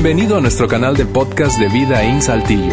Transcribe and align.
Bienvenido 0.00 0.36
a 0.36 0.40
nuestro 0.40 0.68
canal 0.68 0.96
de 0.96 1.06
podcast 1.06 1.58
de 1.58 1.68
Vida 1.68 2.04
en 2.04 2.22
Saltillo. 2.22 2.72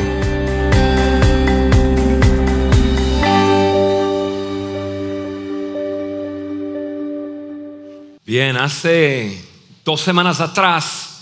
Bien, 8.23 8.55
hace 8.57 9.43
dos 9.83 10.01
semanas 10.01 10.39
atrás 10.39 11.21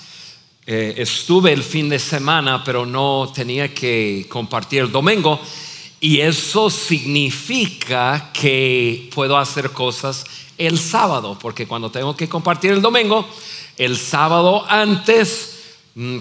eh, 0.66 0.95
estuve 0.97 1.54
el 1.54 1.63
fin 1.63 1.88
de 1.88 2.00
semana, 2.00 2.65
pero 2.65 2.85
no 2.85 3.31
tenía 3.33 3.73
que 3.73 4.25
compartir 4.27 4.81
el 4.81 4.91
domingo. 4.91 5.39
Y 6.01 6.20
eso 6.20 6.70
significa 6.70 8.29
que 8.33 9.09
puedo 9.15 9.38
hacer 9.38 9.71
cosas 9.71 10.25
el 10.57 10.79
sábado, 10.79 11.39
porque 11.41 11.65
cuando 11.65 11.89
tengo 11.89 12.13
que 12.13 12.27
compartir 12.27 12.71
el 12.71 12.81
domingo, 12.81 13.25
el 13.77 13.97
sábado 13.97 14.66
antes 14.67 15.52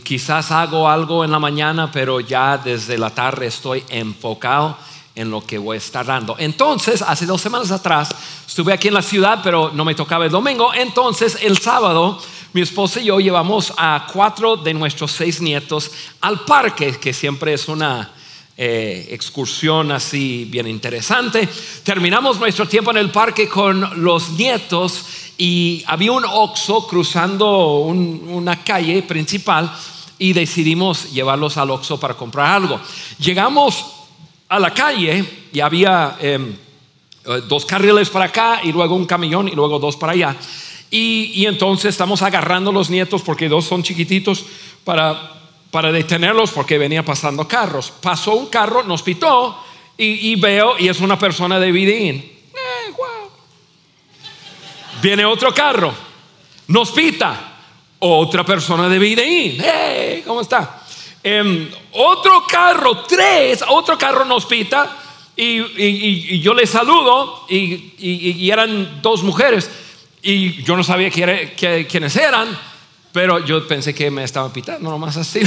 quizás 0.03 0.51
hago 0.51 0.89
algo 0.89 1.25
en 1.25 1.31
la 1.31 1.39
mañana, 1.39 1.91
pero 1.91 2.21
ya 2.21 2.59
desde 2.59 2.99
la 2.99 3.11
tarde 3.11 3.47
estoy 3.47 3.83
enfocado 3.89 4.77
en 5.15 5.31
lo 5.31 5.45
que 5.45 5.59
voy 5.59 5.77
a 5.77 5.79
estar 5.79 6.07
dando. 6.07 6.37
Entonces, 6.39 7.03
hace 7.03 7.27
dos 7.27 7.41
semanas 7.41 7.71
atrás, 7.71 8.11
estuve 8.47 8.73
aquí 8.73 8.89
en 8.89 8.95
la 8.95 9.03
ciudad, 9.03 9.41
pero 9.43 9.71
no 9.75 9.85
me 9.85 9.95
tocaba 9.95 10.25
el 10.25 10.31
domingo. 10.31 10.73
Entonces, 10.75 11.39
el 11.43 11.59
sábado, 11.59 12.21
mi 12.53 12.63
esposa 12.63 13.01
y 13.01 13.05
yo 13.05 13.21
llevamos 13.21 13.73
a 13.77 14.07
cuatro 14.13 14.57
de 14.57 14.75
nuestros 14.75 15.13
seis 15.13 15.41
nietos 15.41 15.91
al 16.21 16.41
parque, 16.41 16.99
que 16.99 17.13
siempre 17.13 17.55
es 17.55 17.69
una 17.69 18.11
eh, 18.57 19.09
excursión 19.11 19.91
así 19.93 20.47
bien 20.51 20.67
interesante. 20.67 21.49
Terminamos 21.83 22.39
nuestro 22.39 22.69
tiempo 22.69 22.91
en 22.91 22.99
el 22.99 23.11
parque 23.11 23.49
con 23.49 24.03
los 24.03 24.31
nietos 24.31 25.05
y 25.39 25.83
había 25.87 26.13
un 26.13 26.25
Oxxo 26.25 26.87
cruzando 26.87 27.79
una 27.79 28.63
calle 28.63 29.03
principal 29.03 29.73
y 30.19 30.33
decidimos 30.33 31.13
llevarlos 31.13 31.57
al 31.57 31.71
Oxxo 31.71 31.99
para 31.99 32.15
comprar 32.15 32.47
algo. 32.47 32.81
Llegamos 33.19 33.87
a 34.49 34.59
la 34.59 34.73
calle 34.73 35.25
y 35.53 35.61
había 35.61 36.17
em, 36.21 36.55
eh, 37.25 37.43
dos 37.49 37.65
carriles 37.65 38.11
para 38.11 38.27
acá 38.27 38.61
y 38.63 38.73
luego 38.73 38.95
un 38.95 39.07
camión 39.07 39.49
y 39.49 39.53
luego 39.53 39.79
dos 39.79 39.97
para 39.97 40.13
allá. 40.13 40.37
Y, 40.91 41.47
entonces 41.47 41.89
estamos 41.89 42.21
agarrando 42.21 42.71
los 42.71 42.91
nietos 42.91 43.23
porque 43.23 43.49
dos 43.49 43.65
son 43.65 43.83
chiquititos 43.83 44.45
para, 44.85 45.41
para 45.71 45.91
detenerlos 45.91 46.51
porque 46.51 46.77
venía 46.77 47.03
pasando 47.03 47.49
carros. 47.49 47.91
Pasó 48.03 48.35
un 48.35 48.47
carro, 48.47 48.83
nos 48.83 49.03
pitó 49.03 49.57
y, 49.97 50.37
veo 50.37 50.75
y 50.79 50.89
es 50.89 51.01
una 51.01 51.19
persona 51.19 51.59
de 51.59 51.73
Vidín. 51.73 52.31
Viene 55.03 55.25
otro 55.25 55.53
carro, 55.53 55.93
nos 56.69 56.93
pita, 56.93 57.55
otra 57.99 58.45
persona 58.45 58.89
de 58.89 59.01
Videín. 59.01 59.61
Hey, 59.61 60.23
¿cómo 60.25 60.43
está? 60.43 60.81
Em, 61.25 61.69
otro 61.91 62.47
carro, 62.47 62.99
tres, 62.99 63.65
otro 63.67 63.99
carro 63.99 64.25
nos 64.25 64.47
pita 64.47 64.97
y, 65.35 66.39
yo 66.39 66.55
le 66.55 66.69
saludo 66.69 67.47
y, 67.49 68.49
eran 68.49 69.03
dos 69.03 69.25
mujeres 69.25 69.69
y 70.23 70.63
yo 70.63 70.77
no 70.77 70.85
sabía 70.85 71.11
quiénes 71.11 72.15
eran, 72.15 72.57
pero 73.11 73.45
yo 73.45 73.67
pensé 73.67 73.93
que 73.93 74.09
me 74.09 74.23
estaban 74.23 74.53
pitando 74.53 74.89
nomás 74.89 75.17
así. 75.17 75.41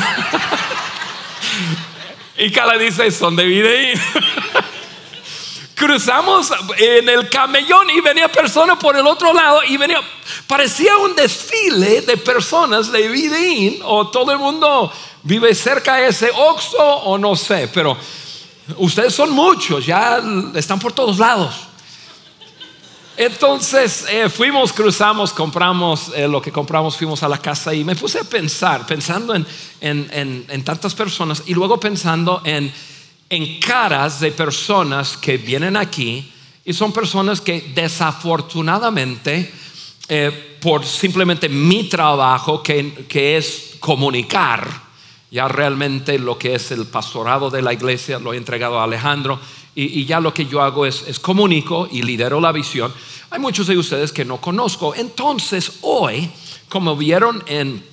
y 2.38 2.52
Cala 2.52 2.78
dice, 2.78 3.10
son 3.10 3.38
de. 3.38 3.98
cruzamos 5.76 6.52
en 6.78 7.10
el 7.10 7.30
camellón 7.30 7.90
y 7.90 8.00
venía 8.02 8.32
persona 8.32 8.80
por 8.80 8.96
el 8.96 9.06
otro 9.06 9.34
lado 9.34 9.62
y 9.64 9.78
venía, 9.78 10.00
parecía 10.48 10.98
un 10.98 11.16
desfile 11.16 12.02
de 12.02 12.18
personas 12.18 12.92
de 12.92 13.08
Vidín 13.10 13.80
o 13.84 14.08
todo 14.08 14.32
el 14.32 14.40
mundo 14.40 14.92
vive 15.24 15.54
cerca 15.54 15.96
de 15.96 16.08
ese 16.08 16.32
Oxo 16.34 16.78
o 16.78 17.18
no 17.18 17.36
sé, 17.36 17.70
pero 17.74 17.98
ustedes 18.78 19.14
son 19.14 19.32
muchos, 19.32 19.86
ya 19.86 20.24
están 20.56 20.80
por 20.80 20.94
todos 20.94 21.20
lados. 21.20 21.54
Entonces 23.18 24.06
eh, 24.10 24.30
fuimos, 24.30 24.74
cruzamos, 24.74 25.32
compramos 25.32 26.12
eh, 26.16 26.28
lo 26.28 26.42
que 26.42 26.52
compramos, 26.52 26.98
fuimos 26.98 27.24
a 27.24 27.30
la 27.30 27.38
casa 27.38 27.74
y 27.74 27.84
me 27.84 27.96
puse 27.96 28.20
a 28.20 28.24
pensar, 28.24 28.86
pensando 28.86 29.34
en 29.82 30.64
tantas 30.66 30.94
personas 30.94 31.44
y 31.46 31.54
luego 31.54 31.80
pensando 31.80 32.42
en 32.44 32.74
en 33.30 33.60
caras 33.60 34.20
de 34.20 34.32
personas 34.32 35.18
que 35.18 35.38
vienen 35.38 35.76
aquí 35.76 36.32
y 36.64 36.74
son 36.74 36.92
personas 36.92 37.42
que 37.42 37.72
desafortunadamente, 37.74 39.52
eh, 40.08 40.58
por 40.62 40.86
simplemente 40.86 41.48
mi 41.48 41.84
trabajo, 41.84 42.64
que, 42.64 43.38
es 43.38 43.78
comunicar, 43.80 44.68
ya 45.30 45.48
realmente 45.48 46.18
lo 46.18 46.38
que 46.38 46.56
es 46.56 46.72
el 46.72 46.88
pastorado 46.88 47.50
de 47.52 47.62
la 47.62 47.74
iglesia, 47.74 48.18
lo 48.20 48.34
he 48.34 48.38
entregado 48.38 48.80
a 48.80 48.84
Alejandro, 48.84 49.40
y, 49.76 50.06
ya 50.06 50.22
lo 50.22 50.34
que 50.34 50.46
yo 50.46 50.62
hago 50.62 50.86
es, 50.86 51.04
es, 51.06 51.20
comunico 51.20 51.88
y 51.92 52.02
lidero 52.02 52.40
la 52.40 52.54
visión. 52.54 52.94
Hay 53.30 53.40
muchos 53.40 53.68
de 53.68 53.78
ustedes 53.78 54.14
que 54.14 54.24
no 54.24 54.40
conozco. 54.40 54.96
Entonces, 54.96 55.80
hoy, 55.82 56.30
como 56.70 56.96
vieron 56.96 57.44
en 57.48 57.84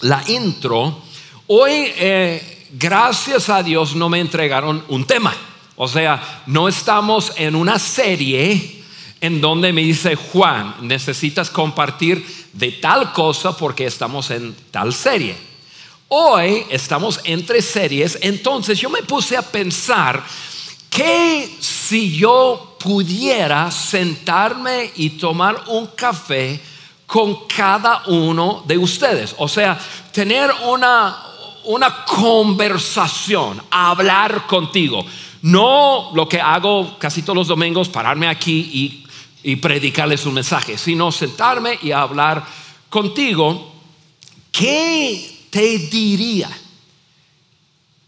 la 0.00 0.22
intro, 0.28 1.02
hoy... 1.48 1.72
Eh, 1.96 2.53
gracias 2.78 3.48
a 3.48 3.62
Dios 3.62 3.94
no 3.94 4.08
me 4.08 4.20
entregaron 4.20 4.84
un 4.88 5.04
tema. 5.04 5.34
O 5.76 5.88
sea, 5.88 6.42
no 6.46 6.68
estamos 6.68 7.32
en 7.36 7.54
una 7.54 7.78
serie 7.78 8.82
en 9.20 9.40
donde 9.40 9.72
me 9.72 9.82
dice 9.82 10.16
Juan, 10.16 10.74
necesitas 10.82 11.50
compartir 11.50 12.24
de 12.52 12.72
tal 12.72 13.12
cosa 13.12 13.56
porque 13.56 13.86
estamos 13.86 14.30
en 14.30 14.54
tal 14.70 14.92
serie. 14.92 15.36
Hoy 16.08 16.64
estamos 16.70 17.20
entre 17.24 17.62
series, 17.62 18.18
entonces 18.20 18.78
yo 18.78 18.90
me 18.90 19.02
puse 19.02 19.36
a 19.36 19.42
pensar 19.42 20.22
que 20.90 21.50
si 21.58 22.16
yo 22.16 22.76
pudiera 22.78 23.70
sentarme 23.70 24.92
y 24.94 25.10
tomar 25.10 25.64
un 25.68 25.86
café 25.88 26.60
con 27.06 27.46
cada 27.48 28.02
uno 28.06 28.62
de 28.66 28.78
ustedes, 28.78 29.34
o 29.38 29.48
sea, 29.48 29.78
tener 30.12 30.50
una, 30.68 31.33
una 31.64 32.04
conversación, 32.04 33.62
hablar 33.70 34.46
contigo. 34.46 35.04
No 35.42 36.10
lo 36.14 36.28
que 36.28 36.40
hago 36.40 36.98
casi 36.98 37.22
todos 37.22 37.36
los 37.36 37.48
domingos, 37.48 37.88
pararme 37.88 38.28
aquí 38.28 39.02
y, 39.42 39.56
predicarles 39.56 40.24
un 40.24 40.32
mensaje, 40.32 40.78
sino 40.78 41.12
sentarme 41.12 41.78
y 41.82 41.92
hablar 41.92 42.42
contigo. 42.88 43.72
¿Qué 44.50 45.48
te 45.50 45.78
diría? 45.78 46.48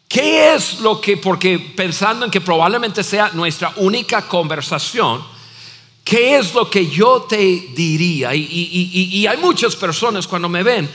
¿Qué 0.08 0.54
es 0.54 0.80
lo 0.80 0.98
que, 0.98 1.18
porque 1.18 1.58
pensando 1.58 2.24
en 2.24 2.30
que 2.30 2.40
probablemente 2.40 3.04
sea 3.04 3.30
nuestra 3.34 3.74
única 3.76 4.26
conversación, 4.26 5.22
¿qué 6.02 6.38
es 6.38 6.54
lo 6.54 6.70
que 6.70 6.88
yo 6.88 7.26
te 7.28 7.36
diría? 7.36 8.34
Y 8.34 9.26
hay 9.26 9.36
muchas 9.36 9.76
personas 9.76 10.26
cuando 10.26 10.48
me 10.48 10.62
ven, 10.62 10.88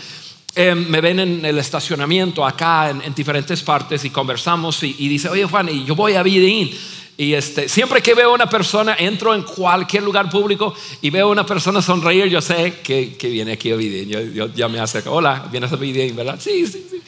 Em, 0.53 0.89
me 0.89 0.99
ven 0.99 1.19
en 1.19 1.45
el 1.45 1.57
estacionamiento 1.59 2.45
acá 2.45 2.89
en, 2.89 3.13
diferentes 3.15 3.61
partes 3.61 4.03
y 4.03 4.09
conversamos 4.09 4.83
y, 4.83 5.07
dice, 5.07 5.29
oye 5.29 5.45
Juan, 5.45 5.69
y 5.69 5.85
yo 5.85 5.95
voy 5.95 6.15
a 6.15 6.23
Vidín. 6.23 6.69
Y 7.17 7.33
este, 7.33 7.69
siempre 7.69 8.01
que 8.01 8.13
veo 8.15 8.31
a 8.31 8.33
una 8.33 8.49
persona, 8.49 8.95
entro 8.99 9.33
en 9.33 9.43
cualquier 9.43 10.03
lugar 10.03 10.29
público 10.29 10.73
y 11.01 11.09
veo 11.09 11.27
a 11.27 11.31
una 11.31 11.45
persona 11.45 11.81
sonreír, 11.81 12.25
yo 12.27 12.41
sé 12.41 12.79
que, 12.83 13.15
viene 13.21 13.53
aquí 13.53 13.71
a. 13.71 13.77
Yo, 13.77 14.53
ya 14.53 14.67
me 14.67 14.79
hace, 14.79 15.03
hola, 15.05 15.47
vienes 15.49 15.71
a 15.71 15.77
Vidín, 15.77 16.15
¿verdad? 16.17 16.37
Sí, 16.41 16.67
sí, 16.67 16.85
sí. 16.89 17.01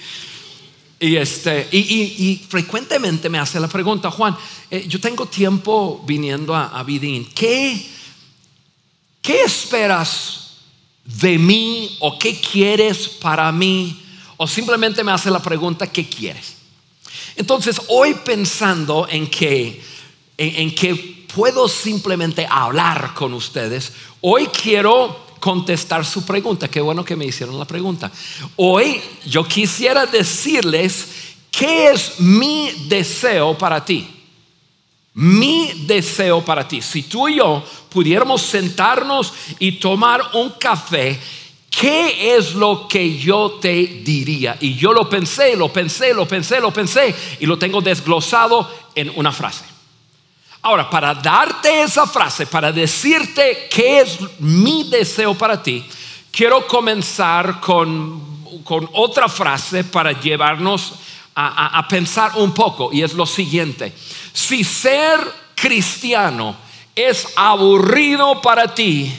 Y, 1.02 1.18
este, 1.18 1.68
y, 1.72 2.42
frecuentemente 2.48 3.28
me 3.28 3.40
hace 3.40 3.60
la 3.60 3.68
pregunta, 3.68 4.10
Juan, 4.10 4.38
eh, 4.72 4.86
yo 4.88 5.02
tengo 5.02 5.26
tiempo 5.26 6.02
viniendo 6.08 6.56
a, 6.56 6.80
a. 6.80 6.86
¿Qué, 6.86 7.90
¿Qué 9.22 9.42
esperas 9.42 10.43
de 11.04 11.38
mí 11.38 11.98
o 12.00 12.18
qué 12.18 12.40
quieres 12.40 13.08
para 13.08 13.52
mí 13.52 14.02
o 14.38 14.48
simplemente 14.48 15.04
me 15.04 15.12
hace 15.12 15.30
la 15.30 15.42
pregunta 15.42 15.92
¿qué 15.92 16.08
quieres? 16.08 16.56
Entonces 17.36 17.82
hoy 17.88 18.14
pensando 18.24 19.08
en 19.10 19.28
que 19.28 19.82
en, 20.38 20.74
que 20.74 20.96
puedo 21.34 21.68
simplemente 21.68 22.48
hablar 22.50 23.14
con 23.14 23.34
ustedes, 23.34 23.92
hoy 24.22 24.48
quiero 24.48 25.26
contestar 25.40 26.06
su 26.06 26.26
pregunta. 26.26 26.70
Qué 26.70 26.82
bueno 26.82 27.04
que 27.04 27.16
me 27.16 27.26
hicieron 27.26 27.58
la 27.58 27.66
pregunta. 27.66 28.12
Hoy 28.56 29.02
yo 29.26 29.48
quisiera 29.48 30.06
decirles 30.06 31.08
qué 31.52 31.92
es 31.92 32.20
mi 32.20 32.72
deseo 32.88 33.58
para 33.58 33.84
ti. 33.84 34.23
Mi 35.16 35.86
deseo 35.86 36.44
para 36.44 36.68
ti, 36.68 36.82
si 36.82 37.04
tú 37.04 37.28
y 37.28 37.36
yo 37.36 37.64
pudiéramos 37.90 38.42
sentarnos 38.42 39.34
y 39.60 39.74
tomar 39.74 40.22
un 40.34 40.52
café, 40.52 41.20
¿qué 41.70 42.36
es 42.36 42.56
lo 42.56 42.88
que 42.88 43.18
yo 43.18 43.60
te 43.62 44.02
diría? 44.04 44.58
Y 44.60 44.76
yo 44.76 44.92
lo 44.92 45.08
pensé, 45.08 45.56
lo 45.56 45.72
pensé, 45.72 46.14
lo 46.14 46.28
pensé, 46.28 46.60
lo 46.60 46.72
pensé 46.72 47.16
y 47.40 47.46
lo 47.46 47.60
tengo 47.60 47.82
desglosado 47.82 48.68
en 48.96 49.12
una 49.16 49.32
frase. 49.32 49.66
Ahora, 50.64 50.90
para 50.90 51.14
darte 51.14 51.84
esa 51.84 52.08
frase, 52.08 52.48
para 52.48 52.72
decirte 52.72 53.68
qué 53.70 54.00
es 54.00 54.18
mi 54.40 54.90
deseo 54.90 55.36
para 55.36 55.62
ti, 55.62 55.86
quiero 56.32 56.66
comenzar 56.66 57.60
con 57.60 58.34
con 58.64 58.90
otra 58.94 59.28
frase 59.28 59.84
para 59.84 60.12
llevarnos 60.20 60.94
a, 61.36 61.88
pensar 61.88 62.34
un 62.36 62.54
poco 62.54 62.90
y 62.92 63.02
es 63.02 63.14
lo 63.14 63.26
siguiente. 63.26 63.94
Si 64.34 64.64
ser 64.64 65.20
cristiano 65.56 66.56
es 66.96 67.28
aburrido 67.36 68.42
para 68.42 68.74
ti, 68.74 69.12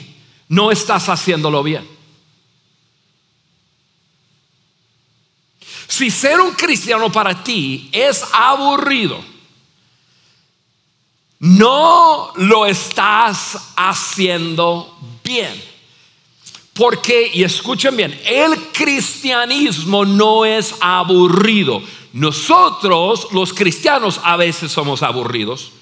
no 0.49 0.71
estás 0.71 1.09
haciéndolo 1.09 1.63
bien. 1.63 1.87
Si 5.87 6.09
ser 6.09 6.39
un 6.41 6.51
cristiano 6.51 7.11
para 7.11 7.43
ti 7.43 7.89
es 7.91 8.23
aburrido, 8.33 9.23
no 11.39 12.31
lo 12.35 12.65
estás 12.65 13.73
haciendo 13.75 14.97
bien. 15.23 15.75
Porque, 16.73 17.31
y 17.33 17.43
escuchen 17.43 17.95
bien, 17.95 18.19
el 18.25 18.71
cristianismo 18.73 20.03
no 20.03 20.43
es 20.43 20.75
aburrido. 20.81 21.81
Nosotros, 22.15 23.27
los 23.33 23.53
cristianos, 23.53 24.21
a 24.23 24.37
veces 24.37 24.71
somos 24.71 25.03
aburridos, 25.03 25.73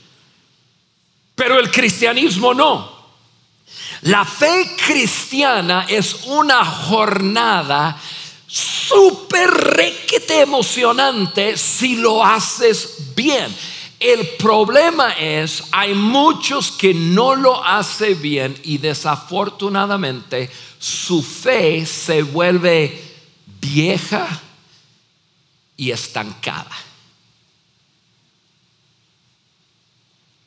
pero 1.35 1.59
el 1.59 1.69
cristianismo 1.69 2.55
no. 2.55 2.91
La 4.01 4.25
fe 4.25 4.75
cristiana 4.83 5.85
es 5.87 6.23
una 6.25 6.65
jornada 6.65 8.01
súper 8.47 9.47
requete 9.51 10.41
emocionante 10.41 11.55
si 11.55 11.97
lo 11.97 12.25
haces 12.25 13.13
bien. 13.15 13.55
El 13.99 14.29
problema 14.29 15.11
es, 15.11 15.65
hay 15.71 15.93
muchos 15.93 16.71
que 16.71 16.95
no 16.95 17.35
lo 17.35 17.63
hacen 17.63 18.19
bien 18.19 18.59
y 18.63 18.79
desafortunadamente 18.79 20.49
su 20.79 21.21
fe 21.21 21.85
se 21.85 22.23
vuelve 22.23 23.03
vieja 23.61 24.41
estancada. 25.91 26.71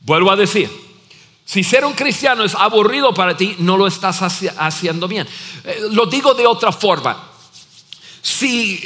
Vuelvo 0.00 0.30
a 0.30 0.36
decir, 0.36 0.70
si 1.44 1.64
ser 1.64 1.84
un 1.84 1.94
cristiano 1.94 2.44
es 2.44 2.54
aburrido 2.54 3.12
para 3.12 3.36
ti, 3.36 3.56
no 3.58 3.76
lo 3.76 3.86
estás 3.86 4.20
haciendo 4.22 5.08
bien. 5.08 5.26
Eh, 5.64 5.88
lo 5.90 6.06
digo 6.06 6.34
de 6.34 6.46
otra 6.46 6.72
forma 6.72 7.32
si, 8.26 8.82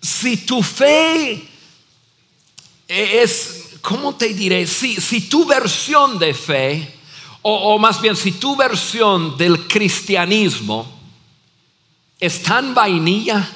si 0.00 0.36
tu 0.46 0.62
fe 0.62 1.42
es, 2.86 3.78
¿cómo 3.80 4.14
te 4.14 4.28
diré? 4.28 4.64
Si, 4.64 4.94
si 5.00 5.22
tu 5.22 5.44
versión 5.44 6.20
de 6.20 6.32
fe, 6.32 6.94
o, 7.42 7.74
o 7.74 7.78
más 7.80 8.00
bien 8.00 8.14
si 8.14 8.32
tu 8.32 8.54
versión 8.54 9.36
del 9.36 9.66
cristianismo 9.66 10.86
es 12.20 12.44
tan 12.44 12.74
vainilla 12.74 13.50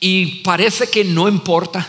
y 0.00 0.42
parece 0.42 0.88
que 0.88 1.04
no 1.04 1.28
importa. 1.28 1.86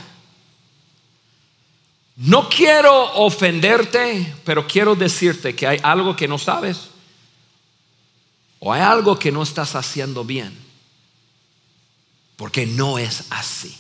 No 2.17 2.49
quiero 2.49 3.13
ofenderte, 3.15 4.35
pero 4.43 4.67
quiero 4.67 4.95
decirte 4.95 5.55
que 5.55 5.65
hay 5.65 5.79
algo 5.81 6.15
que 6.15 6.27
no 6.27 6.37
sabes 6.37 6.89
o 8.59 8.71
hay 8.71 8.81
algo 8.81 9.17
que 9.17 9.31
no 9.31 9.41
estás 9.41 9.73
haciendo 9.75 10.23
bien 10.23 10.55
porque 12.35 12.65
no 12.65 12.99
es 12.99 13.23
así. 13.29 13.75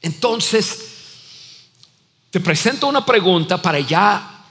Entonces, 0.00 0.78
te 2.30 2.38
presento 2.38 2.86
una 2.86 3.04
pregunta 3.04 3.60
para 3.60 3.80
ya 3.80 4.44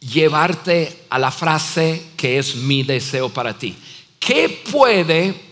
llevarte 0.00 1.06
a 1.10 1.18
la 1.18 1.30
frase 1.30 2.10
que 2.16 2.38
es 2.38 2.56
mi 2.56 2.82
deseo 2.82 3.28
para 3.28 3.58
ti. 3.58 3.76
¿Qué 4.18 4.62
puede 4.70 5.51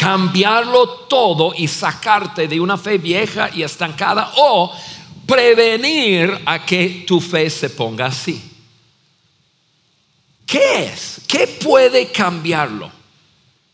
cambiarlo 0.00 0.88
todo 1.10 1.52
y 1.54 1.68
sacarte 1.68 2.48
de 2.48 2.58
una 2.58 2.78
fe 2.78 2.96
vieja 2.96 3.50
y 3.52 3.62
estancada 3.62 4.32
o 4.38 4.72
prevenir 5.26 6.40
a 6.46 6.64
que 6.64 7.04
tu 7.06 7.20
fe 7.20 7.50
se 7.50 7.68
ponga 7.68 8.06
así? 8.06 8.42
¿Qué 10.46 10.84
es? 10.84 11.20
¿Qué 11.28 11.46
puede 11.46 12.10
cambiarlo? 12.10 12.90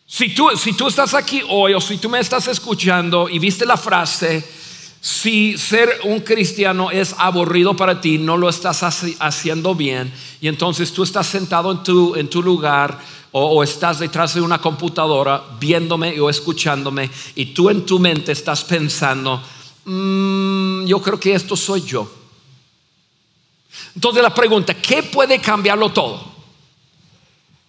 Si 0.05 0.35
tú, 0.35 0.49
si 0.57 0.73
tú 0.73 0.89
estás 0.89 1.15
aquí 1.15 1.43
hoy 1.49 1.75
o 1.75 1.81
si 1.81 1.97
tú 1.99 2.11
me 2.11 2.19
estás 2.19 2.49
escuchando 2.49 3.29
y 3.29 3.39
viste 3.39 3.65
la 3.65 3.77
frase, 3.77 4.45
si 5.01 5.57
ser 5.57 6.01
un 6.03 6.19
cristiano 6.21 6.91
es 6.91 7.15
aburrido 7.19 7.77
para 7.77 8.01
ti, 8.01 8.19
no 8.19 8.37
lo 8.37 8.49
estás 8.49 8.83
haciendo 9.21 9.77
bien, 9.77 10.13
y 10.41 10.49
entonces 10.49 10.93
tú 10.93 11.05
estás 11.05 11.29
sentado 11.29 11.71
en 11.71 11.85
tu, 11.85 12.17
en 12.17 12.29
tu 12.29 12.43
lugar 12.43 12.99
o, 13.39 13.63
estás 13.63 13.99
detrás 13.99 14.33
de 14.33 14.41
una 14.41 14.59
computadora 14.59 15.45
viéndome 15.61 16.19
o 16.19 16.31
escuchándome, 16.31 17.11
y 17.35 17.47
tú 17.47 17.69
en 17.69 17.85
tu 17.85 17.99
mente 17.99 18.33
estás 18.33 18.65
pensando, 18.65 19.43
mm, 19.85 20.87
yo 20.87 21.03
creo 21.03 21.21
que 21.21 21.35
esto 21.35 21.55
soy 21.55 21.83
yo. 21.83 22.11
Entonces 23.95 24.23
la 24.23 24.33
pregunta, 24.33 24.73
¿qué 24.73 25.03
puede 25.03 25.39
cambiarlo 25.39 25.91
todo? 25.91 26.35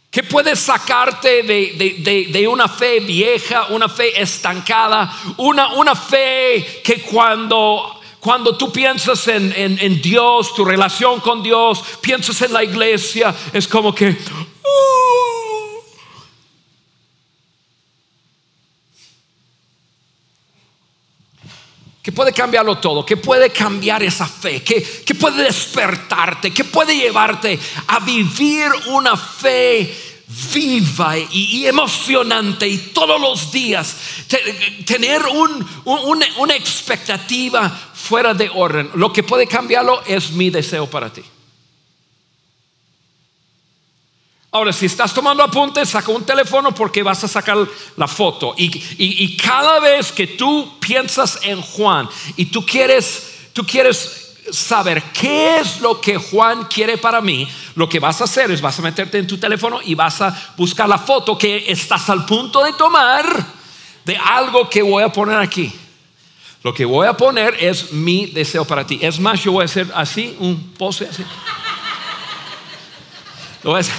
¿Qué 0.10 0.24
puede 0.24 0.56
sacarte 0.56 1.44
de, 1.44 2.48
una 2.48 2.69
fe 2.69 3.02
vieja, 3.02 3.68
una 3.69 3.90
fe 3.90 4.22
estancada, 4.22 5.14
una, 5.36 5.74
una 5.74 5.96
fe 5.96 6.81
que 6.81 7.02
cuando, 7.02 8.00
cuando 8.22 8.56
tú 8.56 8.72
piensas 8.72 9.28
en, 9.28 9.52
en, 9.54 10.02
Dios, 10.02 10.56
tu 10.56 10.64
relación 10.64 11.19
con 11.19 11.44
Dios, 11.44 11.84
piensas 12.00 12.42
en 12.42 12.54
la 12.54 12.64
iglesia, 12.64 13.36
es 13.52 13.68
como 13.68 13.94
que... 13.94 14.18
¿Qué 22.07 22.13
puede 22.13 22.31
cambiarlo 22.31 22.77
todo? 22.77 23.06
¿Qué 23.06 23.18
puede 23.18 23.50
cambiar 23.50 24.01
esa 24.01 24.25
fe? 24.25 24.63
¿Qué, 24.63 24.81
¿Qué, 25.06 25.13
puede 25.13 25.44
despertarte? 25.44 26.51
¿Qué 26.51 26.63
puede 26.63 26.95
llevarte 26.95 27.59
a 27.86 28.00
vivir 28.00 28.71
una 28.86 29.18
fe 29.18 29.94
viva 30.54 31.18
y, 31.18 31.65
emocionante 31.65 32.65
y 32.65 32.77
todos 32.77 33.19
los 33.19 33.51
días 33.51 33.98
tener 34.86 35.24
una 35.25 36.56
expectativa 36.56 37.69
fuera 37.94 38.33
de 38.33 38.50
orden. 38.56 38.89
Lo 38.94 39.12
que 39.12 39.24
puede 39.24 39.45
cambiarlo 39.45 40.01
es 40.06 40.31
mi 40.31 40.50
deseo 40.50 40.89
para 40.89 41.12
ti. 41.12 41.24
Ahora, 44.52 44.72
si 44.72 44.86
estás 44.86 45.14
tomando 45.14 45.44
apuntes, 45.44 45.90
saca 45.90 46.12
un 46.12 46.26
teléfono 46.26 46.74
porque 46.74 47.04
vas 47.04 47.24
a 47.24 47.28
sacar 47.28 47.58
la 47.98 48.07
foto. 48.07 48.56
Y, 48.57 48.71
y, 48.98 49.36
cada 49.36 49.80
vez 49.80 50.12
que 50.12 50.26
tú 50.26 50.80
piensas 50.80 51.40
en 51.44 51.62
Juan 51.62 52.10
y 52.38 52.45
tú 52.45 52.66
quieres, 52.66 53.50
tú 53.52 53.66
quieres 53.66 54.36
saber 54.52 55.04
qué 55.14 55.60
es 55.60 55.81
lo 55.81 56.00
que 56.00 56.16
Juan 56.16 56.66
quiere 56.66 56.98
para 56.98 57.19
mí, 57.19 57.48
lo 57.76 57.90
que 57.90 58.00
vas 58.00 58.21
a 58.21 58.24
hacer 58.24 58.50
es 58.50 58.62
vas 58.62 58.80
a 58.80 58.81
meterte 58.81 59.18
en 59.18 59.28
tu 59.28 59.38
teléfono 59.38 59.81
y 59.83 59.94
vas 59.95 60.21
a 60.21 60.54
buscar 60.56 60.88
la 60.88 60.98
foto 60.98 61.38
que 61.38 61.69
estás 61.69 62.10
al 62.10 62.26
punto 62.26 62.64
de 62.64 62.71
tomar 62.74 63.26
de 64.06 64.16
algo 64.16 64.69
que 64.69 64.81
voy 64.81 65.04
a 65.04 65.12
poner 65.12 65.38
aquí. 65.38 65.74
Lo 66.64 66.74
que 66.74 66.86
voy 66.86 67.06
a 67.07 67.16
poner 67.16 67.57
es 67.60 67.92
mi 67.92 68.28
deseo 68.28 68.66
para 68.66 68.88
ti. 68.88 68.98
Es 69.02 69.19
más, 69.19 69.44
yo 69.44 69.52
voy 69.52 69.64
a 69.64 69.66
hacer 69.66 69.88
así, 69.94 70.36
un 70.40 70.74
pose 70.78 71.07
así. 71.10 71.24
Lo 73.64 73.74
ves. 73.74 73.92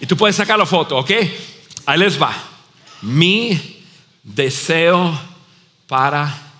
Y 0.00 0.06
tú 0.06 0.16
puedes 0.16 0.36
sacar 0.36 0.58
la 0.58 0.66
foto, 0.66 0.96
¿ok? 0.96 1.10
Ahí 1.86 1.98
les 1.98 2.20
va. 2.20 2.34
Mi 3.02 3.84
deseo 4.22 5.18
para 5.86 6.50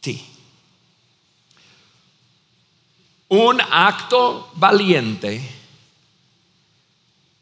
ti. 0.00 0.28
un 3.28 3.60
acto 3.60 4.50
valiente 4.54 5.42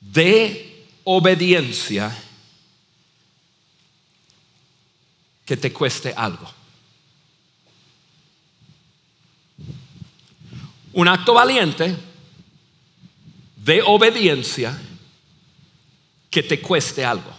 de 0.00 0.86
obediencia 1.04 2.16
que 5.44 5.56
te 5.56 5.72
cueste 5.72 6.12
algo. 6.16 6.50
Un 10.92 11.08
acto 11.08 11.34
valiente 11.34 11.96
de 13.56 13.82
obediencia 13.82 14.76
que 16.36 16.42
te 16.42 16.60
cueste 16.60 17.02
algo. 17.02 17.32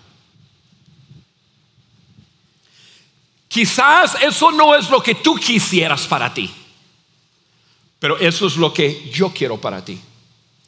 Quizás 3.48 4.18
eso 4.24 4.52
no 4.52 4.74
es 4.74 4.90
lo 4.90 5.04
que 5.04 5.14
tú 5.14 5.36
quisieras 5.36 6.08
para 6.08 6.34
ti. 6.34 6.52
Pero 8.00 8.18
eso 8.18 8.48
es 8.48 8.58
lo 8.58 8.74
que 8.74 9.08
yo 9.12 9.32
quiero 9.32 9.62
para 9.62 9.86
ti. 9.86 10.02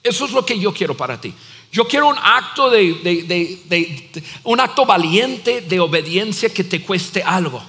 Eso 0.03 0.25
es 0.25 0.31
lo 0.31 0.45
que 0.45 0.59
yo 0.59 0.71
quiero 0.71 0.95
para 0.95 1.19
ti. 1.19 1.33
Yo 1.71 1.87
quiero 1.87 2.07
un 2.07 2.19
acto 2.21 2.69
de, 2.69 4.21
un 4.43 4.59
acto 4.59 4.85
valiente 4.85 5.61
de 5.61 5.79
obediencia 5.79 6.53
que 6.53 6.63
te 6.63 6.83
cueste 6.83 7.23
algo. 7.23 7.63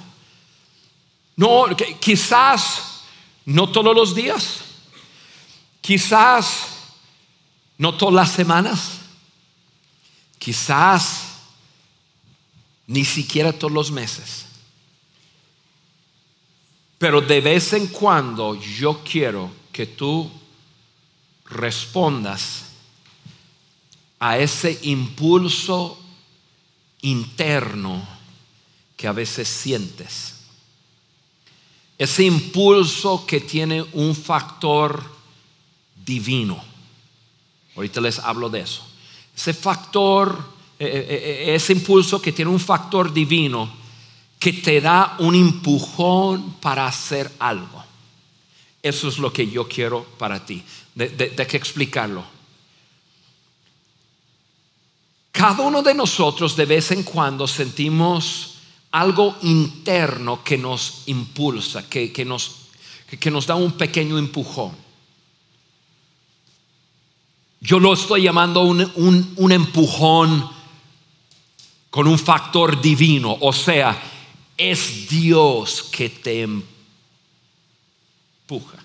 No, 1.36 1.68
quizás 2.00 3.00
no 3.46 3.70
todos 3.72 3.96
los 3.96 4.14
días. 4.14 4.58
Quizás 5.80 6.66
no 7.78 7.94
todas 7.94 8.14
las 8.14 8.30
semanas. 8.32 8.99
Quizás 10.40 11.28
ni 12.86 13.04
siquiera 13.04 13.52
todos 13.52 13.72
los 13.72 13.92
meses. 13.92 14.46
Pero 16.98 17.20
de 17.20 17.40
vez 17.40 17.72
en 17.74 17.86
cuando 17.86 18.56
yo 18.56 19.02
quiero 19.04 19.52
que 19.70 19.86
tú 19.86 20.30
respondas 21.44 22.64
a 24.18 24.38
ese 24.38 24.78
impulso 24.82 25.98
interno 27.02 28.06
que 28.96 29.06
a 29.06 29.12
veces 29.12 29.46
sientes. 29.46 30.34
Ese 31.96 32.24
impulso 32.24 33.26
que 33.26 33.40
tiene 33.40 33.82
un 33.92 34.16
factor 34.16 35.04
divino. 35.94 36.64
Ahorita 37.76 38.00
les 38.00 38.18
hablo 38.18 38.48
de 38.48 38.60
eso. 38.60 38.89
Ese 39.40 39.54
factor, 39.54 40.36
eh, 40.78 40.84
eh, 40.84 41.46
eh, 41.48 41.54
ese 41.54 41.72
impulso 41.72 42.20
que 42.20 42.30
tiene 42.30 42.50
un 42.50 42.60
factor 42.60 43.10
divino 43.10 43.72
que 44.38 44.52
te 44.52 44.82
da 44.82 45.16
un 45.20 45.34
empujón 45.34 46.56
para 46.60 46.86
hacer 46.86 47.32
algo. 47.38 47.82
Eso 48.82 49.08
es 49.08 49.16
lo 49.16 49.32
que 49.32 49.48
yo 49.48 49.66
quiero 49.66 50.04
para 50.18 50.44
ti. 50.44 50.62
De, 50.94 51.08
de 51.08 51.46
que 51.46 51.56
explicarlo. 51.56 52.22
Cada 55.32 55.62
uno 55.62 55.82
de 55.82 55.94
nosotros 55.94 56.54
de 56.54 56.66
vez 56.66 56.90
en 56.90 57.02
cuando 57.02 57.46
sentimos 57.46 58.56
algo 58.90 59.36
interno 59.40 60.44
que 60.44 60.58
nos 60.58 61.04
impulsa, 61.06 61.88
que, 61.88 62.24
nos, 62.26 62.56
que 63.18 63.30
nos 63.30 63.46
da 63.46 63.54
un 63.54 63.72
pequeño 63.72 64.18
empujón. 64.18 64.89
Yo 67.60 67.78
lo 67.78 67.92
estoy 67.92 68.22
llamando 68.22 68.62
un, 68.62 69.34
un 69.36 69.52
empujón 69.52 70.50
con 71.90 72.06
un 72.06 72.18
factor 72.18 72.80
divino, 72.80 73.36
o 73.40 73.52
sea, 73.52 74.00
es 74.56 75.08
Dios 75.08 75.82
que 75.82 76.08
te 76.08 76.42
empuja. 76.42 78.78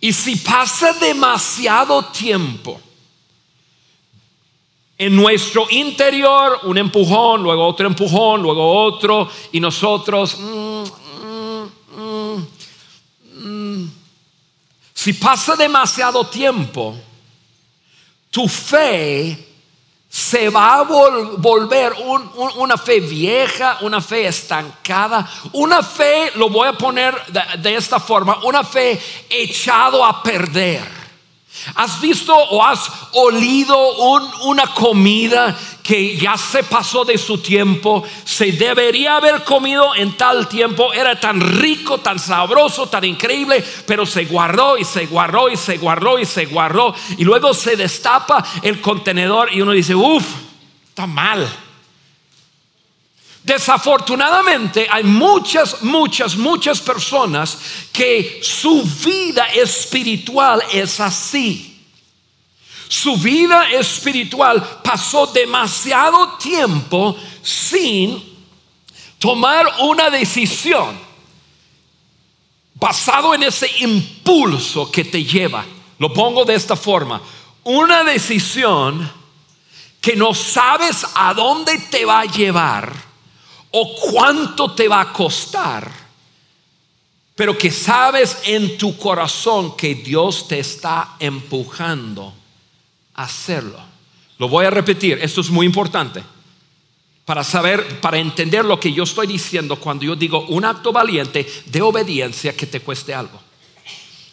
Y 0.00 0.12
si 0.12 0.36
pasa 0.36 0.92
demasiado 0.94 2.06
tiempo 2.06 2.80
en 4.98 5.14
nuestro 5.14 5.66
interior, 5.70 6.60
un 6.64 6.78
empujón, 6.78 7.42
luego 7.42 7.66
otro 7.66 7.86
empujón, 7.86 8.42
luego 8.42 8.84
otro, 8.84 9.28
y 9.52 9.60
nosotros... 9.60 10.36
Mm, 10.38 10.84
mm, 11.96 12.46
mm, 13.34 13.90
si 14.94 15.12
pasa 15.12 15.54
demasiado 15.54 16.26
tiempo, 16.26 16.96
tu 18.30 18.48
fe 18.48 19.46
se 20.08 20.48
va 20.48 20.78
a 20.78 20.82
volver 20.82 21.94
una 22.56 22.78
fe 22.78 23.00
vieja, 23.00 23.78
una 23.82 24.00
fe 24.00 24.26
estancada, 24.26 25.28
una 25.52 25.82
fe, 25.82 26.32
lo 26.36 26.48
voy 26.48 26.68
a 26.68 26.72
poner 26.72 27.14
de, 27.58 27.74
esta 27.74 28.00
forma, 28.00 28.38
una 28.44 28.64
fe 28.64 28.98
echado 29.28 30.02
a 30.02 30.22
perder. 30.22 31.05
¿Has 31.74 32.00
visto 32.00 32.34
o 32.34 32.64
has 32.64 32.90
olido 33.12 33.76
una 34.44 34.66
comida 34.74 35.56
que 35.82 36.16
ya 36.16 36.36
se 36.36 36.62
pasó 36.62 37.04
de 37.04 37.18
su 37.18 37.38
tiempo? 37.38 38.04
Se 38.24 38.52
debería 38.52 39.16
haber 39.16 39.42
comido 39.44 39.94
en 39.94 40.16
tal 40.16 40.48
tiempo. 40.48 40.92
Era 40.92 41.18
tan 41.18 41.40
rico, 41.40 41.98
tan 41.98 42.18
sabroso, 42.18 42.88
tan 42.88 43.04
increíble, 43.04 43.64
pero 43.86 44.06
se 44.06 44.24
guardó 44.26 44.78
y 44.78 44.84
se 44.84 45.06
guardó 45.06 45.48
y 45.48 45.56
se 45.56 45.78
guardó 45.78 46.18
y 46.18 46.24
se 46.24 46.46
guardó. 46.46 46.94
Y 47.18 47.24
luego 47.24 47.52
se 47.52 47.76
destapa 47.76 48.44
el 48.62 48.80
contenedor 48.80 49.52
y 49.52 49.60
uno 49.60 49.72
dice, 49.72 49.94
uff, 49.94 50.26
está 50.88 51.06
mal. 51.06 51.48
Desafortunadamente 53.46 54.88
hay 54.90 55.04
muchas, 55.04 55.80
muchas, 55.84 56.34
muchas 56.34 56.80
personas 56.80 57.56
que 57.92 58.40
su 58.42 58.82
vida 58.82 59.44
espiritual 59.54 60.60
es 60.72 60.98
así. 60.98 61.80
Su 62.88 63.16
vida 63.16 63.70
espiritual 63.70 64.80
pasó 64.82 65.28
demasiado 65.28 66.36
tiempo 66.38 67.16
sin 67.40 68.20
tomar 69.16 69.64
una 69.78 70.10
decisión 70.10 70.98
basado 72.74 73.32
en 73.32 73.44
ese 73.44 73.70
impulso 73.78 74.90
que 74.90 75.04
te 75.04 75.22
lleva. 75.22 75.64
Lo 76.00 76.12
pongo 76.12 76.44
de 76.44 76.56
esta 76.56 76.74
forma. 76.74 77.22
Una 77.62 78.02
decisión 78.02 79.08
que 80.00 80.16
no 80.16 80.34
sabes 80.34 81.06
a 81.14 81.32
dónde 81.32 81.78
te 81.78 82.04
va 82.04 82.22
a 82.22 82.24
llevar 82.24 83.05
o 83.78 83.94
cuánto 83.94 84.72
te 84.72 84.88
va 84.88 85.02
a 85.02 85.12
costar, 85.12 85.92
pero 87.34 87.58
que 87.58 87.70
sabes 87.70 88.38
en 88.46 88.78
tu 88.78 88.96
corazón 88.96 89.76
que 89.76 89.94
Dios 89.94 90.48
te 90.48 90.58
está 90.58 91.16
empujando 91.20 92.32
a 93.12 93.24
hacerlo. 93.24 93.78
Lo 94.38 94.48
voy 94.48 94.64
a 94.64 94.70
repetir, 94.70 95.18
esto 95.20 95.42
es 95.42 95.50
muy 95.50 95.66
importante. 95.66 96.22
Para 97.26 97.44
saber, 97.44 98.00
para 98.00 98.16
entender 98.16 98.64
lo 98.64 98.80
que 98.80 98.94
yo 98.94 99.02
estoy 99.02 99.26
diciendo 99.26 99.76
cuando 99.76 100.06
yo 100.06 100.16
digo 100.16 100.46
un 100.48 100.64
acto 100.64 100.90
valiente 100.90 101.46
de 101.66 101.82
obediencia 101.82 102.56
que 102.56 102.66
te 102.66 102.80
cueste 102.80 103.12
algo. 103.12 103.38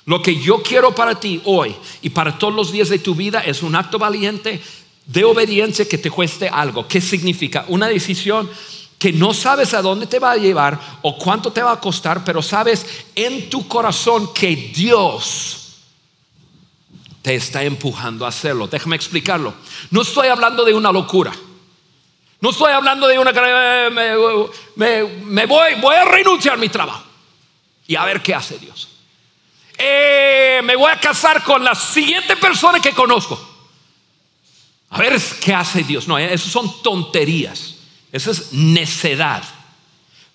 Lo 0.06 0.22
que 0.22 0.40
yo 0.40 0.64
quiero 0.64 0.96
para 0.96 1.20
ti 1.20 1.42
hoy 1.44 1.76
y 2.02 2.12
para 2.12 2.38
todos 2.38 2.56
los 2.56 2.72
días 2.72 2.88
de 2.88 3.00
tu 3.00 3.14
vida 3.14 3.42
es 3.42 3.62
un 3.62 3.76
acto 3.76 4.00
valiente 4.00 4.62
de 5.06 5.26
obediencia 5.26 5.86
que 5.86 5.98
te 5.98 6.10
cueste 6.10 6.48
algo. 6.48 6.88
¿Qué 6.88 7.02
significa? 7.02 7.66
Una 7.68 7.88
decisión 7.90 8.50
que 9.04 9.12
no 9.12 9.34
sabes 9.34 9.74
a 9.74 9.82
dónde 9.82 10.08
te 10.08 10.18
va 10.18 10.32
a 10.32 10.38
llevar 10.38 10.80
o 11.02 11.18
cuánto 11.18 11.52
te 11.52 11.62
va 11.62 11.74
a 11.74 11.80
costar, 11.82 12.24
pero 12.24 12.42
sabes 12.42 12.86
en 13.14 13.50
tu 13.50 13.68
corazón 13.68 14.34
que 14.34 14.56
Dios 14.56 15.82
te 17.22 17.36
está 17.36 17.64
empujando 17.64 18.24
a 18.24 18.30
hacerlo. 18.30 18.66
Déjame 18.66 18.96
explicarlo. 18.96 19.56
No 19.92 20.04
estoy 20.04 20.30
hablando 20.30 20.64
de 20.64 20.74
una 20.74 20.90
locura. 20.90 21.34
No 22.40 22.52
estoy 22.52 22.72
hablando 22.72 23.06
de 23.06 23.20
una... 23.20 23.34
Me, 23.34 24.16
me, 24.78 25.04
me 25.04 25.46
voy, 25.48 25.74
voy 25.82 25.96
a 25.98 26.06
renunciar 26.06 26.54
a 26.54 26.58
mi 26.58 26.70
trabajo 26.70 27.04
y 27.86 27.98
a 27.98 28.06
ver 28.06 28.24
qué 28.24 28.34
hace 28.34 28.58
Dios. 28.58 28.88
Eh, 29.78 30.62
me 30.64 30.78
voy 30.78 30.90
a 30.90 30.98
casar 30.98 31.44
con 31.44 31.62
la 31.62 31.76
siguiente 31.76 32.38
persona 32.38 32.80
que 32.80 32.94
conozco. 32.94 33.38
A 34.92 34.98
ver 34.98 35.22
qué 35.42 35.54
hace 35.54 35.84
Dios. 35.84 36.08
No, 36.08 36.18
eso 36.18 36.50
son 36.50 36.82
tonterías. 36.82 37.73
Esa 38.14 38.32
es 38.32 38.54
necedad. 38.54 39.44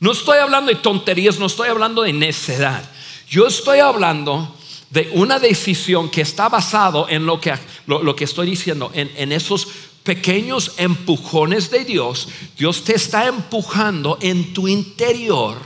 No 0.01 0.13
estoy 0.13 0.39
hablando 0.39 0.71
de 0.71 0.79
tonterías, 0.81 1.39
no 1.39 1.47
estoy 1.47 1.69
hablando 1.69 2.03
de 2.03 2.13
necedad. 2.13 2.85
Yo 3.31 3.47
estoy 3.47 3.79
hablando 3.79 4.55
de 4.91 5.11
una 5.15 5.39
decisión 5.39 6.11
que 6.11 6.23
está 6.23 6.49
basado 6.49 7.09
en 7.09 7.25
lo 7.25 7.41
que, 7.41 7.55
lo, 7.87 8.17
que 8.17 8.25
estoy 8.25 8.51
diciendo, 8.51 8.91
en, 8.95 9.11
en 9.17 9.33
esos 9.33 9.69
pequeños 10.03 10.73
empujones 10.79 11.71
de 11.71 11.85
Dios. 11.85 12.29
Dios 12.57 12.83
te 12.83 12.97
está 12.97 13.27
empujando 13.27 14.19
en 14.21 14.53
tu 14.53 14.67
interior. 14.67 15.57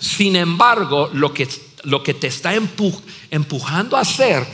Sin 0.00 0.34
embargo, 0.34 1.08
lo 1.12 1.32
que, 1.32 1.48
lo 1.84 2.02
que 2.02 2.14
te 2.14 2.26
está 2.26 2.52
empujando 3.30 3.96
a 3.96 4.00
hacer, 4.00 4.44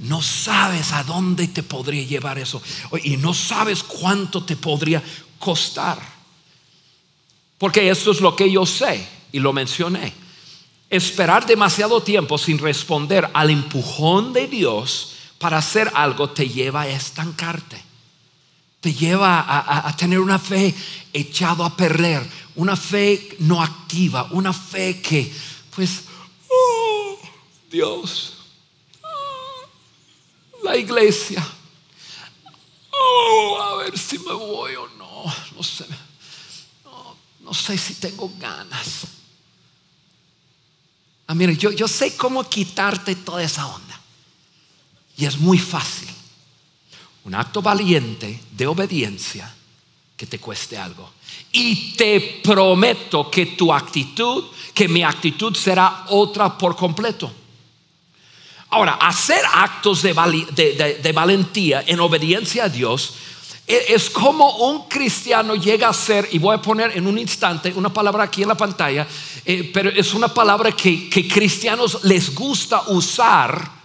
no 0.00 0.22
sabes 0.22 0.92
a 0.92 1.02
dónde 1.02 1.48
te 1.48 1.62
podría 1.62 2.04
llevar 2.04 2.38
eso. 2.38 2.62
Y 3.02 3.18
no 3.18 3.34
sabes 3.34 3.82
cuánto 3.82 4.44
te 4.44 4.56
podría 4.56 5.02
costar. 5.38 6.15
Porque 7.58 7.88
esto 7.88 8.10
es 8.10 8.20
lo 8.20 8.36
que 8.36 8.50
yo 8.50 8.66
sé 8.66 9.06
y 9.32 9.38
lo 9.38 9.52
mencioné. 9.52 10.12
Esperar 10.90 11.46
demasiado 11.46 12.02
tiempo 12.02 12.38
sin 12.38 12.58
responder 12.58 13.28
al 13.32 13.50
empujón 13.50 14.32
de 14.32 14.46
Dios 14.46 15.12
para 15.38 15.58
hacer 15.58 15.90
algo 15.94 16.30
te 16.30 16.48
lleva 16.48 16.82
a 16.82 16.88
estancarte. 16.88 17.82
Te 18.80 18.92
lleva 18.92 19.44
a, 19.48 19.96
tener 19.96 20.20
una 20.20 20.38
fe 20.38 20.72
echado 21.12 21.64
a 21.64 21.76
perder, 21.76 22.24
una 22.54 22.76
fe 22.76 23.36
no 23.40 23.60
activa, 23.60 24.28
una 24.30 24.52
fe 24.52 25.00
que, 25.00 25.32
pues, 25.74 26.04
oh, 26.48 27.18
Dios, 27.68 28.34
oh, 29.02 30.62
la 30.62 30.76
iglesia, 30.76 31.44
oh, 32.92 33.58
a 33.60 33.76
ver 33.78 33.98
si 33.98 34.18
me 34.20 34.34
voy 34.34 34.76
o 34.76 34.86
no, 34.98 35.24
no 35.56 35.62
sé 35.64 35.86
no 37.46 37.54
sé 37.54 37.78
si 37.78 37.94
tengo 37.94 38.30
ganas. 38.40 39.06
Ah, 41.28 41.34
yo, 41.34 41.70
yo 41.70 41.86
sé 41.86 42.16
cómo 42.16 42.42
quitarte 42.48 43.14
toda 43.14 43.42
esa 43.42 43.66
onda. 43.68 44.00
Y 45.16 45.24
es 45.24 45.38
muy 45.38 45.58
fácil. 45.58 46.08
Un 47.24 47.36
acto 47.36 47.62
valiente 47.62 48.40
de 48.50 48.66
obediencia 48.66 49.54
que 50.16 50.26
te 50.26 50.40
cueste 50.40 50.76
algo. 50.76 51.12
Y 51.52 51.92
te 51.92 52.40
prometo 52.42 53.30
que 53.30 53.46
tu 53.46 53.72
actitud, 53.72 54.44
que 54.74 54.88
mi 54.88 55.04
actitud 55.04 55.54
será 55.54 56.06
otra 56.08 56.58
por 56.58 56.74
completo. 56.74 57.32
Ahora, 58.70 58.94
hacer 58.94 59.40
actos 59.52 60.02
de, 60.02 61.12
valentía 61.14 61.84
en 61.86 62.00
obediencia 62.00 62.64
a 62.64 62.68
Dios 62.68 63.14
es 63.66 64.10
como 64.10 64.48
un 64.68 64.88
cristiano 64.88 65.56
llega 65.56 65.88
a 65.88 65.92
ser, 65.92 66.28
y 66.30 66.38
voy 66.38 66.54
a 66.54 66.62
poner 66.62 66.96
en 66.96 67.06
un 67.06 67.18
instante 67.18 67.72
una 67.74 67.92
palabra 67.92 68.24
aquí 68.24 68.42
en 68.42 68.48
la 68.48 68.56
pantalla, 68.56 69.06
eh, 69.44 69.70
pero 69.74 69.90
es 69.90 70.14
una 70.14 70.32
palabra 70.32 70.70
que, 70.70 71.08
cristianos 71.28 72.04
les 72.04 72.32
gusta 72.32 72.82
usar 72.88 73.76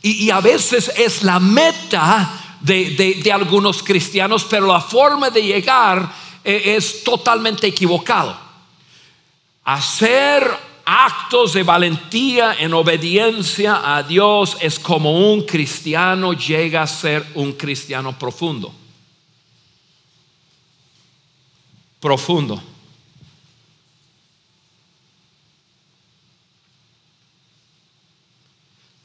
y, 0.00 0.30
a 0.30 0.40
veces 0.40 0.90
es 0.96 1.22
la 1.24 1.38
meta 1.40 2.56
de, 2.60 3.30
algunos 3.32 3.82
cristianos, 3.82 4.46
pero 4.48 4.66
la 4.66 4.80
forma 4.80 5.28
de 5.28 5.42
llegar 5.42 6.10
eh, 6.42 6.76
es 6.76 7.04
totalmente 7.04 7.66
equivocado. 7.66 8.34
Hacer 9.64 10.48
actos 10.86 11.52
de 11.52 11.64
valentía 11.64 12.54
en 12.58 12.72
obediencia 12.72 13.94
a 13.94 14.02
Dios 14.02 14.56
es 14.60 14.78
como 14.78 15.32
un 15.32 15.42
cristiano 15.42 16.32
llega 16.32 16.80
a 16.80 16.86
ser 16.86 17.26
un 17.34 17.52
cristiano 17.52 18.18
profundo. 18.18 18.72
Profundo. 22.00 22.62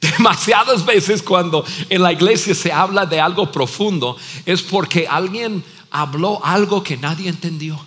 Demasiadas 0.00 0.84
veces 0.84 1.22
cuando 1.22 1.64
en 1.88 2.02
la 2.02 2.12
iglesia 2.12 2.54
se 2.54 2.72
habla 2.72 3.06
de 3.06 3.20
algo 3.20 3.50
profundo 3.50 4.16
es 4.44 4.62
porque 4.62 5.06
alguien 5.08 5.64
habló 5.90 6.44
algo 6.44 6.82
que 6.82 6.96
nadie 6.96 7.28
entendió. 7.28 7.86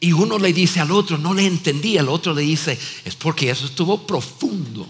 Y 0.00 0.12
uno 0.12 0.38
le 0.38 0.52
dice 0.52 0.80
al 0.80 0.90
otro, 0.90 1.16
no 1.16 1.32
le 1.32 1.46
entendí, 1.46 1.96
el 1.96 2.08
otro 2.08 2.34
le 2.34 2.42
dice, 2.42 2.78
es 3.06 3.14
porque 3.14 3.48
eso 3.48 3.64
estuvo 3.64 4.06
profundo. 4.06 4.86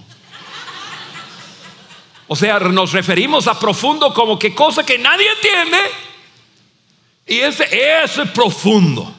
O 2.27 2.35
sea, 2.35 2.59
nos 2.59 2.93
referimos 2.93 3.47
a 3.47 3.59
profundo 3.59 4.13
como 4.13 4.39
que 4.39 4.55
cosa 4.55 4.85
que 4.85 4.99
nadie 4.99 5.27
entiende. 5.37 5.79
Y 7.27 7.39
ese, 7.39 7.67
es 8.03 8.13
profundo. 8.31 9.13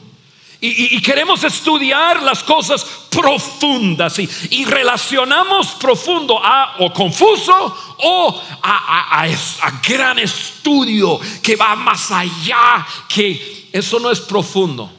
Y, 0.60 1.00
queremos 1.02 1.44
estudiar 1.44 2.22
las 2.22 2.42
cosas 2.42 2.84
profundas 3.10 4.18
y, 4.18 4.64
relacionamos 4.64 5.72
profundo 5.72 6.40
a 6.42 6.76
o 6.78 6.92
confuso 6.92 7.96
o 7.98 8.42
a, 8.62 9.22
a 9.22 9.70
gran 9.86 10.18
estudio 10.18 11.20
que 11.42 11.56
va 11.56 11.76
más 11.76 12.10
allá, 12.10 12.86
que 13.08 13.68
eso 13.72 14.00
no 14.00 14.10
es 14.10 14.20
profundo. 14.20 14.90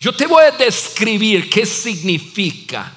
Yo 0.00 0.12
te 0.12 0.26
voy 0.26 0.44
a 0.44 0.50
describir 0.50 1.48
qué 1.48 1.64
significa 1.64 2.92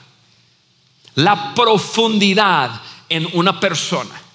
la 1.16 1.54
profundidad 1.54 2.82
en 3.10 3.28
una 3.34 3.60
persona. 3.60 4.27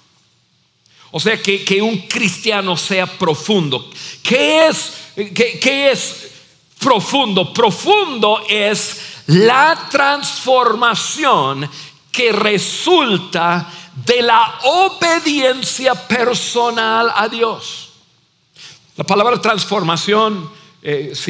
O 1.15 1.19
sea, 1.19 1.39
que, 1.41 1.79
un 1.79 1.99
cristiano 2.07 2.75
sea 2.75 3.05
profundo. 3.05 3.89
¿Qué 4.23 4.67
es, 4.67 4.93
qué 5.33 5.91
es 5.91 6.31
profundo? 6.79 7.53
Profundo 7.53 8.43
es 8.49 9.21
la 9.27 9.87
transformación 9.91 11.69
que 12.11 12.31
resulta 12.31 13.71
de 14.05 14.23
la 14.23 14.59
obediencia 14.63 15.93
personal 15.93 17.11
a 17.15 17.27
Dios. 17.27 17.89
La 18.95 19.03
palabra 19.03 19.39
transformación 19.39 20.49
eh, 20.81 21.11
es, 21.13 21.27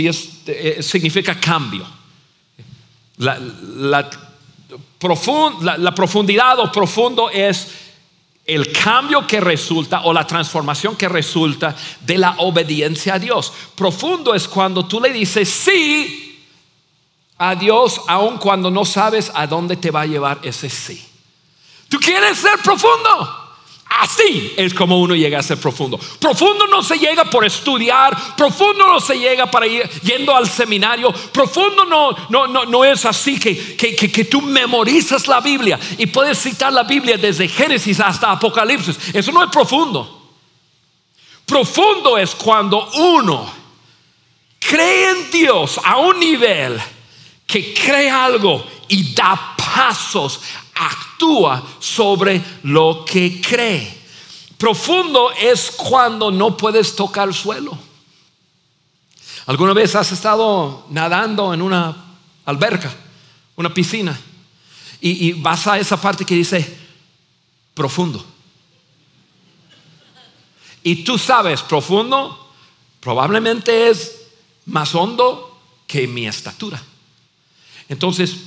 eh, 0.47 0.77
significa 0.81 1.39
cambio. 1.39 1.85
La, 3.17 3.37
la, 3.39 4.09
profundidad 4.97 6.59
o 6.59 6.71
profundo 6.71 7.29
es 7.29 7.82
el 8.45 8.71
cambio 8.73 9.25
que 9.25 9.39
resulta 9.39 10.01
o 10.03 10.13
la 10.13 10.27
transformación 10.27 10.95
que 10.95 11.07
resulta 11.07 11.75
de 12.01 12.17
la 12.17 12.35
obediencia 12.39 13.15
a 13.15 13.19
Dios. 13.19 13.53
Profundo 13.75 14.33
es 14.33 14.47
cuando 14.47 14.85
tú 14.85 14.99
le 14.99 15.11
dices 15.13 15.49
sí 15.49 16.45
a 17.37 17.55
Dios 17.55 18.01
aun 18.07 18.37
cuando 18.37 18.69
no 18.69 18.85
sabes 18.85 19.31
a 19.33 19.47
dónde 19.47 19.77
te 19.77 19.91
va 19.91 20.01
a 20.01 20.05
llevar 20.05 20.39
ese 20.43 20.69
sí. 20.69 21.03
¿Tú 21.89 21.99
quieres 21.99 22.37
ser 22.37 22.59
profundo? 22.59 23.42
Así 23.99 24.53
es 24.57 24.73
como 24.73 24.99
uno 24.99 25.15
llega 25.15 25.39
a 25.39 25.43
ser 25.43 25.59
profundo. 25.59 25.99
Profundo 26.19 26.65
no 26.67 26.81
se 26.81 26.97
llega 26.97 27.25
por 27.25 27.45
estudiar, 27.45 28.35
profundo 28.35 28.87
no 28.87 28.99
se 28.99 29.19
llega 29.19 29.49
para 29.51 29.67
ir 29.67 29.87
yendo 30.01 30.35
al 30.35 30.49
seminario, 30.49 31.11
profundo 31.31 31.85
no, 31.85 32.15
no, 32.29 32.47
no, 32.47 32.65
no 32.65 32.83
es 32.83 33.05
así 33.05 33.39
que, 33.39 33.75
que, 33.75 33.95
que, 33.95 34.25
tú 34.25 34.41
memorizas 34.41 35.27
la 35.27 35.41
Biblia 35.41 35.79
y 35.97 36.07
puedes 36.07 36.39
citar 36.39 36.73
la 36.73 36.83
Biblia 36.83 37.17
desde 37.17 37.47
Génesis 37.47 37.99
hasta 37.99 38.31
Apocalipsis. 38.31 38.97
Eso 39.13 39.31
no 39.31 39.43
es 39.43 39.49
profundo. 39.51 40.31
Profundo 41.45 42.17
es 42.17 42.33
cuando 42.33 42.89
uno 42.95 43.51
cree 44.59 45.11
en 45.11 45.31
Dios 45.31 45.79
a 45.83 45.97
un 45.97 46.19
nivel 46.19 46.81
que 47.45 47.73
cree 47.73 48.09
algo 48.09 48.65
y 48.87 49.13
da 49.13 49.55
pasos 49.55 50.39
actúa 50.75 51.63
sobre 51.79 52.41
lo 52.63 53.05
que 53.05 53.41
cree. 53.41 54.01
Profundo 54.57 55.31
es 55.31 55.71
cuando 55.71 56.31
no 56.31 56.55
puedes 56.55 56.95
tocar 56.95 57.27
el 57.27 57.33
suelo. 57.33 57.77
¿Alguna 59.45 59.73
vez 59.73 59.93
has 59.95 60.11
estado 60.11 60.85
nadando 60.89 61.53
en 61.53 61.61
una 61.61 61.95
alberca, 62.45 62.93
una 63.55 63.73
piscina, 63.73 64.17
y, 65.01 65.27
y 65.27 65.33
vas 65.33 65.67
a 65.67 65.77
esa 65.77 65.99
parte 65.99 66.25
que 66.25 66.35
dice 66.35 66.77
profundo? 67.73 68.25
Y 70.81 71.03
tú 71.03 71.17
sabes, 71.17 71.61
profundo 71.61 72.51
probablemente 72.99 73.89
es 73.89 74.21
más 74.65 74.95
hondo 74.95 75.59
que 75.87 76.07
mi 76.07 76.25
estatura. 76.25 76.81
Entonces, 77.89 78.37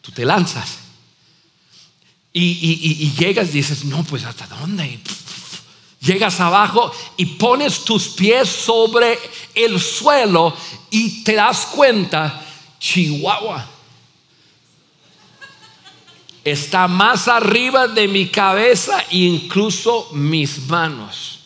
tú 0.00 0.12
te 0.12 0.24
lanzas 0.24 0.78
y, 2.32 3.12
llegas 3.18 3.48
y 3.48 3.52
dices, 3.52 3.84
no, 3.84 4.04
pues 4.04 4.24
hasta 4.24 4.46
dónde. 4.46 5.00
Llegas 6.00 6.40
abajo 6.40 6.92
y 7.16 7.26
pones 7.26 7.84
tus 7.84 8.08
pies 8.08 8.48
sobre 8.48 9.18
el 9.54 9.80
suelo 9.80 10.56
y 10.90 11.22
te 11.24 11.34
das 11.34 11.66
cuenta, 11.66 12.44
Chihuahua 12.78 13.68
está 16.44 16.88
más 16.88 17.28
arriba 17.28 17.86
de 17.86 18.08
mi 18.08 18.28
cabeza 18.28 19.04
e 19.10 19.18
incluso 19.18 20.08
mis 20.12 20.66
manos. 20.68 21.40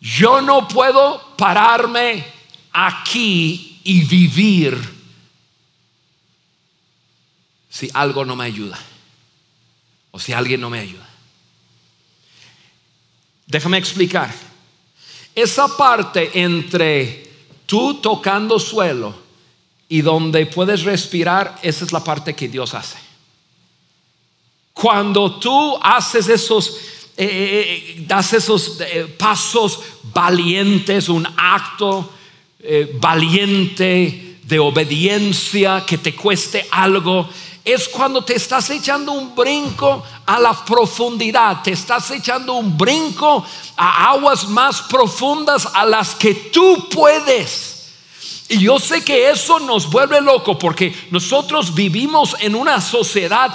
Yo 0.00 0.40
no 0.40 0.66
puedo 0.68 1.34
pararme 1.36 2.24
aquí 2.72 3.80
y 3.84 4.04
vivir 4.04 5.01
si 7.72 7.88
algo 7.94 8.26
no 8.26 8.36
me 8.36 8.44
ayuda 8.44 8.78
o 10.10 10.18
si 10.18 10.34
alguien 10.34 10.60
no 10.60 10.68
me 10.68 10.78
ayuda. 10.78 11.08
Déjame 13.46 13.78
explicar. 13.78 14.30
Esa 15.34 15.74
parte 15.74 16.30
entre 16.34 17.26
tú 17.64 17.94
tocando 17.94 18.58
suelo 18.58 19.14
y 19.88 20.02
donde 20.02 20.44
puedes 20.44 20.82
respirar, 20.82 21.58
esa 21.62 21.86
es 21.86 21.92
la 21.92 22.04
parte 22.04 22.34
que 22.34 22.46
Dios 22.46 22.74
hace. 22.74 22.98
Cuando 24.74 25.38
tú 25.38 25.78
haces 25.82 26.28
esos, 26.28 26.76
eh, 27.16 27.24
eh, 27.24 27.94
eh, 27.96 28.04
das 28.06 28.34
esos 28.34 28.78
pasos 29.16 29.80
valientes, 30.12 31.08
un 31.08 31.26
acto 31.36 32.12
valiente 33.00 34.38
de 34.42 34.58
obediencia 34.58 35.84
que 35.86 35.98
te 35.98 36.14
cueste 36.14 36.66
algo, 36.70 37.28
es 37.64 37.88
cuando 37.88 38.24
te 38.24 38.34
estás 38.34 38.70
echando 38.70 39.12
un 39.12 39.34
brinco 39.34 40.02
a 40.26 40.40
la 40.40 40.52
profundidad, 40.64 41.62
te 41.62 41.72
estás 41.72 42.10
echando 42.10 42.54
un 42.54 42.76
brinco 42.76 43.44
a 43.76 44.10
aguas 44.10 44.48
más 44.48 44.82
profundas 44.82 45.68
a 45.72 45.84
las 45.86 46.14
que 46.14 46.34
tú 46.34 46.88
puedes. 46.88 47.72
Y 48.48 48.58
yo 48.58 48.78
sé 48.78 49.02
que 49.02 49.30
eso 49.30 49.60
nos 49.60 49.88
vuelve 49.88 50.20
loco 50.20 50.58
porque 50.58 50.94
nosotros 51.10 51.74
vivimos 51.74 52.36
en 52.38 52.54
una 52.54 52.82
sociedad 52.82 53.50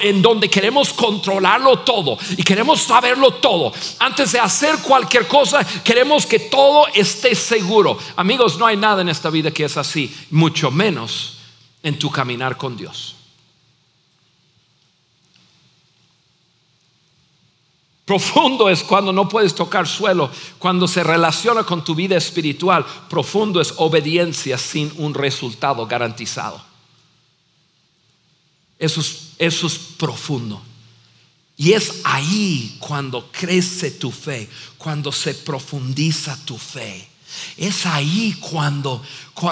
en 0.00 0.22
donde 0.22 0.48
queremos 0.48 0.92
controlarlo 0.92 1.80
todo 1.80 2.16
y 2.36 2.44
queremos 2.44 2.82
saberlo 2.82 3.32
todo. 3.32 3.72
Antes 3.98 4.30
de 4.30 4.38
hacer 4.38 4.78
cualquier 4.78 5.26
cosa, 5.26 5.64
queremos 5.82 6.24
que 6.24 6.38
todo 6.38 6.86
esté 6.94 7.34
seguro. 7.34 7.98
Amigos, 8.14 8.58
no 8.58 8.66
hay 8.66 8.76
nada 8.76 9.02
en 9.02 9.08
esta 9.08 9.28
vida 9.28 9.50
que 9.50 9.64
es 9.64 9.76
así, 9.76 10.14
mucho 10.30 10.70
menos 10.70 11.38
en 11.82 11.98
tu 11.98 12.08
caminar 12.08 12.56
con 12.56 12.76
Dios. 12.76 13.17
Profundo 18.08 18.70
es 18.70 18.82
cuando 18.82 19.12
no 19.12 19.28
puedes 19.28 19.54
tocar 19.54 19.86
suelo, 19.86 20.30
cuando 20.58 20.88
se 20.88 21.04
relaciona 21.04 21.62
con 21.64 21.84
tu 21.84 21.94
vida 21.94 22.16
espiritual. 22.16 22.86
Profundo 23.10 23.60
es 23.60 23.74
obediencia 23.76 24.56
sin 24.56 24.90
un 24.96 25.12
resultado 25.12 25.86
garantizado. 25.86 26.58
Eso 28.78 29.02
es, 29.38 29.78
profundo. 29.98 30.62
Y 31.58 31.74
es 31.74 32.00
ahí 32.02 32.78
cuando 32.80 33.28
crece 33.30 33.90
tu 33.90 34.10
fe, 34.10 34.48
cuando 34.78 35.12
se 35.12 35.34
profundiza 35.34 36.42
tu 36.46 36.56
fe. 36.56 37.06
Es 37.58 37.84
ahí 37.84 38.38
cuando, 38.40 39.02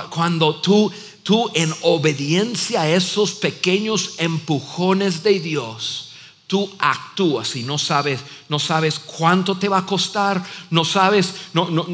cuando 0.08 0.62
tú, 0.62 0.90
tú 1.22 1.50
en 1.52 1.74
obediencia 1.82 2.80
a 2.80 2.88
esos 2.88 3.32
pequeños 3.32 4.14
empujones 4.16 5.22
de 5.22 5.40
Dios, 5.40 6.05
tú 6.46 6.70
actúas 6.78 7.56
y 7.56 7.62
no 7.62 7.78
sabes, 7.78 8.20
no 8.48 8.58
sabes 8.58 8.98
cuánto 8.98 9.56
te 9.56 9.68
va 9.68 9.78
a 9.78 9.86
costar, 9.86 10.44
no 10.70 10.84
sabes, 10.84 11.34
no, 11.52 11.68
no, 11.70 11.86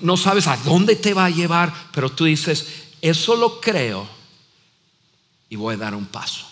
no 0.00 0.16
sabes 0.16 0.46
a 0.46 0.56
dónde 0.58 0.96
te 0.96 1.12
va 1.12 1.26
a 1.26 1.30
llevar, 1.30 1.72
pero 1.92 2.10
tú 2.10 2.24
dices, 2.24 2.66
eso 3.00 3.36
lo 3.36 3.60
creo 3.60 4.06
y 5.48 5.56
voy 5.56 5.74
a 5.74 5.78
dar 5.78 5.94
un 5.94 6.06
paso. 6.06 6.46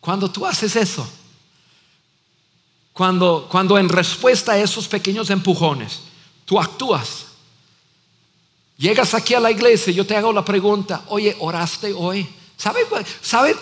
Cuando 0.00 0.30
tú 0.30 0.46
haces 0.46 0.74
eso, 0.74 1.08
cuando, 2.92 3.46
cuando 3.48 3.78
en 3.78 3.88
respuesta 3.88 4.52
a 4.52 4.58
esos 4.58 4.88
pequeños 4.88 5.30
empujones, 5.30 6.00
tú 6.44 6.58
actúas, 6.58 7.26
llegas 8.76 9.14
aquí 9.14 9.34
a 9.34 9.40
la 9.40 9.50
iglesia, 9.50 9.92
yo 9.92 10.04
te 10.04 10.16
hago 10.16 10.32
la 10.32 10.44
pregunta, 10.44 11.04
oye, 11.08 11.36
¿oraste 11.38 11.92
hoy? 11.92 12.28
¿Sabe, 12.58 13.54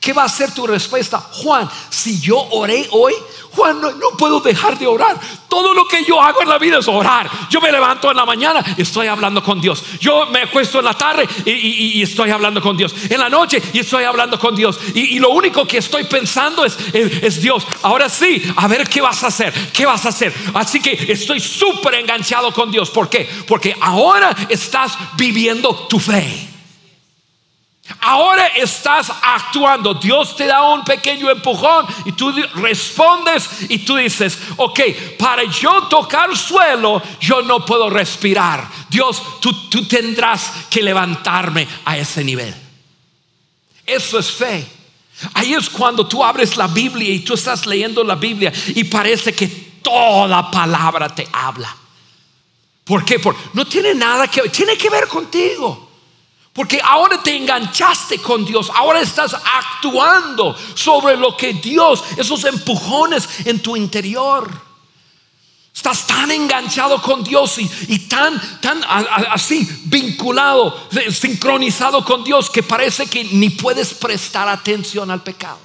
qué 0.00 0.14
va 0.14 0.24
a 0.24 0.28
ser 0.28 0.52
tu 0.54 0.66
respuesta? 0.66 1.18
Juan, 1.18 1.68
si 1.90 2.18
yo 2.20 2.38
oré 2.52 2.88
hoy, 2.90 3.12
Juan, 3.52 3.78
no, 3.82 3.90
puedo 4.16 4.40
dejar 4.40 4.78
de 4.78 4.86
orar. 4.86 5.20
Todo 5.46 5.74
lo 5.74 5.86
que 5.86 6.02
yo 6.04 6.18
hago 6.18 6.40
en 6.40 6.48
la 6.48 6.56
vida 6.56 6.78
es 6.78 6.88
orar. 6.88 7.28
Yo 7.50 7.60
me 7.60 7.70
levanto 7.70 8.10
en 8.10 8.16
la 8.16 8.24
mañana 8.24 8.64
y 8.78 8.80
estoy 8.80 9.08
hablando 9.08 9.42
con 9.42 9.60
Dios. 9.60 9.84
Yo 10.00 10.24
me 10.26 10.42
acuesto 10.42 10.78
en 10.78 10.86
la 10.86 10.94
tarde 10.94 11.28
y, 11.44 12.00
estoy 12.00 12.30
hablando 12.30 12.62
con 12.62 12.78
Dios. 12.78 12.94
En 13.10 13.20
la 13.20 13.28
noche 13.28 13.60
y 13.74 13.80
estoy 13.80 14.04
hablando 14.04 14.38
con 14.38 14.56
Dios. 14.56 14.80
Y, 14.94 15.18
lo 15.18 15.30
único 15.30 15.66
que 15.66 15.78
estoy 15.78 16.04
pensando 16.04 16.64
es, 16.64 16.78
es, 16.94 17.42
Dios. 17.42 17.66
Ahora 17.82 18.08
sí, 18.08 18.42
a 18.56 18.68
ver 18.68 18.88
qué 18.88 19.02
vas 19.02 19.22
a 19.22 19.26
hacer. 19.26 19.52
¿Qué 19.70 19.84
vas 19.84 20.06
a 20.06 20.08
hacer? 20.08 20.32
Así 20.54 20.80
que 20.80 21.12
estoy 21.12 21.40
súper 21.40 21.96
enganchado 21.96 22.54
con 22.54 22.70
Dios. 22.70 22.88
¿Por 22.88 23.10
qué? 23.10 23.28
Porque 23.46 23.76
ahora 23.82 24.34
estás 24.48 24.96
viviendo 25.16 25.86
tu 25.88 25.98
fe. 25.98 26.49
Ahora 27.98 28.46
estás 28.48 29.10
actuando. 29.22 29.94
Dios 29.94 30.36
te 30.36 30.46
da 30.46 30.62
un 30.62 30.84
pequeño 30.84 31.30
empujón 31.30 31.86
y 32.04 32.12
tú 32.12 32.32
respondes 32.54 33.48
y 33.68 33.78
tú 33.78 33.96
dices, 33.96 34.38
ok, 34.56 34.80
para 35.18 35.44
yo 35.44 35.84
tocar 35.88 36.36
suelo, 36.36 37.02
yo 37.20 37.42
no 37.42 37.64
puedo 37.64 37.90
respirar. 37.90 38.68
Dios, 38.88 39.22
tú, 39.40 39.52
tendrás 39.86 40.52
que 40.70 40.82
levantarme 40.82 41.66
a 41.84 41.98
ese 41.98 42.22
nivel. 42.22 42.54
Eso 43.84 44.18
es 44.18 44.30
fe. 44.30 44.66
Ahí 45.34 45.52
es 45.52 45.68
cuando 45.68 46.06
tú 46.06 46.24
abres 46.24 46.56
la 46.56 46.68
Biblia 46.68 47.12
y 47.12 47.20
tú 47.20 47.34
estás 47.34 47.66
leyendo 47.66 48.04
la 48.04 48.14
Biblia 48.14 48.52
y 48.68 48.84
parece 48.84 49.32
que 49.32 49.46
toda 49.82 50.50
palabra 50.50 51.08
te 51.08 51.28
habla. 51.32 51.76
¿Por 52.84 53.04
qué? 53.04 53.18
Porque 53.18 53.40
no 53.52 53.66
tiene 53.66 53.94
nada 53.94 54.28
que 54.28 54.48
tiene 54.48 54.76
que 54.78 54.88
ver 54.88 55.06
contigo. 55.06 55.89
Porque 56.52 56.80
ahora 56.82 57.22
te 57.22 57.36
enganchaste 57.36 58.18
con 58.18 58.44
Dios, 58.44 58.70
ahora 58.74 59.00
estás 59.00 59.34
actuando 59.34 60.56
sobre 60.74 61.16
lo 61.16 61.36
que 61.36 61.54
Dios, 61.54 62.02
esos 62.16 62.44
empujones 62.44 63.28
en 63.44 63.60
tu 63.60 63.76
interior. 63.76 64.70
Estás 65.72 66.06
tan 66.06 66.30
enganchado 66.32 67.00
con 67.00 67.22
Dios 67.22 67.56
y, 67.58 67.98
tan, 68.00 68.38
tan 68.60 68.82
así 69.30 69.66
vinculado, 69.84 70.88
sincronizado 71.12 72.04
con 72.04 72.24
Dios 72.24 72.50
que 72.50 72.64
parece 72.64 73.06
que 73.06 73.24
ni 73.24 73.50
puedes 73.50 73.94
prestar 73.94 74.48
atención 74.48 75.10
al 75.10 75.22
pecado. 75.22 75.58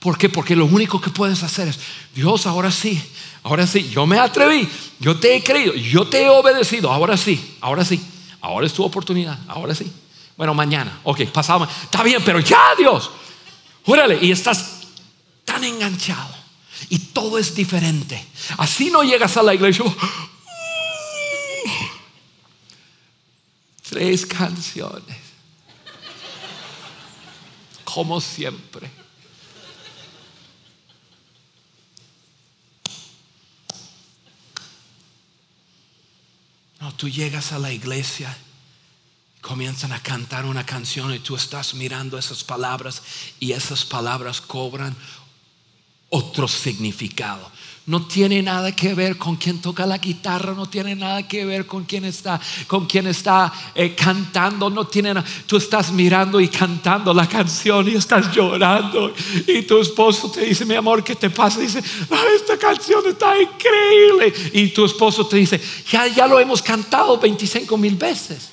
¿Por 0.00 0.16
qué? 0.16 0.28
Porque 0.28 0.56
lo 0.56 0.64
único 0.64 1.00
que 1.00 1.10
puedes 1.10 1.42
hacer 1.42 1.68
es, 1.68 1.78
Dios, 2.14 2.46
ahora 2.46 2.72
sí, 2.72 3.00
ahora 3.44 3.66
sí, 3.66 3.88
yo 3.90 4.06
me 4.06 4.18
atreví, 4.18 4.68
yo 4.98 5.16
te 5.20 5.36
he 5.36 5.44
creído, 5.44 5.74
yo 5.74 6.08
te 6.08 6.24
he 6.24 6.30
obedecido, 6.30 6.90
ahora 6.90 7.16
sí, 7.16 7.56
ahora 7.60 7.84
sí. 7.84 8.02
Ahora 8.42 8.66
es 8.66 8.72
tu 8.72 8.84
oportunidad, 8.84 9.38
ahora 9.48 9.74
sí. 9.74 9.90
Bueno, 10.36 10.52
mañana, 10.52 11.00
ok, 11.04 11.26
pasado. 11.28 11.68
Está 11.84 12.02
bien, 12.02 12.22
pero 12.24 12.40
ya 12.40 12.74
Dios. 12.76 13.10
Júrale, 13.86 14.18
y 14.20 14.32
estás 14.32 14.80
tan 15.44 15.62
enganchado. 15.64 16.34
Y 16.88 16.98
todo 16.98 17.38
es 17.38 17.54
diferente. 17.54 18.26
Así 18.58 18.90
no 18.90 19.04
llegas 19.04 19.36
a 19.36 19.42
la 19.42 19.54
iglesia. 19.54 19.84
Tres 23.88 24.26
canciones. 24.26 25.16
Como 27.84 28.20
siempre. 28.20 29.01
Tú 37.02 37.08
llegas 37.08 37.50
a 37.50 37.58
la 37.58 37.72
iglesia, 37.72 38.32
comienzan 39.40 39.90
a 39.90 40.00
cantar 40.00 40.44
una 40.44 40.64
canción 40.64 41.12
y 41.12 41.18
tú 41.18 41.34
estás 41.34 41.74
mirando 41.74 42.16
esas 42.16 42.44
palabras 42.44 43.02
y 43.40 43.50
esas 43.50 43.84
palabras 43.84 44.40
cobran 44.40 44.94
otro 46.10 46.46
significado. 46.46 47.50
No 47.84 48.06
tiene 48.06 48.40
nada 48.42 48.70
que 48.70 48.94
ver 48.94 49.18
con 49.18 49.34
quien 49.34 49.60
toca 49.60 49.84
la 49.84 49.98
guitarra, 49.98 50.54
no 50.54 50.66
tiene 50.66 50.94
nada 50.94 51.26
que 51.26 51.44
ver 51.44 51.66
con 51.66 51.82
quien 51.82 52.04
está, 52.04 52.40
con 52.68 52.86
quien 52.86 53.08
está 53.08 53.52
eh, 53.74 53.92
cantando, 53.96 54.70
no 54.70 54.86
tiene 54.86 55.12
nada. 55.12 55.26
Tú 55.46 55.56
estás 55.56 55.90
mirando 55.90 56.40
y 56.40 56.46
cantando 56.46 57.12
la 57.12 57.28
canción 57.28 57.88
y 57.88 57.96
estás 57.96 58.32
llorando 58.32 59.12
y 59.48 59.62
tu 59.62 59.80
esposo 59.80 60.30
te 60.30 60.42
dice, 60.42 60.64
mi 60.64 60.76
amor, 60.76 61.02
¿qué 61.02 61.16
te 61.16 61.28
pasa? 61.28 61.58
dice, 61.58 61.82
ah, 62.08 62.24
esta 62.36 62.56
canción 62.56 63.02
está 63.04 63.34
increíble. 63.40 64.32
Y 64.52 64.68
tu 64.68 64.84
esposo 64.84 65.26
te 65.26 65.38
dice, 65.38 65.60
ya, 65.90 66.06
ya 66.06 66.28
lo 66.28 66.38
hemos 66.38 66.62
cantado 66.62 67.18
25 67.18 67.76
mil 67.76 67.96
veces. 67.96 68.50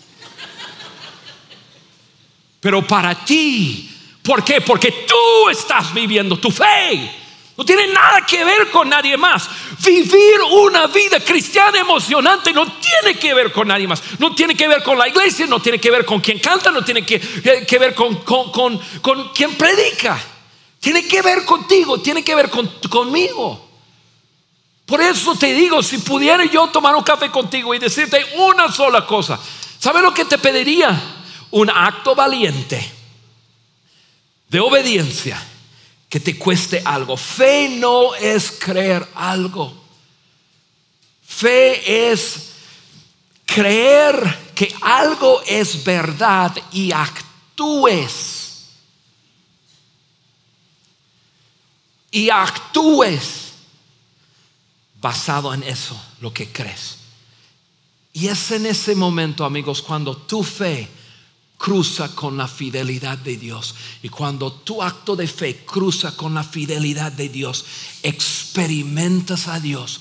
Pero 2.60 2.86
para 2.86 3.13
ti, 3.24 3.92
¿por 4.24 4.44
qué? 4.44 4.60
Porque 4.62 5.06
tú 5.08 5.50
estás 5.52 5.94
viviendo 5.94 6.38
tu 6.39 6.50
fe. 6.50 7.29
No 7.60 7.65
tiene 7.65 7.88
nada 7.88 8.26
que 8.26 8.41
ver 8.45 8.72
con 8.72 8.88
nadie 8.88 9.17
más. 9.17 9.50
Vivir 9.86 10.39
una 10.50 10.88
vida 10.88 11.19
cristiana 11.19 11.78
emocionante 11.78 12.54
no 12.54 12.65
tiene 12.80 13.19
que 13.19 13.34
ver 13.34 13.52
con 13.52 13.67
nadie 13.67 13.86
más. 13.86 14.02
No 14.17 14.34
tiene 14.34 14.56
que 14.56 14.65
ver 14.65 14.82
con 14.82 14.98
la 14.98 15.10
iglesia, 15.10 15.45
no 15.45 15.62
tiene 15.62 15.78
que 15.78 15.91
ver 15.91 16.06
con 16.06 16.22
quien 16.22 16.39
canta, 16.39 16.72
no 16.72 16.86
tiene 16.86 17.06
que, 17.06 17.15
eh, 17.15 17.78
ver 17.78 17.93
con, 17.93 18.24
con, 18.24 18.80
quien 19.36 19.56
predica. 19.56 20.17
Tiene 20.80 21.06
que 21.06 21.22
ver 21.22 21.43
contigo, 21.43 22.00
tiene 22.00 22.24
que 22.24 22.34
ver 22.34 22.50
conmigo. 22.50 23.69
Por 24.86 25.02
eso 25.02 25.36
te 25.36 25.54
digo, 25.54 25.84
si 25.84 25.98
pudiera 25.98 26.45
yo 26.45 26.67
tomar 26.67 26.95
un 26.95 27.04
café 27.04 27.30
contigo 27.30 27.76
y 27.76 27.80
decirte 27.80 28.26
una 28.38 28.72
sola 28.72 29.06
cosa, 29.06 29.38
¿sabes 29.80 30.02
lo 30.02 30.13
que 30.13 30.24
te 30.24 30.38
pediría? 30.38 30.98
Un 31.52 31.69
acto 31.69 32.15
valiente 32.15 32.89
de 34.48 34.60
obediencia 34.62 35.45
que 36.10 36.19
te 36.19 36.38
cueste 36.38 36.82
algo. 36.84 37.15
Fe 37.15 37.69
no 37.69 38.15
es 38.15 38.52
creer 38.52 39.08
algo. 39.13 39.74
Fe 41.22 42.12
es 42.12 42.50
creer 43.45 44.52
que 44.56 44.74
algo 44.82 45.41
es 45.45 45.84
verdad 45.84 46.56
y 46.72 46.91
actúes. 46.91 48.65
Y 52.12 52.32
actúes 52.32 53.54
basado 55.00 55.54
en 55.54 55.62
eso, 55.62 56.00
lo 56.22 56.34
que 56.34 56.52
crees. 56.52 56.98
Y 58.13 58.28
es 58.28 58.52
en 58.52 58.65
ese 58.65 58.95
momento, 58.95 59.45
amigos, 59.45 59.84
cuando 59.84 60.17
tu 60.17 60.43
fe 60.43 60.89
cruza 61.60 62.15
con 62.15 62.38
la 62.38 62.48
fidelidad 62.48 63.17
de 63.17 63.38
Dios. 63.38 63.76
Y 64.02 64.10
cuando 64.10 64.52
tu 64.52 64.82
acto 64.82 65.15
de 65.15 65.28
fe 65.28 65.65
cruza 65.65 66.15
con 66.15 66.34
la 66.34 66.43
fidelidad 66.43 67.12
de 67.12 67.28
Dios, 67.28 67.65
experimentas 68.02 69.48
a 69.50 69.60
Dios 69.60 70.00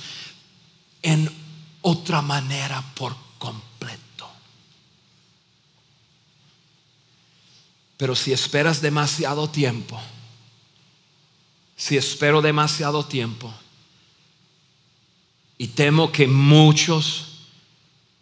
en 1.02 1.30
otra 1.82 2.22
manera 2.22 2.82
por 2.94 3.14
completo. 3.38 4.30
Pero 7.96 8.14
si 8.14 8.32
esperas 8.32 8.80
demasiado 8.80 9.50
tiempo, 9.50 10.00
si 11.76 11.96
espero 11.96 12.40
demasiado 12.40 13.04
tiempo, 13.04 13.52
y 15.58 15.66
temo 15.66 16.12
que 16.12 16.28
muchos 16.28 17.27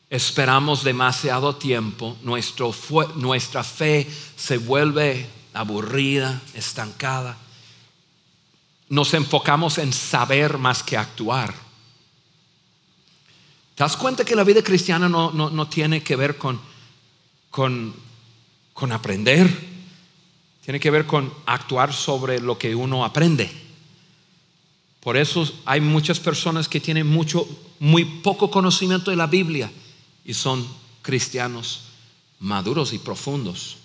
esperamos 0.08 0.84
demasiado 0.84 1.56
tiempo, 1.56 2.16
nuestra 2.22 3.64
fe 3.64 4.06
se 4.36 4.58
vuelve 4.58 5.26
aburrida, 5.52 6.40
estancada. 6.54 7.36
Nos 8.88 9.14
enfocamos 9.14 9.78
en 9.78 9.92
saber 9.92 10.58
más 10.58 10.82
que 10.82 10.96
actuar. 10.96 11.52
¿Te 13.74 13.82
das 13.82 13.96
cuenta 13.96 14.24
que 14.24 14.36
la 14.36 14.44
vida 14.44 14.62
cristiana 14.62 15.08
no, 15.08 15.68
tiene 15.68 16.02
que 16.02 16.16
ver 16.16 16.38
con, 16.38 16.60
con, 17.50 17.94
con 18.72 18.92
aprender, 18.92 19.50
tiene 20.64 20.80
que 20.80 20.90
ver 20.90 21.06
con 21.06 21.32
actuar 21.46 21.92
sobre 21.92 22.40
lo 22.40 22.58
que 22.58 22.74
uno 22.74 23.04
aprende. 23.04 23.50
Por 25.00 25.16
eso 25.16 25.48
hay 25.64 25.80
muchas 25.80 26.18
personas 26.18 26.68
que 26.68 26.80
tienen 26.80 27.06
mucho, 27.06 27.46
muy 27.78 28.04
poco 28.04 28.50
conocimiento 28.50 29.10
de 29.10 29.16
la 29.16 29.26
Biblia 29.26 29.70
y 30.26 30.34
son 30.34 30.66
cristianos 31.02 31.82
maduros 32.40 32.92
y 32.92 32.98
profundos, 32.98 33.76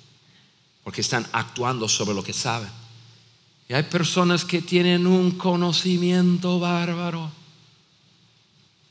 porque 0.84 1.02
están 1.02 1.26
actuando 1.32 1.88
sobre 1.88 2.16
lo 2.16 2.24
que 2.24 2.34
saben. 2.34 2.70
Y 3.70 3.74
hay 3.74 3.84
personas 3.84 4.44
que 4.44 4.62
tienen 4.62 5.08
un 5.08 5.32
conocimiento 5.32 6.60
bárbaro, 6.60 7.32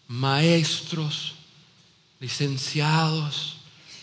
maestros, 0.08 1.34
licenciados, 2.20 3.56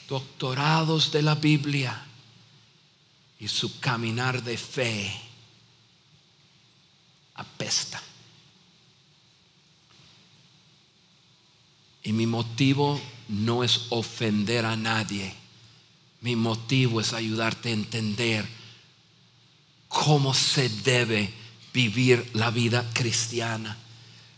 doctorados 0.09 1.11
de 1.11 1.21
la 1.21 1.35
Biblia 1.35 2.05
y 3.39 3.47
su 3.47 3.79
caminar 3.79 4.43
de 4.43 4.57
fe 4.57 5.21
apesta. 7.35 8.01
Y 12.03 12.13
mi 12.13 12.25
motivo 12.25 13.01
no 13.29 13.63
es 13.63 13.87
ofender 13.89 14.65
a 14.65 14.75
nadie. 14.75 15.33
Mi 16.21 16.35
motivo 16.35 17.01
es 17.01 17.13
ayudarte 17.13 17.69
a 17.69 17.73
entender 17.73 18.45
cómo 19.87 20.33
se 20.33 20.69
debe 20.69 21.31
vivir 21.73 22.29
la 22.33 22.49
vida 22.49 22.85
cristiana. 22.93 23.77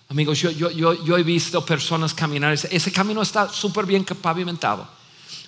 Amigos, 0.09 0.39
yo, 0.39 0.51
yo, 0.51 0.69
yo, 0.71 1.17
he 1.17 1.23
visto 1.23 1.63
personas 1.63 2.13
caminar, 2.13 2.53
ese, 2.53 2.91
camino 2.91 3.21
está 3.21 3.47
súper 3.47 3.85
bien 3.85 4.03
pavimentado. 4.03 4.87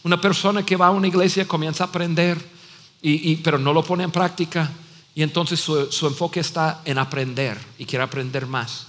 Una 0.03 0.21
persona 0.21 0.63
que 0.63 0.75
va 0.75 0.87
a 0.87 0.91
una 0.91 1.07
iglesia 1.07 1.47
comienza 1.47 1.83
a 1.83 1.87
aprender, 1.87 2.37
y, 3.01 3.35
pero 3.37 3.57
no 3.57 3.73
lo 3.73 3.83
pone 3.83 4.03
en 4.03 4.11
práctica, 4.11 4.71
y 5.15 5.23
entonces 5.23 5.59
su, 5.59 6.07
enfoque 6.07 6.39
está 6.39 6.81
en 6.85 6.99
aprender 6.99 7.57
y 7.79 7.85
quiere 7.85 8.03
aprender 8.03 8.45
más, 8.45 8.87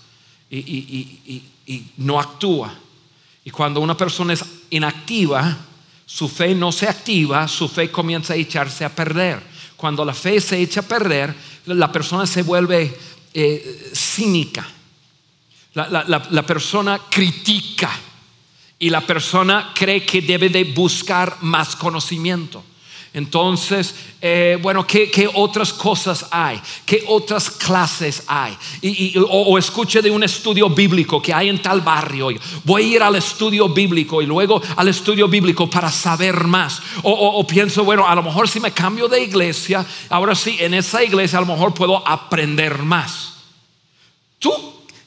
y, 0.51 1.43
y 1.67 1.93
no 1.97 2.21
actúa. 2.21 2.79
Y 3.45 3.51
cuando 3.51 3.81
una 3.81 3.97
persona 3.97 4.33
es 4.33 4.45
inactiva, 4.71 5.57
su 6.07 6.29
fe 6.29 6.55
no 6.55 6.71
se 6.73 6.89
activa, 6.89 7.49
su 7.49 7.69
fe 7.69 7.91
comienza 7.91 8.35
a 8.35 8.37
echarse 8.37 8.85
a 8.85 8.95
perder. 8.95 9.43
Cuando 9.77 10.05
la 10.05 10.15
fe 10.15 10.41
se 10.41 10.61
echa 10.61 10.81
a 10.81 10.85
perder, 10.85 11.35
la 11.67 11.91
persona 11.91 12.27
se 12.27 12.43
vuelve 12.43 12.97
eh, 13.35 13.91
cínica. 13.95 14.67
La, 15.75 16.47
persona 16.47 17.01
critica 17.09 17.91
y 18.79 18.91
la 18.91 19.01
persona 19.01 19.73
cree 19.75 20.05
que 20.05 20.21
debe 20.21 20.51
de 20.51 20.65
buscar 20.65 21.39
más 21.41 21.75
conocimiento. 21.75 22.63
Entonces, 23.15 23.95
eh, 24.23 24.59
bueno, 24.63 24.87
¿qué, 24.87 25.29
otras 25.35 25.71
cosas 25.73 26.27
hay? 26.31 26.59
¿Qué 26.87 27.05
otras 27.07 27.51
clases 27.51 28.23
hay? 28.27 28.57
Y, 28.81 29.15
o, 29.19 29.59
escuche 29.59 30.01
de 30.01 30.11
un 30.11 30.23
estudio 30.23 30.71
bíblico 30.71 31.21
que 31.21 31.35
hay 31.35 31.51
en 31.51 31.61
tal 31.61 31.83
barrio. 31.83 32.29
Voy 32.65 32.83
a 32.83 32.87
ir 32.97 33.03
al 33.03 33.17
estudio 33.17 33.69
bíblico 33.69 34.23
y 34.23 34.27
luego 34.27 34.63
al 34.77 34.89
estudio 34.89 35.29
bíblico 35.29 35.69
para 35.69 35.91
saber 35.91 36.45
más. 36.45 36.81
O, 37.03 37.13
o 37.13 37.47
pienso, 37.47 37.85
bueno, 37.85 38.09
a 38.09 38.15
lo 38.15 38.23
mejor 38.23 38.49
si 38.49 38.61
me 38.61 38.73
cambio 38.73 39.09
de 39.09 39.23
iglesia, 39.23 39.85
ahora 40.09 40.35
sí, 40.35 40.57
en 40.59 40.73
esa 40.73 41.05
iglesia 41.05 41.37
a 41.37 41.43
lo 41.43 41.49
mejor 41.49 41.75
puedo 41.75 42.07
aprender 42.09 42.79
más. 42.83 43.35
Tú, 44.39 44.53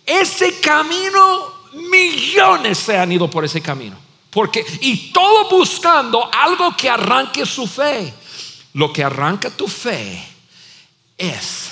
ese 0.05 0.59
camino, 0.59 1.55
millones 1.73 2.77
se 2.77 2.97
han 2.97 3.11
ido 3.11 3.27
por 3.27 3.43
ese 3.43 3.61
camino. 3.61 4.04
Porque, 4.35 4.65
y 4.81 5.13
todo 5.13 5.49
buscando 5.49 6.29
algo 6.29 6.75
que 6.75 6.89
arranque 6.89 7.45
su 7.45 7.65
fe. 7.65 8.13
Lo 8.73 8.91
que 8.91 9.01
arranca 9.01 9.49
tu 9.49 9.65
fe 9.65 10.21
es 11.17 11.69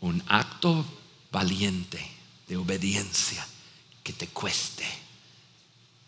un 0.00 0.20
acto 0.26 0.84
valiente 1.30 2.04
de 2.48 2.56
obediencia 2.56 3.46
que 4.02 4.12
te 4.12 4.26
cueste 4.26 4.84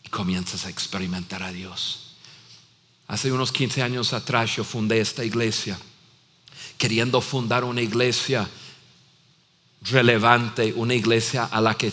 y 0.02 0.08
comienzas 0.08 0.66
a 0.66 0.70
experimentar 0.70 1.44
a 1.44 1.52
Dios. 1.52 2.16
Hace 3.06 3.30
unos 3.30 3.52
15 3.52 3.80
años 3.80 4.12
atrás 4.12 4.56
yo 4.56 4.64
fundé 4.64 4.98
esta 4.98 5.24
iglesia, 5.24 5.78
queriendo 6.78 7.20
fundar 7.20 7.62
una 7.62 7.80
iglesia 7.80 8.50
relevante, 9.82 10.72
una 10.72 10.94
iglesia 10.94 11.44
a 11.44 11.60
la 11.60 11.76
que 11.76 11.92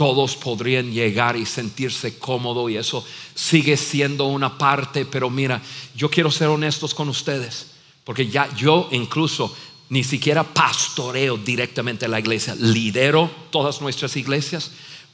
todos 0.00 0.34
podrían 0.34 0.92
llegar 0.92 1.36
y 1.36 1.44
sentirse 1.44 2.18
cómodo 2.18 2.70
y 2.70 2.78
eso 2.78 3.04
sigue 3.34 3.76
siendo 3.76 4.24
una 4.28 4.56
parte, 4.56 5.04
pero 5.04 5.28
mira, 5.28 5.60
yo 5.94 6.08
quiero 6.08 6.30
ser 6.30 6.48
honestos 6.48 6.94
con 6.94 7.10
ustedes, 7.10 7.66
porque 8.02 8.26
ya 8.26 8.48
yo 8.56 8.88
incluso 8.92 9.54
ni 9.90 10.02
siquiera 10.02 10.42
pastoreo 10.42 11.36
directamente 11.36 12.08
la 12.08 12.18
iglesia, 12.18 12.54
lidero 12.54 13.30
todas 13.50 13.82
nuestras 13.82 14.16
iglesias, 14.16 14.70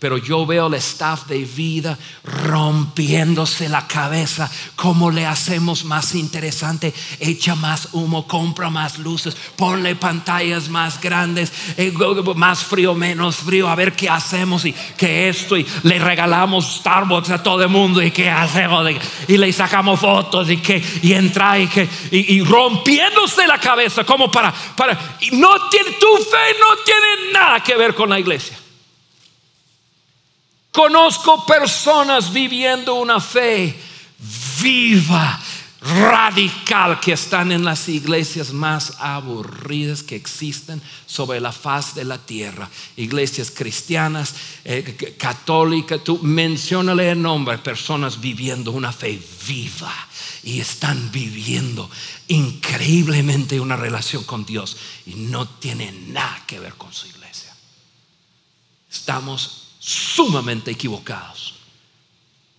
pero 0.06 0.18
yo 0.18 0.46
veo 0.46 0.68
el 0.68 0.74
staff 0.74 1.26
de 1.26 1.38
vida 1.38 1.98
rompiéndose 2.22 3.68
la 3.68 3.88
cabeza. 3.88 4.48
¿Cómo 4.76 5.10
le 5.10 5.26
hacemos 5.26 5.84
más 5.84 6.14
interesante? 6.14 6.94
Echa 7.18 7.56
más 7.56 7.88
humo, 7.90 8.24
compra 8.28 8.70
más 8.70 9.00
luces, 9.00 9.36
ponle 9.56 9.96
pantallas 9.96 10.68
más 10.68 11.00
grandes, 11.00 11.52
eh, 11.76 11.92
más 12.36 12.62
frío, 12.62 12.94
menos 12.94 13.38
frío, 13.38 13.68
a 13.68 13.74
ver 13.74 13.94
qué 13.96 14.08
hacemos 14.08 14.64
y 14.64 14.72
que 14.96 15.28
esto. 15.28 15.56
Y 15.56 15.66
le 15.82 15.98
regalamos 15.98 16.76
Starbucks 16.76 17.30
a 17.30 17.42
todo 17.42 17.64
el 17.64 17.68
mundo 17.68 18.00
y 18.00 18.12
qué 18.12 18.30
hacemos. 18.30 18.88
Y 19.26 19.36
le 19.36 19.52
sacamos 19.52 19.98
fotos 19.98 20.48
y 20.48 20.58
que 20.58 20.80
y 21.02 21.14
entra 21.14 21.58
y 21.58 21.66
que 21.66 21.88
y, 22.12 22.42
rompiéndose 22.42 23.44
la 23.44 23.58
cabeza 23.58 24.04
como 24.04 24.30
para, 24.30 24.54
para 24.76 25.16
no 25.32 25.68
tiene, 25.68 25.90
tu 25.98 26.16
fe 26.18 26.54
no 26.60 26.76
tiene 26.84 27.32
nada 27.32 27.60
que 27.60 27.74
ver 27.74 27.92
con 27.92 28.08
la 28.08 28.20
iglesia. 28.20 28.56
Conozco 30.76 31.46
personas 31.46 32.30
viviendo 32.30 32.96
una 32.96 33.18
fe 33.18 33.74
viva, 34.60 35.40
radical, 35.80 37.00
que 37.00 37.14
están 37.14 37.50
en 37.50 37.64
las 37.64 37.88
iglesias 37.88 38.52
más 38.52 38.92
aburridas 38.98 40.02
que 40.02 40.16
existen 40.16 40.82
sobre 41.06 41.40
la 41.40 41.50
faz 41.50 41.94
de 41.94 42.04
la 42.04 42.18
tierra. 42.18 42.68
Iglesias 42.98 43.50
cristianas, 43.50 44.34
eh, 44.66 45.14
católicas, 45.16 46.04
tú 46.04 46.18
mencionale 46.22 47.10
el 47.10 47.22
nombre, 47.22 47.56
personas 47.56 48.20
viviendo 48.20 48.70
una 48.70 48.92
fe 48.92 49.18
viva 49.48 49.94
y 50.44 50.60
están 50.60 51.10
viviendo 51.10 51.88
increíblemente 52.28 53.58
una 53.58 53.76
relación 53.76 54.24
con 54.24 54.44
Dios 54.44 54.76
y 55.06 55.14
no 55.14 55.48
tiene 55.48 55.90
nada 56.08 56.44
que 56.46 56.60
ver 56.60 56.74
con 56.74 56.92
su 56.92 57.06
iglesia. 57.06 57.56
Estamos 58.92 59.65
sumamente 59.86 60.72
equivocados, 60.72 61.54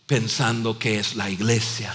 pensando 0.05 0.79
que 0.79 0.97
es 0.97 1.15
la 1.15 1.29
iglesia 1.29 1.93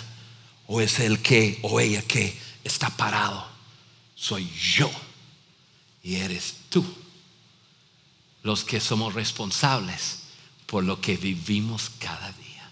o 0.67 0.83
es 0.83 1.01
el 1.01 1.23
que 1.23 1.59
o 1.63 1.81
ella 1.81 2.03
que 2.03 2.39
está 2.63 2.91
parado. 2.91 3.47
Soy 4.15 4.47
yo 4.55 4.91
y 6.03 6.17
eres 6.17 6.57
tú 6.69 6.85
los 8.43 8.63
que 8.63 8.79
somos 8.79 9.15
responsables 9.15 10.19
por 10.67 10.85
lo 10.85 11.01
que 11.01 11.17
vivimos 11.17 11.91
cada 11.99 12.31
día. 12.33 12.71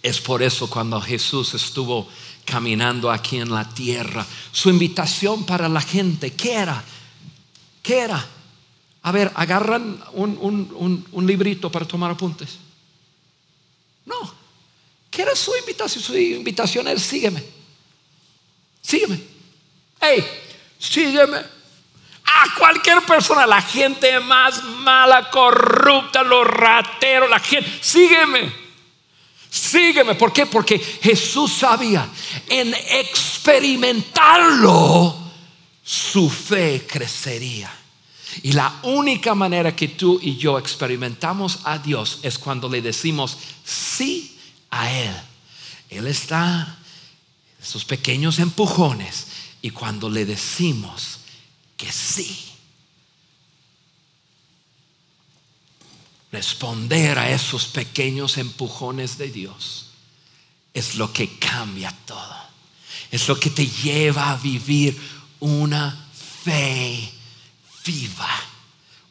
Es 0.00 0.20
por 0.20 0.44
eso 0.44 0.70
cuando 0.70 1.00
Jesús 1.00 1.54
estuvo 1.54 2.08
caminando 2.44 3.10
aquí 3.10 3.38
en 3.38 3.50
la 3.50 3.68
tierra, 3.68 4.24
su 4.52 4.70
invitación 4.70 5.44
para 5.44 5.68
la 5.68 5.80
gente, 5.80 6.34
¿qué 6.34 6.52
era? 6.54 6.84
¿Qué 7.82 7.98
era? 7.98 8.33
A 9.04 9.12
ver, 9.12 9.30
agarran 9.34 10.02
un, 10.12 11.26
librito 11.26 11.70
para 11.70 11.84
tomar 11.84 12.10
apuntes. 12.10 12.56
No. 14.06 14.34
¿Qué 15.10 15.20
era 15.20 15.36
su 15.36 15.54
invitación? 15.54 16.02
Su 16.02 16.16
invitación 16.16 16.88
es 16.88 17.02
sígueme. 17.02 17.44
Sígueme. 18.80 19.20
Hey, 20.00 20.24
sígueme. 20.78 21.36
A 21.36 22.54
cualquier 22.58 23.02
persona, 23.02 23.46
la 23.46 23.60
gente 23.60 24.18
más 24.20 24.64
mala, 24.64 25.30
corrupta, 25.30 26.22
los 26.22 26.46
rateros, 26.46 27.28
la 27.28 27.40
gente, 27.40 27.70
sígueme. 27.82 28.50
Sígueme. 29.50 30.14
¿Por 30.14 30.32
qué? 30.32 30.46
Porque 30.46 30.78
Jesús 30.78 31.52
sabía 31.52 32.08
en 32.48 32.72
experimentarlo, 32.72 35.14
su 35.82 36.30
fe 36.30 36.86
crecería. 36.88 37.83
Y 38.42 38.52
la 38.52 38.80
única 38.82 39.34
manera 39.34 39.74
que 39.76 39.88
tú 39.88 40.18
y 40.20 40.36
yo 40.36 40.58
experimentamos 40.58 41.60
a 41.64 41.78
Dios 41.78 42.20
es 42.22 42.38
cuando 42.38 42.68
le 42.68 42.82
decimos 42.82 43.38
sí 43.64 44.38
a 44.70 44.90
Él. 44.90 45.14
Él 45.90 46.06
está 46.06 46.78
esos 47.60 47.84
pequeños 47.84 48.38
empujones 48.38 49.26
y 49.62 49.70
cuando 49.70 50.08
le 50.10 50.26
decimos 50.26 51.20
que 51.76 51.90
sí. 51.90 52.50
Responder 56.32 57.18
a 57.18 57.30
esos 57.30 57.66
pequeños 57.66 58.38
empujones 58.38 59.16
de 59.18 59.30
Dios 59.30 59.86
es 60.74 60.96
lo 60.96 61.12
que 61.12 61.38
cambia 61.38 61.96
todo. 62.04 62.34
Es 63.10 63.28
lo 63.28 63.38
que 63.38 63.50
te 63.50 63.66
lleva 63.66 64.32
a 64.32 64.36
vivir 64.36 65.00
una 65.38 66.08
fe 66.44 67.12
viva 67.84 68.28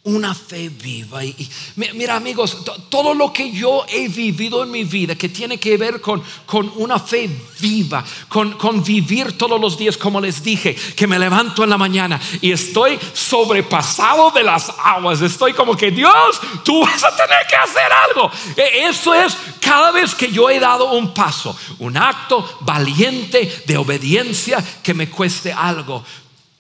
una 0.05 0.35
fe 0.35 0.67
viva. 0.69 1.23
Y, 1.23 1.49
mira 1.75 2.17
amigos, 2.17 2.57
todo 2.89 3.13
lo 3.13 3.31
que 3.31 3.51
yo 3.51 3.85
he 3.87 4.09
vivido 4.09 4.63
en 4.63 4.71
mi 4.71 4.83
vida 4.83 5.15
que 5.15 5.29
tiene 5.29 5.57
que 5.57 5.77
ver 5.77 6.01
con, 6.01 6.21
con 6.45 6.71
una 6.75 6.99
fe 6.99 7.29
viva, 7.59 8.03
con, 8.27 8.53
con, 8.53 8.83
vivir 8.83 9.37
todos 9.37 9.59
los 9.59 9.77
días, 9.77 9.97
como 9.97 10.19
les 10.19 10.43
dije, 10.43 10.75
que 10.75 11.07
me 11.07 11.17
levanto 11.17 11.63
en 11.63 11.69
la 11.69 11.77
mañana 11.77 12.19
y 12.41 12.51
estoy 12.51 12.99
sobrepasado 13.13 14.31
de 14.31 14.43
las 14.43 14.73
aguas, 14.83 15.21
estoy 15.21 15.53
como 15.53 15.77
que 15.77 15.91
Dios, 15.91 16.41
tú 16.65 16.81
vas 16.81 17.03
a 17.03 17.15
tener 17.15 17.47
que 17.49 17.55
hacer 17.55 17.91
algo. 18.09 18.31
E, 18.57 18.87
eso 18.89 19.13
es 19.13 19.37
cada 19.61 19.91
vez 19.91 20.13
que 20.13 20.29
yo 20.29 20.49
he 20.49 20.59
dado 20.59 20.91
un 20.91 21.13
paso, 21.13 21.55
un 21.79 21.95
acto 21.95 22.57
valiente 22.61 23.63
de 23.65 23.77
obediencia 23.77 24.61
que 24.83 24.93
me 24.93 25.09
cueste 25.09 25.53
algo 25.53 26.03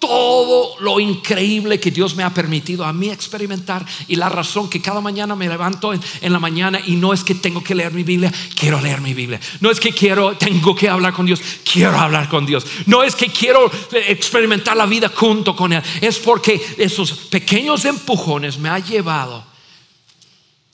todo 0.07 0.75
lo 0.81 0.99
increíble 0.99 1.79
que 1.79 1.89
Dios 1.89 2.13
me 2.13 2.23
ha 2.23 2.33
permitido 2.33 2.83
a 2.83 2.91
mí 2.91 3.09
experimentar 3.09 3.85
y 4.09 4.17
la 4.17 4.27
razón 4.27 4.69
que 4.69 4.81
cada 4.81 4.99
mañana 4.99 5.33
me 5.33 5.47
levanto 5.47 5.93
en, 5.93 6.01
la 6.21 6.39
mañana 6.39 6.81
y 6.85 6.97
no 6.97 7.13
es 7.13 7.23
que 7.23 7.35
tengo 7.35 7.63
que 7.63 7.73
leer 7.73 7.93
mi 7.93 8.03
Biblia, 8.03 8.29
quiero 8.53 8.81
leer 8.81 8.99
mi 8.99 9.13
Biblia. 9.13 9.39
No 9.61 9.71
es 9.71 9.79
que 9.79 9.93
quiero, 9.93 10.35
tengo 10.35 10.75
que 10.75 10.89
hablar 10.89 11.13
con 11.13 11.25
Dios, 11.25 11.41
quiero 11.63 11.97
hablar 11.97 12.27
con 12.27 12.45
Dios. 12.45 12.65
No 12.85 13.01
es 13.01 13.15
que 13.15 13.27
quiero 13.27 13.71
experimentar 13.93 14.75
la 14.75 14.85
vida 14.85 15.09
junto 15.15 15.55
con 15.55 15.71
Él, 15.71 15.81
es 16.01 16.19
porque 16.19 16.59
esos 16.77 17.13
pequeños 17.13 17.85
empujones 17.85 18.57
me 18.57 18.67
ha 18.67 18.79
llevado 18.79 19.45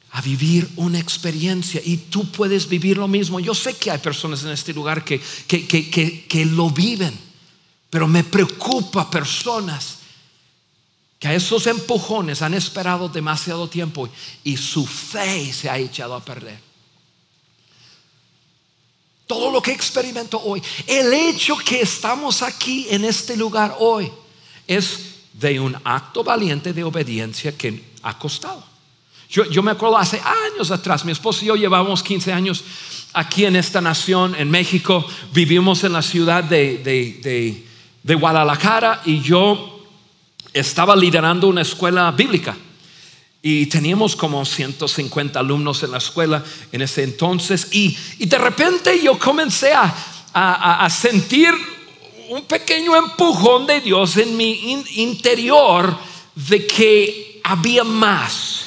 a 0.09 0.21
vivir 0.21 0.67
una 0.77 0.97
experiencia 0.97 1.79
y 1.85 1.97
tú 1.97 2.31
puedes 2.31 2.67
vivir 2.67 2.97
lo 2.97 3.07
mismo. 3.07 3.39
Yo 3.39 3.53
sé 3.53 3.77
que 3.77 3.91
hay 3.91 3.99
personas 3.99 4.43
en 4.43 4.49
este 4.49 4.73
lugar 4.73 5.05
que, 5.05 5.21
que, 5.45 5.67
que, 5.67 6.25
que 6.25 6.45
lo 6.45 6.71
viven 6.71 7.28
pero 7.89 8.07
me 8.07 8.23
preocupa 8.23 9.09
personas 9.09 9.97
que 11.17 11.27
a 11.27 11.33
esos 11.33 11.67
empujones 11.67 12.41
han 12.41 12.53
esperado 12.53 13.09
demasiado 13.09 13.67
tiempo 13.67 14.09
y 14.43 14.55
su 14.55 14.85
fe 14.85 15.51
se 15.51 15.69
ha 15.69 15.77
echado 15.77 16.15
a 16.15 16.23
perder. 16.23 16.59
Todo 19.27 19.51
lo 19.51 19.61
que 19.61 19.71
experimento 19.71 20.41
hoy, 20.41 20.61
el 20.87 21.13
hecho 21.13 21.57
que 21.57 21.81
estamos 21.81 22.41
aquí 22.41 22.87
en 22.89 23.05
este 23.05 23.35
lugar 23.35 23.75
hoy 23.79 24.11
es 24.65 24.99
de 25.33 25.59
un 25.59 25.75
acto 25.83 26.23
valiente 26.23 26.73
de 26.73 26.83
obediencia 26.83 27.55
que 27.55 27.83
ha 28.01 28.17
costado. 28.17 28.63
Yo, 29.29 29.61
me 29.61 29.71
acuerdo 29.71 29.97
hace 29.97 30.19
años 30.53 30.71
atrás, 30.71 31.05
mi 31.05 31.11
esposo 31.11 31.43
y 31.43 31.49
yo 31.49 31.55
llevamos 31.55 32.01
15 32.01 32.33
años 32.33 32.63
aquí 33.13 33.45
en 33.45 33.55
esta 33.55 33.79
nación, 33.79 34.33
en 34.33 34.49
México, 34.49 35.05
vivimos 35.31 35.83
en 35.83 35.93
la 35.93 36.01
ciudad 36.01 36.43
de 36.43 36.79
de 36.79 37.68
Guadalajara 38.03 39.01
y 39.05 39.21
yo 39.21 39.79
estaba 40.53 40.95
liderando 40.95 41.47
una 41.47 41.61
escuela 41.61 42.11
bíblica. 42.11 42.55
Y 43.41 43.67
teníamos 43.67 44.15
como 44.15 44.43
150 44.43 45.39
alumnos 45.39 45.81
en 45.83 45.91
la 45.91 45.99
escuela 45.99 46.43
en 46.71 46.81
ese 46.81 47.03
entonces. 47.03 47.69
Y, 47.71 47.95
de 48.19 48.37
repente 48.37 48.99
yo 49.01 49.17
comencé 49.17 49.73
a, 49.73 49.93
a, 50.33 50.89
sentir 50.89 51.53
un 52.29 52.41
pequeño 52.43 52.95
empujón 52.95 53.65
de 53.65 53.79
Dios 53.79 54.17
en 54.17 54.35
mi 54.35 54.83
interior 54.97 55.97
de 56.35 56.67
que 56.67 57.41
había 57.43 57.83
más 57.83 58.65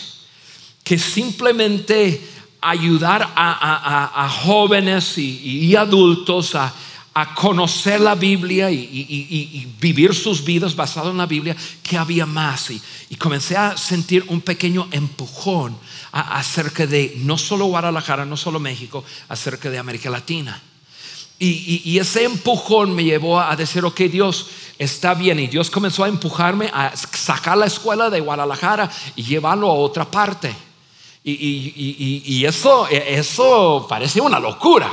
que 0.82 0.98
simplemente 0.98 2.20
ayudar 2.60 3.30
a, 3.36 4.28
jóvenes 4.42 5.18
y 5.18 5.76
adultos 5.76 6.54
a 6.54 6.72
a 7.14 7.34
conocer 7.34 8.00
la 8.00 8.14
Biblia 8.14 8.70
y, 8.70 9.68
vivir 9.78 10.14
sus 10.14 10.42
vidas 10.42 10.74
basado 10.74 11.10
en 11.10 11.18
la 11.18 11.26
Biblia, 11.26 11.56
que 11.82 11.98
había 11.98 12.24
más. 12.24 12.70
Y, 12.70 13.16
comencé 13.16 13.56
a 13.56 13.76
sentir 13.76 14.24
un 14.28 14.40
pequeño 14.40 14.88
empujón 14.90 15.76
acerca 16.12 16.86
de 16.86 17.14
no 17.18 17.36
solo 17.36 17.66
Guadalajara, 17.66 18.24
no 18.24 18.36
solo 18.36 18.58
México, 18.58 19.04
acerca 19.28 19.70
de 19.70 19.78
América 19.78 20.08
Latina. 20.08 20.60
Y, 21.38 21.98
ese 21.98 22.24
empujón 22.24 22.94
me 22.94 23.04
llevó 23.04 23.40
a 23.40 23.54
decir, 23.56 23.84
ok, 23.84 24.00
Dios 24.02 24.46
está 24.78 25.12
bien. 25.14 25.38
Y 25.38 25.48
Dios 25.48 25.70
comenzó 25.70 26.04
a 26.04 26.08
empujarme 26.08 26.70
a 26.72 26.96
sacar 26.96 27.58
la 27.58 27.66
escuela 27.66 28.08
de 28.08 28.20
Guadalajara 28.20 28.90
y 29.16 29.22
llevarlo 29.22 29.68
a 29.68 29.74
otra 29.74 30.10
parte. 30.10 30.54
Y, 31.24 32.44
eso, 32.46 32.88
eso 32.88 33.86
parece 33.88 34.20
una 34.20 34.38
locura. 34.40 34.90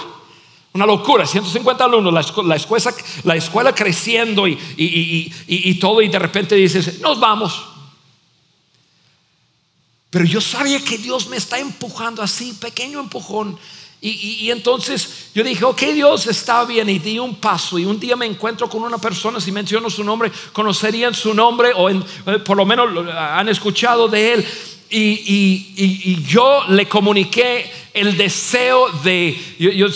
Una 0.71 0.85
locura, 0.85 1.25
150 1.25 1.83
alumnos, 1.83 2.13
la, 2.13 2.21
escuela, 2.55 2.93
la 3.23 3.35
escuela 3.35 3.73
creciendo 3.73 4.47
y, 4.47 4.57
y, 4.77 5.73
todo, 5.75 6.01
y 6.01 6.09
de 6.09 6.19
repente 6.19 6.55
dices, 6.55 6.99
nos 7.01 7.19
vamos. 7.19 7.59
Pero 10.11 10.25
yo 10.25 10.39
sabía 10.41 10.79
que 10.83 10.97
Dios 10.99 11.27
me 11.27 11.37
está 11.37 11.57
empujando 11.57 12.21
así, 12.21 12.53
pequeño 12.53 12.99
empujón. 12.99 13.57
Y, 14.01 14.49
entonces 14.49 15.29
yo 15.35 15.43
dije, 15.43 15.65
ok 15.65 15.81
Dios, 15.93 16.27
está 16.27 16.63
bien, 16.65 16.87
y 16.87 16.99
di 16.99 17.19
un 17.19 17.35
paso. 17.35 17.77
Y 17.79 17.85
un 17.85 17.99
día 17.99 18.15
me 18.15 18.27
encuentro 18.27 18.69
con 18.69 18.83
una 18.83 18.97
persona, 18.97 19.41
si 19.41 19.51
menciono 19.51 19.89
su 19.89 20.03
nombre, 20.03 20.31
conocerían 20.53 21.13
su 21.13 21.33
nombre 21.33 21.71
o 21.75 21.89
eh, 21.89 21.99
por 22.45 22.55
lo 22.55 22.65
menos 22.65 22.89
han 23.11 23.49
escuchado 23.49 24.07
de 24.07 24.33
él. 24.33 24.45
y 24.91 26.23
yo 26.23 26.63
le 26.69 26.87
comuniqué 26.87 27.78
el 27.93 28.17
deseo 28.17 28.89
de, 29.03 29.37
yo, 29.59 29.87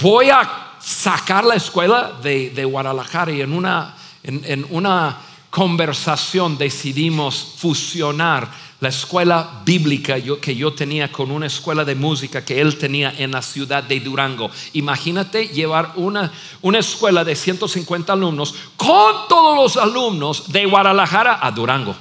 voy 0.00 0.30
a 0.30 0.76
sacar 0.80 1.44
la 1.44 1.54
escuela 1.54 2.12
de, 2.22 2.64
Guadalajara 2.64 3.32
y 3.32 3.40
en 3.40 3.52
una, 3.52 3.94
en, 4.22 4.66
una 4.70 5.18
conversación 5.50 6.58
decidimos 6.58 7.54
fusionar 7.56 8.66
la 8.80 8.90
escuela 8.90 9.62
bíblica 9.64 10.16
que 10.40 10.54
yo 10.54 10.72
tenía 10.74 11.10
con 11.10 11.30
una 11.30 11.46
escuela 11.46 11.84
de 11.84 11.94
música 11.94 12.44
que 12.44 12.60
él 12.60 12.76
tenía 12.76 13.14
en 13.16 13.30
la 13.30 13.40
ciudad 13.40 13.82
de 13.82 14.00
Durango. 14.00 14.50
Imagínate 14.74 15.48
llevar 15.48 15.92
una, 15.96 16.30
una 16.60 16.78
escuela 16.78 17.24
de 17.24 17.34
150 17.34 18.12
alumnos 18.12 18.54
con 18.76 19.28
todos 19.28 19.56
los 19.56 19.82
alumnos 19.82 20.52
de 20.52 20.66
Guadalajara 20.66 21.38
a 21.40 21.50
Durango. 21.50 21.96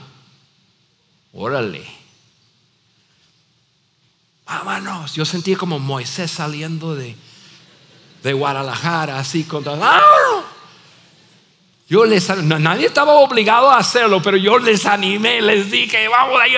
Órale. 1.33 2.04
Vámonos. 4.45 5.13
Yo 5.13 5.25
sentí 5.25 5.55
como 5.55 5.79
Moisés 5.79 6.31
saliendo 6.31 6.95
de, 6.95 7.15
de 8.23 8.33
Guadalajara, 8.33 9.19
así 9.19 9.43
contra. 9.43 9.73
¡Ah! 9.81 10.43
Yo 11.87 12.03
les, 12.03 12.27
nadie 12.43 12.87
estaba 12.87 13.13
obligado 13.13 13.69
a 13.69 13.77
hacerlo, 13.77 14.19
pero 14.19 14.37
yo 14.37 14.57
les 14.57 14.87
animé, 14.87 15.39
les 15.39 15.69
dije, 15.69 16.07
vamos 16.07 16.41
ahí, 16.41 16.53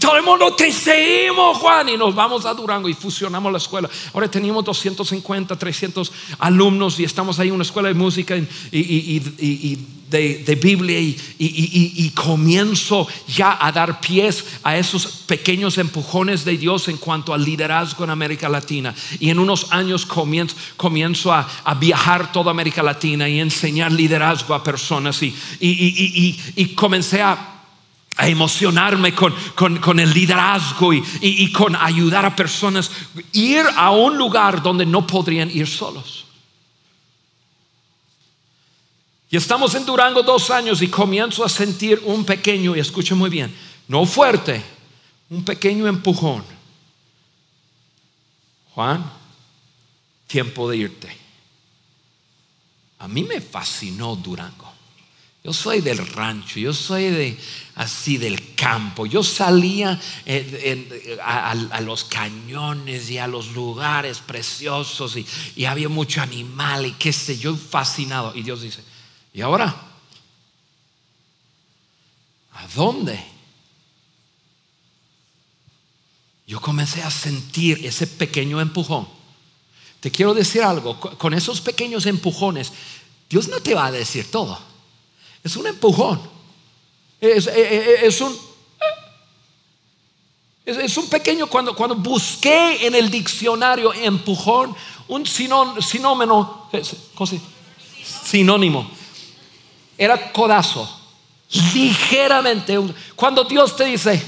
todo 0.00 0.16
el 0.16 0.24
mundo 0.24 0.52
te 0.52 0.72
seguimos, 0.72 1.58
Juan, 1.58 1.90
y 1.90 1.96
nos 1.96 2.12
vamos 2.12 2.44
a 2.44 2.52
Durango 2.52 2.88
y 2.88 2.94
fusionamos 2.94 3.52
la 3.52 3.58
escuela. 3.58 3.88
Ahora 4.12 4.28
tenemos 4.28 4.64
250, 4.64 5.56
300 5.56 6.12
alumnos 6.40 6.98
y 6.98 7.04
estamos 7.04 7.38
ahí 7.38 7.48
en 7.48 7.54
una 7.54 7.62
escuela 7.62 7.86
de 7.86 7.94
música 7.94 8.36
y, 8.36 8.46
y 8.72 9.78
de, 10.10 10.58
Biblia 10.60 11.00
y, 11.00 12.12
comienzo 12.14 13.06
ya 13.28 13.58
a 13.60 13.72
dar 13.72 14.00
pies 14.00 14.44
a 14.62 14.76
esos 14.76 15.06
pequeños 15.26 15.78
empujones 15.78 16.44
de 16.44 16.56
Dios 16.56 16.88
en 16.88 16.96
cuanto 16.96 17.34
al 17.34 17.44
liderazgo 17.44 18.04
en 18.04 18.10
América 18.10 18.48
Latina. 18.48 18.94
Y 19.18 19.30
en 19.30 19.38
unos 19.38 19.72
años 19.72 20.06
comienzo, 20.06 20.56
comienzo 20.76 21.32
a, 21.32 21.46
viajar 21.78 22.32
toda 22.32 22.50
América 22.50 22.82
Latina 22.82 23.28
y 23.28 23.38
enseñar 23.38 23.92
liderazgo 23.92 24.54
a 24.54 24.62
personas 24.62 25.22
y, 25.22 26.74
comencé 26.74 27.22
a 27.22 27.52
a 28.18 28.28
emocionarme 28.28 29.14
con, 29.14 29.34
con, 29.54 30.00
el 30.00 30.10
liderazgo 30.10 30.94
y, 30.94 31.04
y, 31.20 31.52
con 31.52 31.76
ayudar 31.76 32.24
a 32.24 32.34
personas, 32.34 32.90
ir 33.34 33.62
a 33.76 33.90
un 33.90 34.16
lugar 34.16 34.62
donde 34.62 34.86
no 34.86 35.06
podrían 35.06 35.50
ir 35.50 35.66
solos. 35.66 36.25
Estamos 39.36 39.74
en 39.74 39.84
Durango 39.84 40.22
dos 40.22 40.50
años 40.50 40.80
y 40.82 40.88
comienzo 40.88 41.44
a 41.44 41.48
sentir 41.48 42.00
un 42.04 42.24
pequeño, 42.24 42.74
y 42.74 42.80
escuche 42.80 43.14
muy 43.14 43.28
bien, 43.28 43.54
no 43.88 44.06
fuerte, 44.06 44.62
un 45.28 45.44
pequeño 45.44 45.86
empujón. 45.86 46.44
Juan, 48.74 49.10
tiempo 50.26 50.70
de 50.70 50.76
irte. 50.76 51.16
A 52.98 53.08
mí 53.08 53.24
me 53.24 53.40
fascinó 53.40 54.16
Durango. 54.16 54.72
Yo 55.44 55.52
soy 55.52 55.80
del 55.80 56.04
rancho, 56.04 56.58
yo 56.58 56.72
soy 56.72 57.04
de 57.04 57.38
así 57.76 58.16
del 58.16 58.54
campo. 58.56 59.06
Yo 59.06 59.22
salía 59.22 60.00
a, 61.22 61.80
los 61.82 62.04
cañones 62.04 63.10
y 63.10 63.18
a 63.18 63.28
los 63.28 63.52
lugares 63.52 64.18
preciosos 64.18 65.16
y, 65.16 65.24
y 65.54 65.66
había 65.66 65.88
mucho 65.88 66.20
animal 66.20 66.86
y 66.86 66.92
qué 66.92 67.12
sé 67.12 67.38
yo, 67.38 67.54
fascinado. 67.54 68.32
Y 68.34 68.42
Dios 68.42 68.62
dice, 68.62 68.82
¿Y 69.36 69.40
ahora? 69.40 69.72
¿A 72.54 72.66
dónde? 72.74 73.24
Yo 76.48 76.60
comencé 76.60 77.04
a 77.04 77.10
sentir 77.12 77.86
ese 77.86 78.08
pequeño 78.08 78.60
empujón 78.60 79.14
te 80.06 80.12
quiero 80.12 80.34
decir 80.34 80.62
algo, 80.62 81.00
con 81.00 81.34
esos 81.34 81.60
pequeños 81.60 82.06
empujones, 82.06 82.72
Dios 83.28 83.48
no 83.48 83.58
te 83.58 83.74
va 83.74 83.86
a 83.86 83.90
decir 83.90 84.30
todo. 84.30 84.56
Es 85.42 85.56
un 85.56 85.66
empujón. 85.66 86.20
Es, 87.20 88.20
un... 88.20 88.38
Es, 90.64 90.96
un 90.96 91.08
pequeño, 91.08 91.48
cuando, 91.48 91.74
cuando 91.74 91.96
busqué 91.96 92.86
en 92.86 92.94
el 92.94 93.10
diccionario 93.10 93.92
empujón, 93.94 94.76
un 95.08 95.26
sinónimo, 95.26 95.80
sinónimo, 98.24 98.90
era 99.98 100.32
codazo, 100.32 100.88
ligeramente. 101.74 102.78
Cuando 103.14 103.44
Dios 103.44 103.76
te 103.76 103.84
dice, 103.84 104.22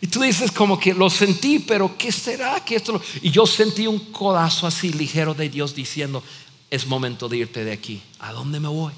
y 0.00 0.06
tú 0.06 0.20
dices 0.20 0.52
como 0.52 0.78
que 0.78 0.94
lo 0.94 1.10
sentí, 1.10 1.58
pero 1.58 1.96
¿qué 1.98 2.12
será 2.12 2.64
que 2.64 2.76
esto? 2.76 3.00
Y 3.20 3.30
yo 3.30 3.46
sentí 3.46 3.86
un 3.86 3.98
codazo 4.12 4.66
así 4.66 4.92
ligero 4.92 5.34
de 5.34 5.48
Dios 5.48 5.74
diciendo, 5.74 6.22
es 6.70 6.86
momento 6.86 7.28
de 7.28 7.38
irte 7.38 7.64
de 7.64 7.72
aquí. 7.72 8.02
¿A 8.20 8.32
dónde 8.32 8.60
me 8.60 8.68
voy? 8.68 8.92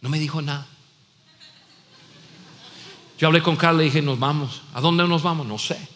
No 0.00 0.08
me 0.08 0.18
dijo 0.18 0.42
nada. 0.42 0.66
Yo 3.18 3.28
hablé 3.28 3.42
con 3.42 3.56
Carla 3.56 3.82
y 3.82 3.86
dije, 3.86 4.02
nos 4.02 4.18
vamos. 4.18 4.62
¿A 4.74 4.80
dónde 4.80 5.06
nos 5.08 5.22
vamos? 5.22 5.46
No 5.46 5.58
sé. 5.58 5.93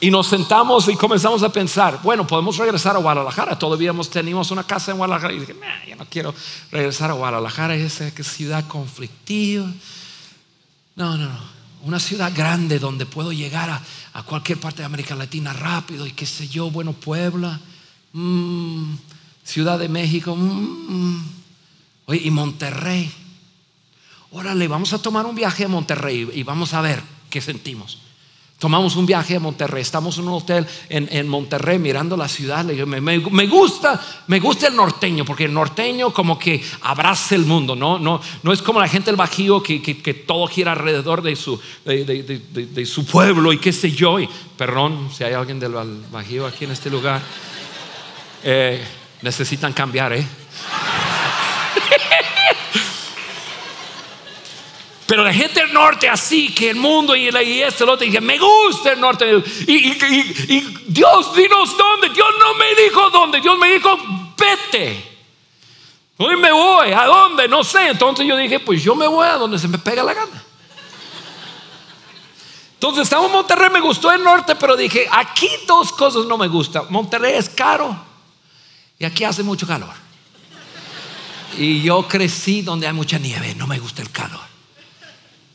Y 0.00 0.10
nos 0.10 0.26
sentamos 0.26 0.88
y 0.88 0.96
comenzamos 0.96 1.42
a 1.42 1.50
pensar, 1.50 2.00
bueno, 2.02 2.26
podemos 2.26 2.56
regresar 2.58 2.96
a 2.96 2.98
Guadalajara. 2.98 3.58
Todavía 3.58 3.92
teníamos 4.10 4.50
una 4.50 4.64
casa 4.64 4.90
en 4.90 4.98
Guadalajara. 4.98 5.32
Y 5.32 5.40
dije, 5.40 5.54
nah, 5.54 5.84
yo 5.88 5.96
no 5.96 6.06
quiero 6.06 6.34
regresar 6.70 7.10
a 7.10 7.14
Guadalajara, 7.14 7.74
es 7.74 8.00
esa 8.00 8.22
ciudad 8.22 8.66
conflictiva. 8.68 9.66
No, 10.96 11.16
no, 11.16 11.28
no 11.28 11.56
una 11.86 12.00
ciudad 12.00 12.32
grande 12.34 12.80
donde 12.80 13.06
puedo 13.06 13.32
llegar 13.32 13.70
a, 13.70 14.22
cualquier 14.24 14.58
parte 14.58 14.78
de 14.78 14.86
América 14.86 15.14
Latina 15.14 15.52
rápido 15.52 16.06
y 16.06 16.12
qué 16.12 16.26
sé 16.26 16.48
yo, 16.48 16.70
bueno, 16.70 16.92
Puebla, 16.92 17.60
mm, 18.12 18.94
Ciudad 19.44 19.78
de 19.78 19.88
México, 19.88 20.34
mm, 20.34 21.24
oye, 22.06 22.22
y 22.24 22.30
Monterrey. 22.30 23.12
Órale, 24.32 24.66
vamos 24.66 24.92
a 24.92 24.98
tomar 25.00 25.26
un 25.26 25.36
viaje 25.36 25.64
a 25.64 25.68
Monterrey 25.68 26.28
y 26.34 26.42
vamos 26.42 26.74
a 26.74 26.80
ver 26.80 27.00
qué 27.30 27.40
sentimos. 27.40 27.98
Tomamos 28.58 28.96
un 28.96 29.04
viaje 29.04 29.36
a 29.36 29.40
Monterrey, 29.40 29.82
estamos 29.82 30.16
en 30.16 30.28
un 30.28 30.34
hotel 30.34 30.66
en, 30.88 31.28
Monterrey 31.28 31.78
mirando 31.78 32.16
la 32.16 32.26
ciudad. 32.26 32.64
Me, 32.64 33.46
gusta, 33.46 34.00
me 34.28 34.40
gusta 34.40 34.68
el 34.68 34.76
norteño, 34.76 35.26
porque 35.26 35.44
el 35.44 35.52
norteño 35.52 36.10
como 36.10 36.38
que 36.38 36.64
abraza 36.80 37.34
el 37.34 37.44
mundo, 37.44 37.76
¿no? 37.76 37.98
No, 37.98 38.18
no 38.42 38.52
es 38.54 38.62
como 38.62 38.80
la 38.80 38.88
gente 38.88 39.10
del 39.10 39.16
Bajío 39.16 39.62
que, 39.62 40.24
todo 40.26 40.46
gira 40.46 40.72
alrededor 40.72 41.20
de 41.20 41.36
su, 41.36 41.60
de, 41.84 42.86
su 42.86 43.04
pueblo 43.04 43.52
y 43.52 43.58
qué 43.58 43.74
sé 43.74 43.90
yo. 43.90 44.18
Y, 44.18 44.28
perdón 44.56 45.10
si 45.14 45.22
hay 45.22 45.34
alguien 45.34 45.60
del 45.60 45.74
Bajío 46.10 46.46
aquí 46.46 46.64
en 46.64 46.70
este 46.70 46.88
lugar. 46.88 47.20
Eh, 48.42 48.82
necesitan 49.20 49.74
cambiar, 49.74 50.14
¿eh? 50.14 50.26
Pero 55.06 55.22
la 55.22 55.32
gente 55.32 55.60
del 55.60 55.72
norte, 55.72 56.08
así 56.08 56.52
que 56.52 56.70
el 56.70 56.76
mundo 56.76 57.14
y, 57.14 57.28
y 57.28 57.62
este, 57.62 57.84
el 57.84 57.90
otro, 57.90 58.04
dice, 58.04 58.20
me 58.20 58.38
gusta 58.38 58.92
el 58.92 59.00
norte. 59.00 59.24
Y, 59.68 60.60
Dios, 60.88 61.34
dinos 61.34 61.76
dónde. 61.76 62.08
Dios 62.10 62.28
no 62.40 62.54
me 62.54 62.74
dijo 62.74 63.10
dónde. 63.10 63.40
Dios 63.40 63.56
me 63.56 63.70
dijo, 63.70 63.96
vete. 64.36 65.16
Hoy 66.16 66.36
me 66.36 66.50
voy. 66.50 66.92
¿A 66.92 67.04
dónde? 67.04 67.46
No 67.46 67.62
sé. 67.62 67.90
Entonces 67.90 68.26
yo 68.26 68.36
dije, 68.36 68.58
pues 68.58 68.82
yo 68.82 68.96
me 68.96 69.06
voy 69.06 69.28
a 69.28 69.34
donde 69.34 69.60
se 69.60 69.68
me 69.68 69.78
pega 69.78 70.02
la 70.02 70.12
gana. 70.12 70.42
Entonces 72.74 73.04
estamos 73.04 73.28
en 73.28 73.32
Monterrey, 73.32 73.70
me 73.70 73.80
gustó 73.80 74.12
el 74.12 74.22
norte, 74.22 74.54
pero 74.54 74.76
dije, 74.76 75.08
aquí 75.10 75.48
dos 75.66 75.92
cosas 75.92 76.26
no 76.26 76.36
me 76.36 76.46
gustan. 76.46 76.84
Monterrey 76.90 77.34
es 77.34 77.48
caro 77.48 77.96
y 78.98 79.04
aquí 79.04 79.24
hace 79.24 79.42
mucho 79.42 79.66
calor. 79.66 79.94
Y 81.56 81.80
yo 81.80 82.06
crecí 82.06 82.60
donde 82.60 82.86
hay 82.86 82.92
mucha 82.92 83.18
nieve, 83.18 83.54
no 83.54 83.66
me 83.66 83.78
gusta 83.78 84.02
el 84.02 84.10
calor. 84.10 84.55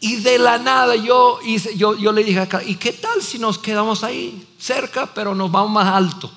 Y 0.03 0.15
de 0.15 0.39
la 0.39 0.57
nada 0.57 0.95
yo, 0.95 1.39
yo, 1.75 1.95
yo 1.95 2.11
le 2.11 2.23
dije 2.23 2.39
acá, 2.39 2.61
¿y 2.65 2.75
qué 2.75 2.91
tal 2.91 3.21
si 3.21 3.37
nos 3.37 3.59
quedamos 3.59 4.03
ahí 4.03 4.47
cerca, 4.59 5.05
pero 5.05 5.35
nos 5.35 5.51
vamos 5.51 5.69
más 5.69 5.87
alto? 5.93 6.31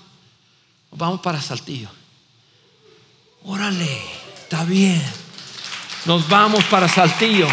Nos 0.91 1.01
vamos 1.01 1.21
para 1.23 1.41
Saltillo. 1.41 1.89
Órale, 3.43 4.03
está 4.35 4.65
bien. 4.65 5.03
Nos 6.05 6.29
vamos 6.29 6.63
para 6.65 6.87
Saltillo. 6.89 7.49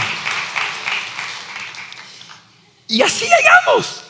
Y 2.90 3.02
así 3.02 3.24
llegamos. 3.24 4.04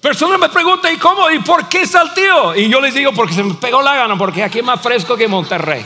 Personas 0.00 0.40
me 0.40 0.48
preguntan, 0.48 0.94
¿y 0.94 0.96
cómo? 0.96 1.30
¿Y 1.30 1.40
por 1.40 1.68
qué 1.68 1.86
Saltillo? 1.86 2.54
Y 2.54 2.70
yo 2.70 2.80
les 2.80 2.94
digo, 2.94 3.12
porque 3.12 3.34
se 3.34 3.42
me 3.42 3.52
pegó 3.52 3.82
la 3.82 3.94
gana, 3.94 4.16
porque 4.16 4.42
aquí 4.42 4.60
es 4.60 4.64
más 4.64 4.80
fresco 4.80 5.18
que 5.18 5.28
Monterrey. 5.28 5.84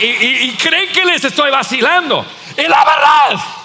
Y, 0.00 0.06
y 0.06 0.56
creen 0.60 0.92
que 0.92 1.04
les 1.04 1.22
estoy 1.22 1.52
vacilando. 1.52 2.26
Es 2.56 2.68
la 2.68 2.84
verdad. 2.84 3.59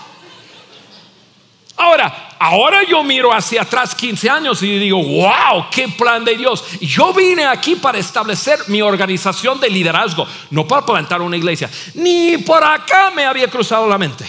Ahora, 1.77 2.35
ahora 2.39 2.83
yo 2.83 3.03
miro 3.03 3.33
hacia 3.33 3.63
atrás 3.63 3.93
15 3.93 4.29
años 4.29 4.63
y 4.63 4.79
digo, 4.79 5.03
wow, 5.03 5.65
qué 5.69 5.89
plan 5.89 6.23
de 6.23 6.37
Dios. 6.37 6.63
Yo 6.79 7.13
vine 7.13 7.45
aquí 7.45 7.75
para 7.75 7.97
establecer 7.97 8.59
mi 8.67 8.81
organización 8.81 9.59
de 9.59 9.69
liderazgo, 9.69 10.25
no 10.51 10.65
para 10.65 10.85
plantar 10.85 11.21
una 11.21 11.35
iglesia. 11.35 11.69
Ni 11.95 12.37
por 12.37 12.63
acá 12.63 13.11
me 13.13 13.25
había 13.25 13.49
cruzado 13.49 13.87
la 13.87 13.97
mente. 13.97 14.25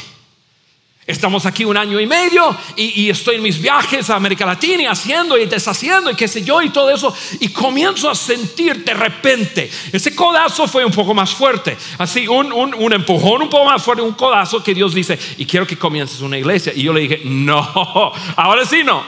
Estamos 1.07 1.47
aquí 1.47 1.65
un 1.65 1.77
año 1.77 2.01
y 2.01 2.07
medio 2.07 2.57
y, 2.75 3.09
estoy 3.09 3.37
en 3.37 3.43
mis 3.43 3.61
viajes 3.61 4.11
a 4.11 4.17
América 4.17 4.45
Latina 4.45 4.83
y 4.83 4.87
haciendo 4.87 5.39
y 5.39 5.47
deshaciendo 5.47 6.11
y 6.11 6.17
qué 6.17 6.27
sé 6.27 6.43
yo 6.43 6.61
y 6.63 6.71
todo 6.71 6.91
eso. 6.91 7.15
Y 7.39 7.51
comienzo 7.51 8.11
a 8.11 8.15
sentir 8.17 8.85
de 8.85 8.93
repente, 8.93 9.71
ese 9.93 10.17
codazo 10.17 10.67
fue 10.67 10.85
un 10.85 10.91
poco 10.91 11.15
más 11.15 11.31
fuerte. 11.31 11.77
Así, 11.99 12.27
un, 12.27 12.53
un, 12.53 12.93
empujón 12.93 13.43
un 13.43 13.49
poco 13.49 13.67
más 13.67 13.85
fuerte, 13.85 14.03
un 14.03 14.15
codazo 14.15 14.65
que 14.65 14.75
Dios 14.75 14.95
dice, 14.95 15.17
y 15.39 15.47
quiero 15.47 15.65
que 15.65 15.79
comiences 15.79 16.21
una 16.23 16.39
iglesia. 16.39 16.73
Y 16.75 16.83
yo 16.83 16.93
le 16.93 17.03
dije, 17.03 17.21
no, 17.25 17.61
ahora 18.37 18.65
sí 18.65 18.83
no. 18.83 19.05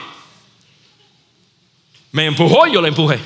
Me 2.13 2.27
empujó 2.27 2.65
y 2.65 2.71
yo 2.71 2.81
le 2.81 2.87
empujé. 2.87 3.19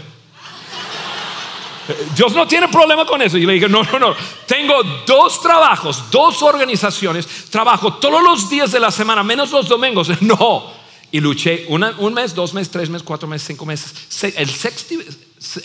Dios 2.15 2.33
no 2.33 2.47
tiene 2.47 2.67
problema 2.67 3.05
con 3.05 3.21
eso. 3.21 3.37
Y 3.37 3.45
le 3.45 3.53
dije, 3.53 3.69
no, 3.69 3.83
no, 3.83 3.99
no. 3.99 4.15
Tengo 4.47 4.81
dos 5.05 5.41
trabajos, 5.41 6.09
dos 6.09 6.41
organizaciones. 6.41 7.27
Trabajo 7.49 7.95
todos 7.95 8.23
los 8.23 8.49
días 8.49 8.71
de 8.71 8.79
la 8.79 8.91
semana, 8.91 9.23
menos 9.23 9.51
los 9.51 9.67
domingos. 9.67 10.09
No. 10.23 10.71
Y 11.11 11.19
luché 11.19 11.67
un 11.67 12.13
mes, 12.13 12.33
dos 12.33 12.55
meses, 12.55 12.71
tres 12.71 12.89
meses, 12.89 13.05
cuatro 13.05 13.27
meses, 13.27 13.45
cinco 13.45 13.65
meses. 13.67 13.93
El 14.35 14.49
sexto, 14.49 14.95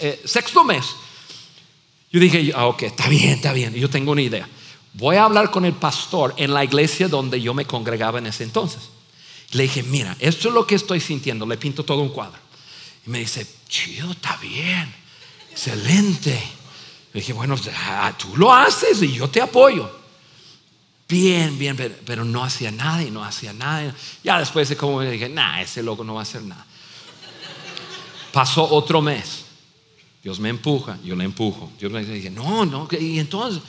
eh, 0.00 0.20
sexto 0.24 0.62
mes. 0.62 0.84
Yo 2.12 2.20
dije, 2.20 2.52
ah, 2.54 2.66
ok, 2.66 2.82
está 2.82 3.08
bien, 3.08 3.30
está 3.30 3.54
bien. 3.54 3.72
Yo 3.74 3.88
tengo 3.88 4.12
una 4.12 4.20
idea. 4.20 4.46
Voy 4.92 5.16
a 5.16 5.24
hablar 5.24 5.50
con 5.50 5.64
el 5.64 5.72
pastor 5.72 6.34
en 6.36 6.52
la 6.52 6.64
iglesia 6.64 7.08
donde 7.08 7.40
yo 7.40 7.54
me 7.54 7.64
congregaba 7.64 8.18
en 8.18 8.26
ese 8.26 8.44
entonces. 8.44 8.90
Le 9.52 9.62
dije, 9.62 9.82
mira, 9.84 10.14
esto 10.20 10.48
es 10.48 10.54
lo 10.54 10.66
que 10.66 10.74
estoy 10.74 11.00
sintiendo. 11.00 11.46
Le 11.46 11.56
pinto 11.56 11.82
todo 11.82 12.02
un 12.02 12.10
cuadro. 12.10 12.38
Y 13.06 13.10
me 13.10 13.20
dice, 13.20 13.46
chido, 13.68 14.10
está 14.10 14.36
bien 14.36 14.92
excelente. 15.58 16.40
Le 17.12 17.20
dije, 17.20 17.32
bueno, 17.32 17.56
tú 18.16 18.36
lo 18.36 18.54
haces 18.54 19.02
y 19.02 19.12
yo 19.12 19.28
te 19.28 19.40
apoyo. 19.40 19.90
Bien, 21.08 21.58
bien, 21.58 21.76
pero, 22.04 22.24
no 22.24 22.44
hacía 22.44 22.70
nada 22.70 23.02
y 23.02 23.10
no 23.10 23.24
hacía 23.24 23.52
nada. 23.52 23.92
Ya 24.22 24.38
después 24.38 24.68
de 24.68 24.76
como 24.76 25.00
dije, 25.00 25.28
nah, 25.28 25.60
ese 25.60 25.82
loco 25.82 26.04
no 26.04 26.14
va 26.14 26.20
a 26.20 26.22
hacer 26.22 26.42
nada. 26.42 26.64
Pasó 28.32 28.62
otro 28.70 29.00
mes. 29.00 29.46
Dios 30.22 30.38
me 30.38 30.50
empuja, 30.50 30.98
yo 31.02 31.16
le 31.16 31.24
empujo. 31.24 31.72
Dios 31.78 31.90
me 31.90 32.04
dice, 32.04 32.30
no, 32.30 32.64
no, 32.64 32.86
y 33.00 33.18
entonces, 33.18 33.62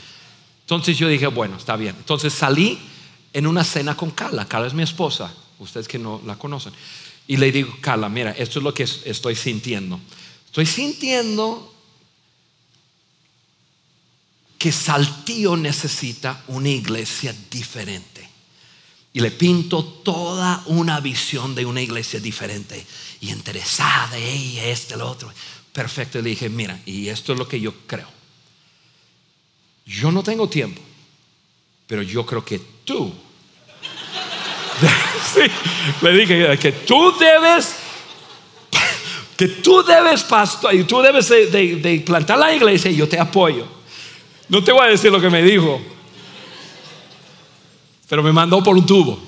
entonces 0.61 0.97
yo 0.97 1.07
dije, 1.07 1.27
bueno, 1.27 1.57
está 1.57 1.75
bien. 1.75 1.95
Entonces 1.97 2.33
salí 2.33 2.77
en 3.33 3.47
una 3.47 3.63
cena 3.63 3.95
con 3.95 4.11
Carla. 4.11 4.45
Carla 4.45 4.67
es 4.67 4.73
mi 4.73 4.83
esposa, 4.83 5.33
ustedes 5.57 5.87
que 5.87 5.97
no 5.97 6.21
la 6.25 6.35
conocen. 6.35 6.73
Y 7.25 7.37
le 7.37 7.51
digo, 7.51 7.73
Carla, 7.81 8.09
mira, 8.09 8.31
esto 8.31 8.59
es 8.59 8.63
lo 8.63 8.73
que 8.73 8.83
estoy 8.83 9.35
sintiendo. 9.35 9.99
Estoy 10.45 10.65
sintiendo 10.65 11.68
que 14.59 14.73
Saltillo 14.73 15.55
necesita 15.55 16.43
una 16.47 16.67
iglesia 16.67 17.33
diferente. 17.49 18.27
Y 19.13 19.21
le 19.21 19.31
pinto 19.31 19.83
toda 19.83 20.61
una 20.65 20.99
visión 20.99 21.55
de 21.55 21.65
una 21.65 21.81
iglesia 21.81 22.19
diferente 22.19 22.85
y 23.21 23.31
interesada, 23.31 24.19
y 24.19 24.59
este, 24.59 24.95
el 24.95 25.01
otro. 25.01 25.31
Perfecto, 25.71 26.21
le 26.21 26.31
dije, 26.31 26.49
mira, 26.49 26.77
y 26.85 27.07
esto 27.07 27.31
es 27.33 27.39
lo 27.39 27.47
que 27.47 27.59
yo 27.59 27.73
creo. 27.87 28.07
Yo 29.85 30.11
no 30.11 30.21
tengo 30.21 30.49
tiempo, 30.49 30.81
pero 31.87 32.01
yo 32.01 32.25
creo 32.25 32.43
que 32.43 32.59
tú, 32.83 33.13
le 36.01 36.13
dije 36.13 36.59
que 36.59 36.71
tú 36.73 37.17
debes, 37.17 37.75
que 39.37 39.47
tú 39.47 39.83
debes, 39.83 40.21
pastor, 40.23 40.75
y 40.75 40.83
tú 40.83 41.01
debes 41.01 41.29
de 41.29 42.03
plantar 42.05 42.37
la 42.37 42.53
iglesia 42.53 42.91
y 42.91 42.97
yo 42.97 43.07
te 43.07 43.17
apoyo. 43.17 43.78
No 44.49 44.63
te 44.63 44.71
voy 44.71 44.85
a 44.85 44.89
decir 44.89 45.11
lo 45.11 45.21
que 45.21 45.29
me 45.29 45.43
dijo, 45.43 45.79
pero 48.09 48.23
me 48.23 48.31
mandó 48.31 48.61
por 48.63 48.75
un 48.75 48.85
tubo. 48.85 49.19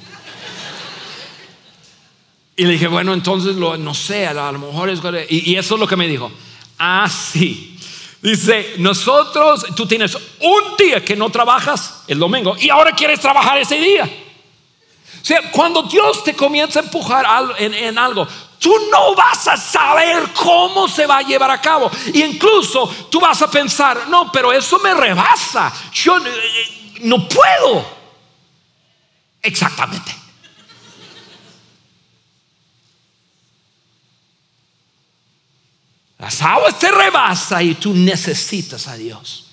Y 2.55 2.65
le 2.65 2.73
dije, 2.73 2.87
bueno, 2.87 3.13
entonces 3.13 3.55
no 3.55 3.93
sé, 3.93 4.27
a 4.27 4.51
lo 4.51 4.59
mejor 4.59 4.89
es... 4.89 4.99
Y, 5.29 5.51
y 5.51 5.55
eso 5.55 5.75
es 5.75 5.79
lo 5.79 5.87
que 5.87 5.95
me 5.95 6.07
dijo. 6.07 6.31
Así. 6.77 7.77
Dice, 8.21 8.75
nosotros, 8.77 9.65
tú 9.75 9.87
tienes 9.87 10.15
un 10.15 10.77
día 10.77 11.03
que 11.03 11.15
no 11.15 11.31
trabajas, 11.31 12.03
el 12.07 12.19
domingo, 12.19 12.55
y 12.59 12.69
ahora 12.69 12.91
quieres 12.91 13.19
trabajar 13.19 13.57
ese 13.57 13.79
día. 13.79 14.05
O 14.05 15.25
sea, 15.25 15.51
cuando 15.51 15.83
Dios 15.83 16.23
te 16.23 16.35
comienza 16.35 16.79
a 16.79 16.83
empujar 16.83 17.25
en, 17.57 17.97
algo, 17.97 18.27
tú 18.61 18.71
no 18.91 19.15
vas 19.15 19.47
a 19.47 19.57
saber 19.57 20.31
cómo 20.33 20.87
se 20.87 21.07
va 21.07 21.17
a 21.17 21.21
llevar 21.23 21.49
a 21.49 21.59
cabo. 21.59 21.89
Y 22.13 22.21
incluso 22.21 22.87
tú 23.09 23.19
vas 23.19 23.41
a 23.41 23.49
pensar, 23.49 24.07
no, 24.07 24.31
pero 24.31 24.53
eso 24.53 24.77
me 24.77 24.93
rebasa. 24.93 25.73
Yo 25.91 26.19
eh, 26.19 26.99
no 27.01 27.27
puedo. 27.27 27.83
Exactamente. 29.41 30.15
Las 36.19 36.39
aguas 36.43 36.77
te 36.77 36.91
rebasa 36.91 37.63
y 37.63 37.73
tú 37.73 37.95
necesitas 37.95 38.87
a 38.87 38.95
Dios. 38.95 39.47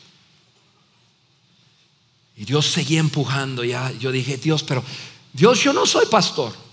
Y 2.37 2.45
Dios 2.45 2.67
seguía 2.67 3.01
empujando 3.01 3.65
ya. 3.65 3.91
Yo 3.93 4.13
dije, 4.13 4.37
Dios, 4.37 4.63
pero 4.65 4.85
Dios, 5.33 5.63
yo 5.63 5.73
no 5.73 5.87
soy 5.87 6.05
pastor. 6.05 6.68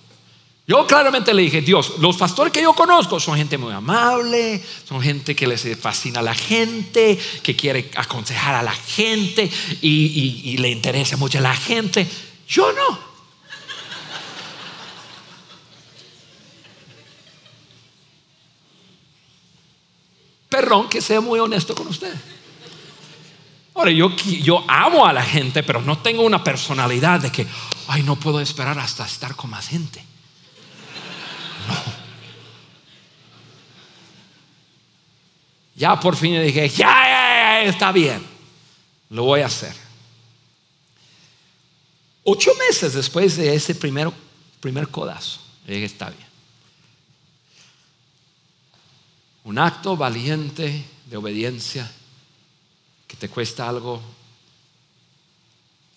Yo 0.68 0.88
claramente 0.88 1.32
le 1.32 1.43
dije, 1.43 1.61
Dios, 1.61 1.93
los 1.99 2.18
pastores 2.18 2.51
que 2.51 2.63
yo 2.63 2.74
conozco 2.74 3.20
son 3.20 3.38
gente 3.38 3.55
muy 3.55 3.72
amable, 3.72 4.63
son 4.88 4.99
gente 4.99 5.36
que 5.36 5.45
les 5.45 5.78
fascina 5.80 6.22
a 6.22 6.24
la 6.24 6.34
gente, 6.34 7.20
que 7.43 7.55
quiere 7.55 7.91
aconsejar 7.95 8.55
a 8.55 8.63
la 8.63 8.74
gente 8.74 9.51
y, 9.82 10.57
le 10.57 10.72
interesa 10.72 11.18
mucho 11.18 11.38
a 11.38 11.41
la 11.41 11.55
gente. 11.55 12.07
Yo 12.47 12.72
no. 12.74 13.16
Perdón 20.49 20.89
que 20.89 20.99
sea 20.99 21.22
muy 21.22 21.39
honesto 21.39 21.76
con 21.76 21.88
usted. 21.88 22.13
Ahora, 23.76 23.91
yo, 23.91 24.16
yo 24.41 24.63
amo 24.68 25.05
a 25.05 25.13
la 25.13 25.22
gente, 25.22 25.61
pero 25.61 25.82
no 25.82 25.99
tengo 25.99 26.24
una 26.24 26.43
personalidad 26.43 27.20
de 27.20 27.32
que, 27.32 27.45
ay, 27.88 28.01
no 28.01 28.16
puedo 28.16 28.39
esperar 28.39 28.80
hasta 28.80 29.05
estar 29.05 29.36
con 29.36 29.51
más 29.51 29.68
gente. 29.68 30.05
Ya 35.76 35.99
por 35.99 36.16
fin 36.16 36.41
dije, 36.41 36.70
ya, 36.70 36.88
ya, 36.88 37.63
ya, 37.63 37.63
está 37.63 37.91
bien. 37.91 38.26
Lo 39.09 39.24
voy 39.24 39.41
a 39.41 39.47
hacer. 39.47 39.76
Ocho 42.24 42.51
meses 42.68 42.93
después 42.93 43.36
de 43.36 43.53
ese 43.53 43.76
primer, 43.76 44.09
primer 44.61 44.88
codazo, 44.88 45.41
dije, 45.68 45.86
está 45.86 46.09
bien. 46.09 46.26
Un 49.43 49.59
acto 49.59 49.95
valiente 49.95 50.84
de 51.05 51.18
obediencia 51.18 51.91
que 53.07 53.16
te 53.16 53.30
cuesta 53.30 53.70
algo. 53.70 54.01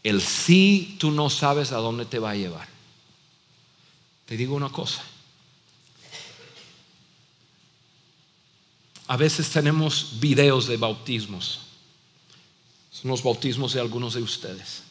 El 0.03 0.21
sí 0.21 0.97
tú 0.99 1.11
no 1.11 1.31
sabes 1.31 1.73
a 1.73 1.77
dónde 1.77 2.05
te 2.05 2.19
va 2.19 2.31
a 2.31 2.37
llevar. 2.37 2.69
Te 4.27 4.37
digo 4.37 4.55
una 4.55 4.69
cosa. 4.69 5.03
A 9.09 9.17
veces 9.17 9.49
tenemos 9.49 10.21
videos 10.21 10.67
de 10.67 10.77
bautismos. 10.77 11.61
Son 12.91 13.11
los 13.11 13.23
bautismos 13.23 13.73
de 13.73 13.81
algunos 13.81 14.15
de 14.15 14.23
ustedes. 14.23 14.83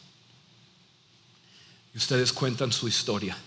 Y 1.94 1.98
ustedes 1.98 2.32
cuentan 2.32 2.72
su 2.72 2.88
historia. 2.88 3.38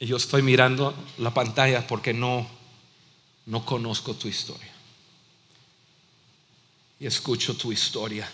Y 0.00 0.06
yo 0.06 0.16
estoy 0.16 0.42
mirando 0.42 0.94
la 1.18 1.32
pantalla 1.32 1.86
porque 1.86 2.12
no, 2.12 2.46
no 3.46 3.64
conozco 3.64 4.14
tu 4.14 4.26
historia. 4.26 4.72
Y 6.98 7.06
escucho 7.06 7.56
tu 7.56 7.70
historia. 7.70 8.28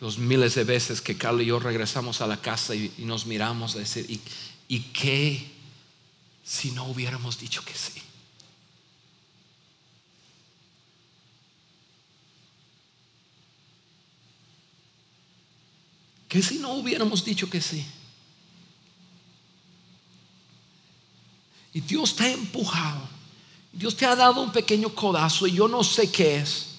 Los 0.00 0.18
miles 0.18 0.54
de 0.54 0.64
veces 0.64 1.00
que 1.00 1.16
Carlos 1.16 1.42
y 1.42 1.46
yo 1.46 1.58
regresamos 1.58 2.20
a 2.20 2.26
la 2.26 2.40
casa 2.40 2.74
y, 2.74 2.92
nos 2.98 3.26
miramos 3.26 3.76
a 3.76 3.80
decir, 3.80 4.06
¿y, 4.08 4.20
¿y 4.68 4.80
qué 4.92 5.46
si 6.42 6.70
no 6.70 6.86
hubiéramos 6.86 7.38
dicho 7.38 7.62
que 7.64 7.74
sí? 7.74 8.00
¿Qué 16.30 16.40
si 16.42 16.58
no 16.60 16.74
hubiéramos 16.74 17.24
dicho 17.24 17.50
que 17.50 17.60
sí? 17.60 17.84
Y 21.74 21.80
Dios 21.80 22.14
te 22.14 22.24
ha 22.24 22.32
empujado. 22.32 23.08
Dios 23.72 23.96
te 23.96 24.06
ha 24.06 24.14
dado 24.14 24.40
un 24.40 24.52
pequeño 24.52 24.94
codazo 24.94 25.46
y 25.48 25.52
yo 25.52 25.68
no 25.68 25.82
sé 25.82 26.10
qué 26.10 26.36
es. 26.36 26.69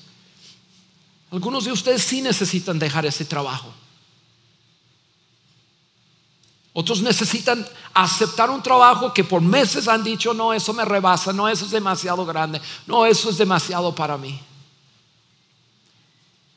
Algunos 1.32 1.64
de 1.64 1.72
ustedes 1.72 2.04
sí 2.04 2.22
necesitan 2.22 2.78
dejar 2.78 3.06
ese 3.06 3.24
trabajo. 3.24 3.74
Otros 6.74 7.02
necesitan 7.02 7.66
aceptar 7.94 8.50
un 8.50 8.64
trabajo 8.64 9.14
que 9.14 9.24
por 9.24 9.42
meses 9.42 9.88
han 9.88 10.04
dicho, 10.04 10.34
no, 10.34 10.54
eso 10.54 10.74
me 10.74 10.86
rebasa, 10.86 11.34
no, 11.34 11.50
eso 11.50 11.66
es 11.66 11.72
demasiado 11.72 12.26
grande, 12.26 12.62
no, 12.88 13.06
eso 13.06 13.30
es 13.30 13.38
demasiado 13.38 13.94
para 13.94 14.18
mí. 14.18 14.40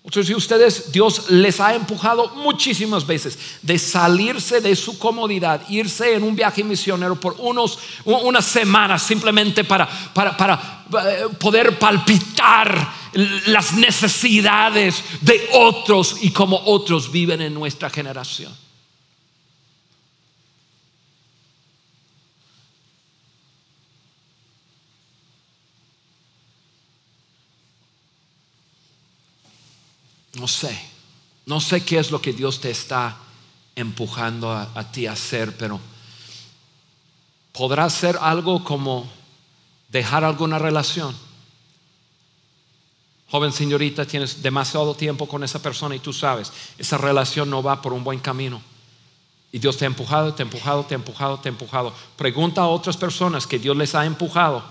Otros 0.07 0.27
de 0.29 0.35
ustedes, 0.35 0.93
Dios 0.93 1.31
les 1.31 1.59
ha 1.61 1.75
empujado 1.75 2.29
muchísimas 2.37 3.07
veces 3.07 3.39
de 3.63 3.79
salirse 3.79 4.61
de 4.61 4.77
su 4.77 4.99
comodidad, 4.99 5.63
irse 5.69 6.15
en 6.15 6.23
un 6.23 6.37
viaje 6.37 6.63
misionero 6.63 7.19
por 7.19 7.37
unos, 7.39 7.79
unas 8.05 8.45
semanas 8.45 9.03
simplemente 9.03 9.65
para, 9.65 9.89
para, 10.13 10.37
para 10.37 10.85
eh, 11.03 11.27
poder 11.41 11.79
palpitar 11.79 13.04
las 13.15 13.75
necesidades 13.75 15.03
de 15.21 15.49
otros 15.53 16.17
y 16.23 16.31
como 16.31 16.61
otros 16.65 17.11
viven 17.11 17.41
en 17.41 17.55
nuestra 17.55 17.91
generación. 17.91 18.55
No 30.35 30.49
sé, 30.49 30.79
no 31.47 31.61
sé 31.61 31.85
qué 31.85 31.99
es 31.99 32.11
lo 32.11 32.21
que 32.21 32.33
Dios 32.33 32.61
te 32.61 32.71
está 32.71 33.17
empujando 33.77 34.51
a, 34.53 34.93
ti 34.93 35.07
a 35.07 35.13
hacer, 35.13 35.57
pero 35.57 35.81
podrá 37.53 37.89
ser 37.89 38.19
algo 38.21 38.65
como 38.65 39.09
dejar 39.89 40.25
alguna 40.25 40.59
relación. 40.59 41.17
Joven 43.35 43.51
señorita, 43.51 44.07
tienes 44.07 44.43
demasiado 44.45 44.95
tiempo 44.95 45.27
con 45.27 45.43
esa 45.43 45.61
persona 45.61 45.97
y 45.97 45.99
tú 45.99 46.13
sabes, 46.13 46.53
esa 46.79 46.99
relación 46.99 47.51
no 47.51 47.65
va 47.65 47.83
por 47.83 47.93
un 47.93 48.05
buen 48.05 48.21
camino. 48.21 48.63
Y 49.51 49.59
Dios 49.59 49.77
te 49.77 49.85
ha 49.85 49.89
empujado, 49.89 50.33
te 50.33 50.45
ha 50.45 50.47
empujado, 50.47 50.85
te 50.85 50.95
ha 50.95 50.99
empujado, 50.99 51.41
te 51.41 51.49
ha 51.49 51.51
empujado. 51.51 51.93
Pregunta 52.15 52.61
a 52.61 52.69
otras 52.69 52.97
personas 52.97 53.49
que 53.49 53.59
Dios 53.59 53.77
les 53.77 53.97
ha 53.97 54.07
empujado 54.07 54.63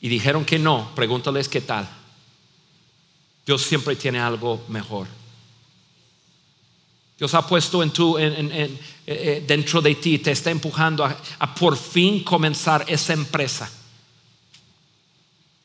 y 0.00 0.08
dijeron 0.08 0.46
que 0.46 0.58
no, 0.58 0.92
pregúntales 0.94 1.46
qué 1.46 1.60
tal. 1.60 1.86
Dios 3.44 3.60
siempre 3.60 3.96
tiene 3.96 4.18
algo 4.18 4.64
mejor. 4.68 5.06
Dios 7.18 7.34
ha 7.34 7.46
puesto 7.46 7.82
en 7.82 7.90
tu, 7.90 8.16
eh, 8.16 8.78
eh, 9.06 9.44
dentro 9.46 9.82
de 9.82 9.94
ti, 9.96 10.20
te 10.20 10.30
está 10.30 10.50
empujando 10.50 11.04
a 11.04 11.54
por 11.54 11.76
fin 11.76 12.24
comenzar 12.24 12.86
esa 12.88 13.12
empresa 13.12 13.70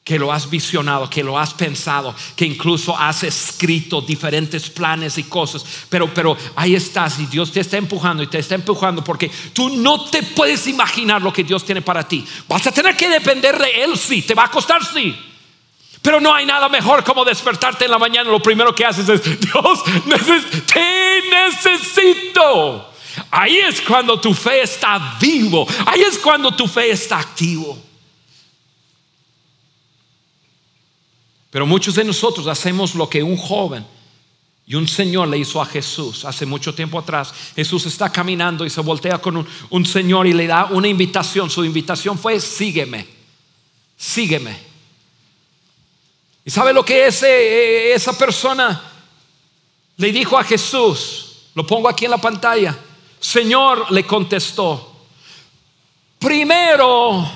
que 0.10 0.18
lo 0.18 0.34
has 0.34 0.50
visionado, 0.50 1.08
que 1.08 1.24
lo 1.24 1.38
has 1.38 1.54
pensado, 1.54 2.16
que 2.36 2.44
incluso 2.44 2.98
has 2.98 3.24
escrito 3.24 4.02
diferentes 4.02 4.68
planes 4.68 5.20
y 5.20 5.26
cosas, 5.26 5.64
pero, 5.88 6.12
pero 6.12 6.36
ahí 6.56 6.74
estás 6.74 7.20
y 7.20 7.28
Dios 7.28 7.52
te 7.52 7.60
está 7.60 7.78
empujando 7.78 8.24
y 8.24 8.26
te 8.26 8.40
está 8.40 8.56
empujando 8.56 9.04
porque 9.04 9.30
tú 9.54 9.70
no 9.70 10.06
te 10.06 10.24
puedes 10.24 10.66
imaginar 10.66 11.22
lo 11.22 11.32
que 11.32 11.44
Dios 11.44 11.64
tiene 11.64 11.84
para 11.84 12.08
ti. 12.08 12.26
Vas 12.48 12.66
a 12.66 12.72
tener 12.72 12.98
que 12.98 13.08
depender 13.08 13.56
de 13.60 13.84
Él, 13.84 13.96
sí, 14.00 14.24
te 14.24 14.34
va 14.34 14.46
a 14.46 14.50
costar, 14.50 14.84
sí. 14.84 15.16
Pero 16.02 16.20
no 16.20 16.34
hay 16.34 16.48
nada 16.48 16.70
mejor 16.70 17.04
como 17.04 17.24
despertarte 17.24 17.86
en 17.86 17.92
la 17.92 18.00
mañana. 18.00 18.32
Lo 18.32 18.42
primero 18.42 18.74
que 18.74 18.86
haces 18.86 19.08
es, 19.10 19.22
Dios, 19.40 19.84
te 20.74 21.22
necesito. 21.30 22.90
Ahí 23.30 23.58
es 23.58 23.80
cuando 23.82 24.20
tu 24.20 24.34
fe 24.34 24.64
está 24.64 25.20
vivo. 25.22 25.68
Ahí 25.86 26.02
es 26.02 26.18
cuando 26.18 26.50
tu 26.56 26.68
fe 26.68 26.90
está 26.90 27.20
activo. 27.20 27.89
Pero 31.52 31.66
muchos 31.66 31.96
de 31.96 32.04
nosotros 32.04 32.48
hacemos 32.48 32.96
lo 32.96 33.10
que 33.10 33.24
un 33.24 33.38
joven 33.38 33.86
y 34.70 34.76
un 34.76 34.88
señor 34.88 35.28
le 35.28 35.40
hizo 35.40 35.60
a 35.60 35.66
Jesús 35.66 36.26
hace 36.26 36.46
mucho 36.46 36.76
tiempo 36.76 37.00
atrás. 37.00 37.34
Jesús 37.56 37.88
está 37.88 38.12
caminando 38.12 38.64
y 38.68 38.70
se 38.70 38.82
voltea 38.82 39.18
con 39.18 39.48
un, 39.72 39.86
señor 39.88 40.28
y 40.28 40.34
le 40.34 40.46
da 40.46 40.66
una 40.66 40.88
invitación. 40.88 41.50
Su 41.50 41.66
invitación 41.66 42.20
fue, 42.20 42.40
sígueme, 42.40 43.08
sígueme. 43.98 44.56
¿Y 46.46 46.52
sabe 46.52 46.72
lo 46.72 46.86
que 46.86 47.08
ese, 47.08 47.94
esa 47.94 48.16
persona 48.16 48.80
le 49.98 50.12
dijo 50.12 50.38
a 50.38 50.44
Jesús? 50.44 51.48
Lo 51.56 51.66
pongo 51.66 51.90
aquí 51.90 52.06
en 52.06 52.12
la 52.12 52.20
pantalla. 52.20 52.78
Señor 53.20 53.92
le 53.92 54.06
contestó, 54.06 55.08
primero 56.20 57.28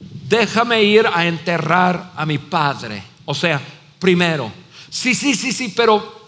déjame 0.00 0.82
ir 0.82 1.06
a 1.06 1.26
enterrar 1.26 2.12
a 2.16 2.24
mi 2.24 2.38
padre. 2.38 3.11
O 3.24 3.34
sea, 3.34 3.60
primero. 3.98 4.52
Sí, 4.90 5.14
sí, 5.14 5.34
sí, 5.34 5.52
sí, 5.52 5.72
pero 5.74 6.24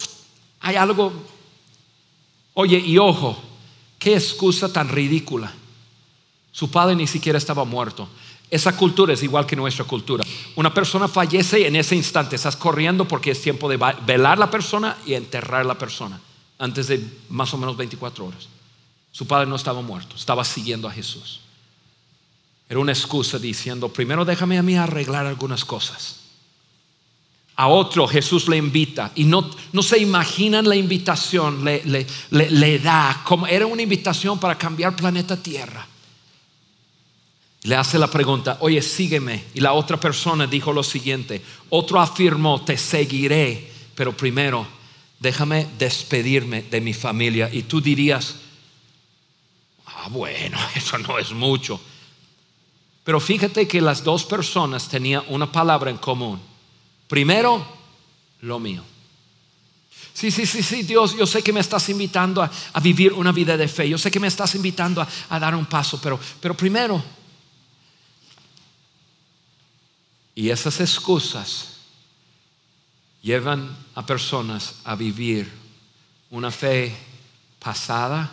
hay 0.61 0.75
algo. 0.75 1.13
Oye, 2.53 2.79
y 2.79 2.97
ojo, 2.97 3.37
qué 3.99 4.15
excusa 4.15 4.71
tan 4.71 4.89
ridícula. 4.89 5.51
Su 6.51 6.71
padre 6.71 6.95
ni 6.95 7.05
siquiera 7.05 7.37
estaba 7.37 7.65
muerto. 7.65 8.07
Esa 8.49 8.77
cultura 8.77 9.13
es 9.13 9.23
igual 9.23 9.45
que 9.45 9.55
nuestra 9.55 9.85
cultura. 9.85 10.23
Una 10.55 10.73
persona 10.73 11.07
fallece 11.07 11.67
en 11.67 11.75
ese 11.75 11.95
instante 11.95 12.35
estás 12.35 12.55
corriendo 12.55 13.07
porque 13.07 13.31
es 13.31 13.41
tiempo 13.41 13.67
de 13.67 13.77
velar 14.05 14.37
la 14.37 14.49
persona 14.49 14.97
y 15.05 15.13
enterrar 15.13 15.65
la 15.65 15.77
persona 15.77 16.21
antes 16.57 16.87
de 16.87 17.03
más 17.29 17.53
o 17.53 17.57
menos 17.57 17.75
24 17.75 18.25
horas. 18.25 18.47
Su 19.11 19.27
padre 19.27 19.47
no 19.47 19.55
estaba 19.55 19.81
muerto, 19.81 20.15
estaba 20.15 20.43
siguiendo 20.43 20.87
a 20.87 20.91
Jesús. 20.91 21.41
Era 22.69 22.79
una 22.79 22.91
excusa 22.91 23.37
diciendo, 23.37 23.89
primero 23.89 24.25
déjame 24.25 24.57
a 24.57 24.63
mí 24.63 24.75
arreglar 24.75 25.25
algunas 25.25 25.65
cosas. 25.65 26.24
A 27.57 27.67
otro 27.67 28.07
Jesús 28.07 28.47
le 28.49 28.57
invita 28.57 29.11
y 29.15 29.23
no, 29.23 29.49
no 29.71 29.81
se 29.81 29.97
imaginan 29.97 30.67
la 30.67 30.75
invitación, 30.75 31.63
le, 31.63 31.81
le, 31.85 32.05
le 32.51 32.79
da, 32.79 33.21
como 33.25 33.47
era 33.47 33.65
una 33.65 33.81
invitación 33.81 34.39
para 34.39 34.57
cambiar 34.57 34.95
planeta 34.95 35.41
Tierra. 35.41 35.87
Le 37.63 37.75
hace 37.75 37.97
la 37.97 38.07
pregunta, 38.07 38.57
oye, 38.59 38.81
sígueme. 38.81 39.45
Y 39.53 39.61
la 39.61 39.73
otra 39.73 39.99
persona 39.99 40.45
dijo 40.45 40.71
lo 40.71 40.83
siguiente, 40.83 41.41
otro 41.69 41.99
afirmó, 41.99 42.61
te 42.63 42.77
seguiré, 42.77 43.71
pero 43.95 44.15
primero 44.15 44.67
déjame 45.19 45.67
despedirme 45.79 46.61
de 46.63 46.81
mi 46.81 46.93
familia. 46.93 47.49
Y 47.51 47.63
tú 47.63 47.81
dirías, 47.81 48.35
ah, 49.87 50.07
bueno, 50.09 50.57
eso 50.75 50.97
no 50.99 51.17
es 51.17 51.31
mucho. 51.31 51.79
Pero 53.03 53.19
fíjate 53.19 53.67
que 53.67 53.81
las 53.81 54.03
dos 54.03 54.25
personas 54.25 54.87
tenían 54.87 55.23
una 55.29 55.51
palabra 55.51 55.89
en 55.89 55.97
común. 55.97 56.39
Primero, 57.07 57.65
lo 58.41 58.59
mío. 58.59 58.83
Sí, 60.13 60.31
sí, 60.31 60.45
sí, 60.45 60.63
sí, 60.63 60.83
Dios, 60.83 61.15
yo 61.17 61.25
sé 61.25 61.43
que 61.43 61.51
me 61.51 61.59
estás 61.59 61.89
invitando 61.89 62.41
a, 62.41 62.79
vivir 62.81 63.11
una 63.13 63.33
vida 63.33 63.57
de 63.57 63.67
fe. 63.67 63.89
Yo 63.89 63.97
sé 63.97 64.09
que 64.09 64.19
me 64.19 64.27
estás 64.27 64.55
invitando 64.55 65.01
a, 65.01 65.07
a 65.29 65.39
dar 65.39 65.53
un 65.53 65.65
paso, 65.65 65.99
pero, 66.01 66.19
pero 66.39 66.55
primero, 66.55 67.03
y 70.33 70.49
esas 70.49 70.79
excusas 70.81 71.75
llevan 73.21 73.75
a 73.95 74.05
personas 74.05 74.75
a 74.83 74.95
vivir 74.95 75.51
una 76.29 76.51
fe 76.51 76.95
pasada, 77.59 78.31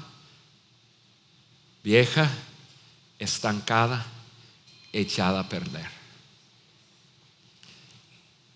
vieja, 1.82 2.30
estancada, 3.18 4.04
echada 4.92 5.40
a 5.40 5.48
perder. 5.48 6.01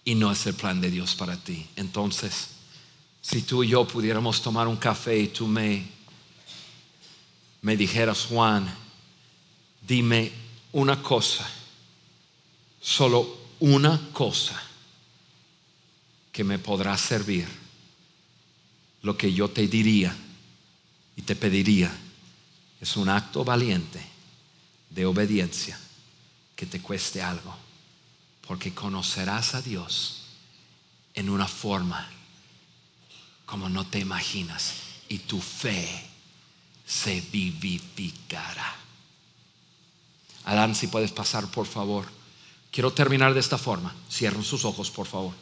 Y 0.06 0.14
no 0.14 0.32
es 0.32 0.46
el 0.46 0.54
plan 0.54 0.80
de 0.80 0.90
Dios 0.90 1.14
para 1.14 1.36
ti. 1.36 1.66
Entonces, 1.76 2.48
si 3.20 3.42
tú 3.42 3.62
y 3.62 3.68
yo 3.68 3.86
pudiéramos 3.86 4.40
tomar 4.40 4.68
un 4.68 4.76
café 4.76 5.18
y 5.18 5.28
tú 5.28 5.46
me, 5.46 5.84
me 7.60 7.76
dijeras, 7.76 8.26
Juan, 8.30 8.72
dime 9.86 10.30
una 10.72 11.02
cosa, 11.02 11.46
solo 12.80 13.36
una 13.60 14.00
cosa 14.12 14.62
que 16.30 16.44
me 16.44 16.58
podrá 16.58 16.96
servir. 16.96 17.48
Lo 19.02 19.16
que 19.16 19.32
yo 19.32 19.48
te 19.48 19.66
diría 19.66 20.14
y 21.16 21.22
te 21.22 21.34
pediría 21.34 21.90
es 22.80 22.96
un 22.96 23.08
acto 23.08 23.44
valiente 23.44 24.00
de 24.90 25.06
obediencia 25.06 25.78
que 26.54 26.66
te 26.66 26.80
cueste 26.80 27.22
algo, 27.22 27.56
porque 28.46 28.72
conocerás 28.72 29.54
a 29.54 29.62
Dios 29.62 30.22
en 31.14 31.30
una 31.30 31.48
forma 31.48 32.08
como 33.44 33.68
no 33.68 33.86
te 33.86 33.98
imaginas 33.98 34.74
y 35.08 35.18
tu 35.18 35.40
fe 35.40 35.88
se 36.86 37.20
vivificará. 37.32 38.74
Adán, 40.44 40.74
si 40.74 40.86
puedes 40.86 41.10
pasar, 41.10 41.46
por 41.48 41.66
favor. 41.66 42.06
Quiero 42.70 42.92
terminar 42.92 43.34
de 43.34 43.40
esta 43.40 43.58
forma. 43.58 43.94
Cierren 44.10 44.44
sus 44.44 44.64
ojos, 44.64 44.90
por 44.90 45.06
favor. 45.06 45.32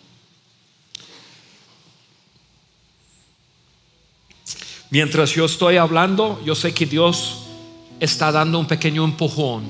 Mientras 4.90 5.32
yo 5.32 5.44
estoy 5.44 5.76
hablando, 5.76 6.40
yo 6.44 6.54
sé 6.54 6.72
que 6.72 6.86
Dios 6.86 7.40
está 8.00 8.30
dando 8.32 8.58
un 8.58 8.66
pequeño 8.66 9.04
empujón. 9.04 9.64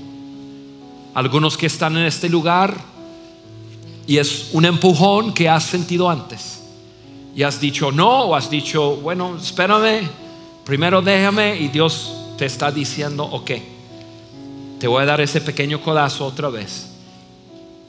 Algunos 1.14 1.56
que 1.56 1.66
están 1.66 1.96
en 1.96 2.04
este 2.04 2.28
lugar 2.28 2.93
y 4.06 4.18
es 4.18 4.50
un 4.52 4.64
empujón 4.64 5.32
que 5.32 5.48
has 5.48 5.64
sentido 5.64 6.08
antes. 6.10 6.60
Y 7.34 7.42
has 7.42 7.60
dicho 7.60 7.90
no 7.90 8.24
o 8.24 8.34
has 8.34 8.48
dicho, 8.48 8.96
bueno, 8.96 9.36
espérame, 9.36 10.08
primero 10.64 11.02
déjame 11.02 11.56
y 11.56 11.68
Dios 11.68 12.12
te 12.38 12.46
está 12.46 12.70
diciendo, 12.70 13.24
ok, 13.24 13.50
te 14.78 14.86
voy 14.86 15.02
a 15.02 15.06
dar 15.06 15.20
ese 15.20 15.40
pequeño 15.40 15.80
codazo 15.80 16.26
otra 16.26 16.48
vez. 16.48 16.90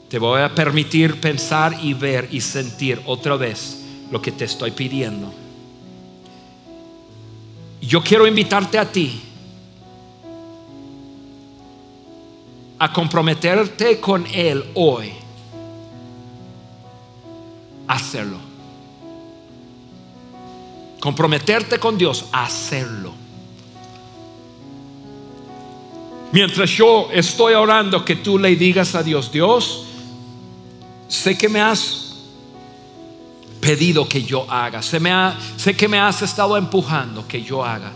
Te 0.08 0.18
voy 0.18 0.40
a 0.40 0.54
permitir 0.54 1.20
pensar 1.20 1.76
y 1.82 1.94
ver 1.94 2.28
y 2.30 2.40
sentir 2.40 3.00
otra 3.06 3.36
vez 3.36 3.82
lo 4.10 4.22
que 4.22 4.32
te 4.32 4.44
estoy 4.44 4.70
pidiendo. 4.70 5.32
Yo 7.80 8.02
quiero 8.02 8.26
invitarte 8.26 8.78
a 8.78 8.90
ti 8.90 9.20
a 12.78 12.92
comprometerte 12.92 14.00
con 14.00 14.26
Él 14.32 14.64
hoy. 14.74 15.12
Hacerlo. 17.88 18.38
Comprometerte 21.00 21.78
con 21.78 21.96
Dios, 21.96 22.26
hacerlo. 22.32 23.12
Mientras 26.32 26.68
yo 26.70 27.08
estoy 27.12 27.54
orando, 27.54 28.04
que 28.04 28.16
tú 28.16 28.38
le 28.38 28.56
digas 28.56 28.94
a 28.94 29.02
Dios, 29.02 29.30
Dios, 29.30 29.84
sé 31.08 31.38
que 31.38 31.48
me 31.48 31.60
has 31.60 32.06
pedido 33.60 34.08
que 34.08 34.22
yo 34.22 34.50
haga. 34.50 34.82
sé 34.82 35.76
que 35.76 35.88
me 35.88 35.98
has 35.98 36.22
estado 36.22 36.56
empujando 36.56 37.26
que 37.26 37.42
yo 37.42 37.64
haga. 37.64 37.92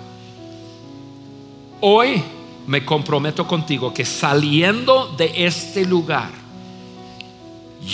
Hoy 1.81 2.23
me 2.67 2.85
comprometo 2.85 3.47
contigo 3.47 3.93
que 3.93 4.05
saliendo 4.05 5.15
de 5.17 5.47
este 5.47 5.85
lugar, 5.85 6.31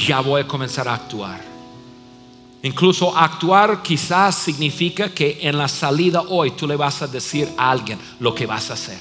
ya 0.07 0.21
voy 0.21 0.43
a 0.43 0.47
comenzar 0.47 0.89
a 0.89 0.95
actuar. 0.95 1.56
Incluso 2.67 3.17
actuar 3.17 3.81
quizás 3.81 4.35
significa 4.35 5.11
que 5.11 5.39
en 5.43 5.57
la 5.57 5.69
salida 5.69 6.23
hoy 6.23 6.51
tú 6.51 6.67
le 6.67 6.75
vas 6.75 7.01
a 7.01 7.07
decir 7.07 7.49
a 7.57 7.71
alguien 7.71 7.97
lo 8.19 8.35
que 8.35 8.45
vas 8.45 8.71
a 8.71 8.75
hacer. 8.75 8.99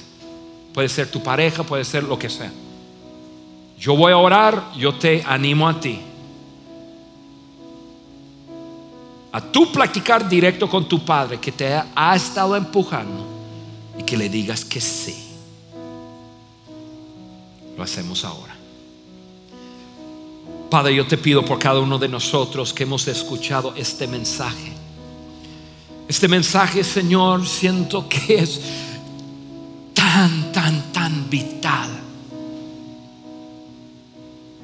Puede 0.72 0.88
ser 0.88 1.10
tu 1.10 1.20
pareja, 1.20 1.64
puede 1.64 1.84
ser 1.84 2.04
lo 2.04 2.16
que 2.16 2.30
sea. 2.30 2.52
Yo 3.76 3.96
voy 3.96 4.12
a 4.12 4.18
orar, 4.18 4.72
yo 4.76 4.94
te 4.94 5.22
animo 5.26 5.68
a 5.68 5.80
ti 5.80 5.98
a 9.32 9.40
tú 9.42 9.70
platicar 9.70 10.26
directo 10.26 10.66
con 10.66 10.88
tu 10.88 11.04
padre 11.04 11.38
que 11.38 11.52
te 11.52 11.68
ha 11.94 12.16
estado 12.16 12.56
empujando 12.56 13.26
y 13.98 14.02
que 14.02 14.16
le 14.16 14.30
digas 14.30 14.64
que 14.64 14.80
sí. 14.80 15.14
Lo 17.76 17.82
hacemos 17.82 18.24
ahora. 18.24 18.55
Padre, 20.70 20.94
yo 20.94 21.06
te 21.06 21.16
pido 21.16 21.44
por 21.44 21.58
cada 21.58 21.80
uno 21.80 21.98
de 21.98 22.08
nosotros 22.08 22.72
que 22.72 22.82
hemos 22.82 23.06
escuchado 23.08 23.72
este 23.76 24.06
mensaje. 24.06 24.72
Este 26.08 26.28
mensaje, 26.28 26.82
Señor, 26.84 27.46
siento 27.46 28.08
que 28.08 28.38
es 28.38 28.60
tan, 29.94 30.52
tan, 30.52 30.92
tan 30.92 31.28
vital. 31.30 31.90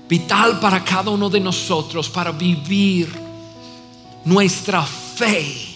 Vital 0.09 0.61
para 0.61 0.85
cada 0.85 1.11
uno 1.11 1.31
de 1.31 1.41
nosotros, 1.41 2.09
para 2.09 2.33
vivir 2.33 3.09
nuestra 4.25 4.83
fe 4.83 5.73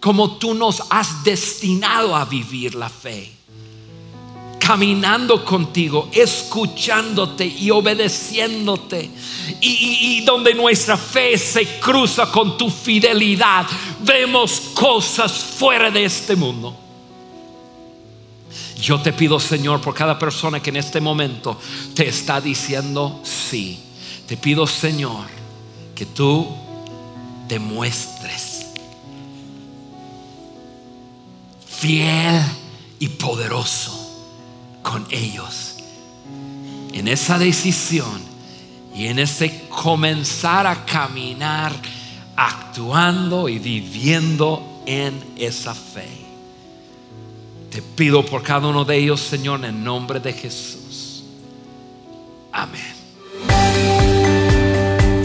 como 0.00 0.36
tú 0.36 0.54
nos 0.54 0.82
has 0.90 1.24
destinado 1.24 2.14
a 2.14 2.24
vivir 2.24 2.74
la 2.74 2.88
fe. 2.88 3.37
Caminando 4.68 5.46
contigo, 5.46 6.10
escuchándote 6.12 7.46
y 7.46 7.70
obedeciéndote. 7.70 9.10
Y, 9.62 10.20
donde 10.26 10.52
nuestra 10.52 10.98
fe 10.98 11.38
se 11.38 11.80
cruza 11.80 12.30
con 12.30 12.58
tu 12.58 12.68
fidelidad, 12.68 13.66
vemos 14.00 14.60
cosas 14.74 15.32
fuera 15.32 15.90
de 15.90 16.04
este 16.04 16.36
mundo. 16.36 16.76
Yo 18.78 19.00
te 19.00 19.14
pido, 19.14 19.40
Señor, 19.40 19.80
por 19.80 19.94
cada 19.94 20.18
persona 20.18 20.60
que 20.60 20.68
en 20.68 20.76
este 20.76 21.00
momento 21.00 21.58
te 21.94 22.06
está 22.06 22.38
diciendo 22.38 23.22
sí. 23.24 23.80
Te 24.26 24.36
pido, 24.36 24.66
Señor, 24.66 25.28
que 25.94 26.04
tú 26.04 26.46
demuestres 27.48 28.66
fiel 31.66 32.42
y 32.98 33.08
poderoso 33.08 34.07
con 34.88 35.06
ellos. 35.10 35.76
En 36.92 37.08
esa 37.08 37.38
decisión 37.38 38.20
y 38.94 39.06
en 39.06 39.18
ese 39.18 39.68
comenzar 39.68 40.66
a 40.66 40.84
caminar 40.84 41.72
actuando 42.34 43.48
y 43.48 43.58
viviendo 43.58 44.82
en 44.86 45.22
esa 45.36 45.74
fe. 45.74 46.08
Te 47.70 47.82
pido 47.82 48.24
por 48.24 48.42
cada 48.42 48.68
uno 48.68 48.84
de 48.84 48.96
ellos, 48.96 49.20
Señor, 49.20 49.64
en 49.64 49.84
nombre 49.84 50.20
de 50.20 50.32
Jesús. 50.32 51.24
Amén. 52.52 52.98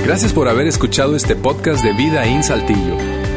Gracias 0.04 0.34
por 0.34 0.50
haber 0.50 0.68
escuchado 0.68 1.16
este 1.16 1.36
podcast 1.36 1.82
de 1.84 1.94
Vida 1.94 2.26
en 2.26 2.44
Saltillo. 2.44 3.13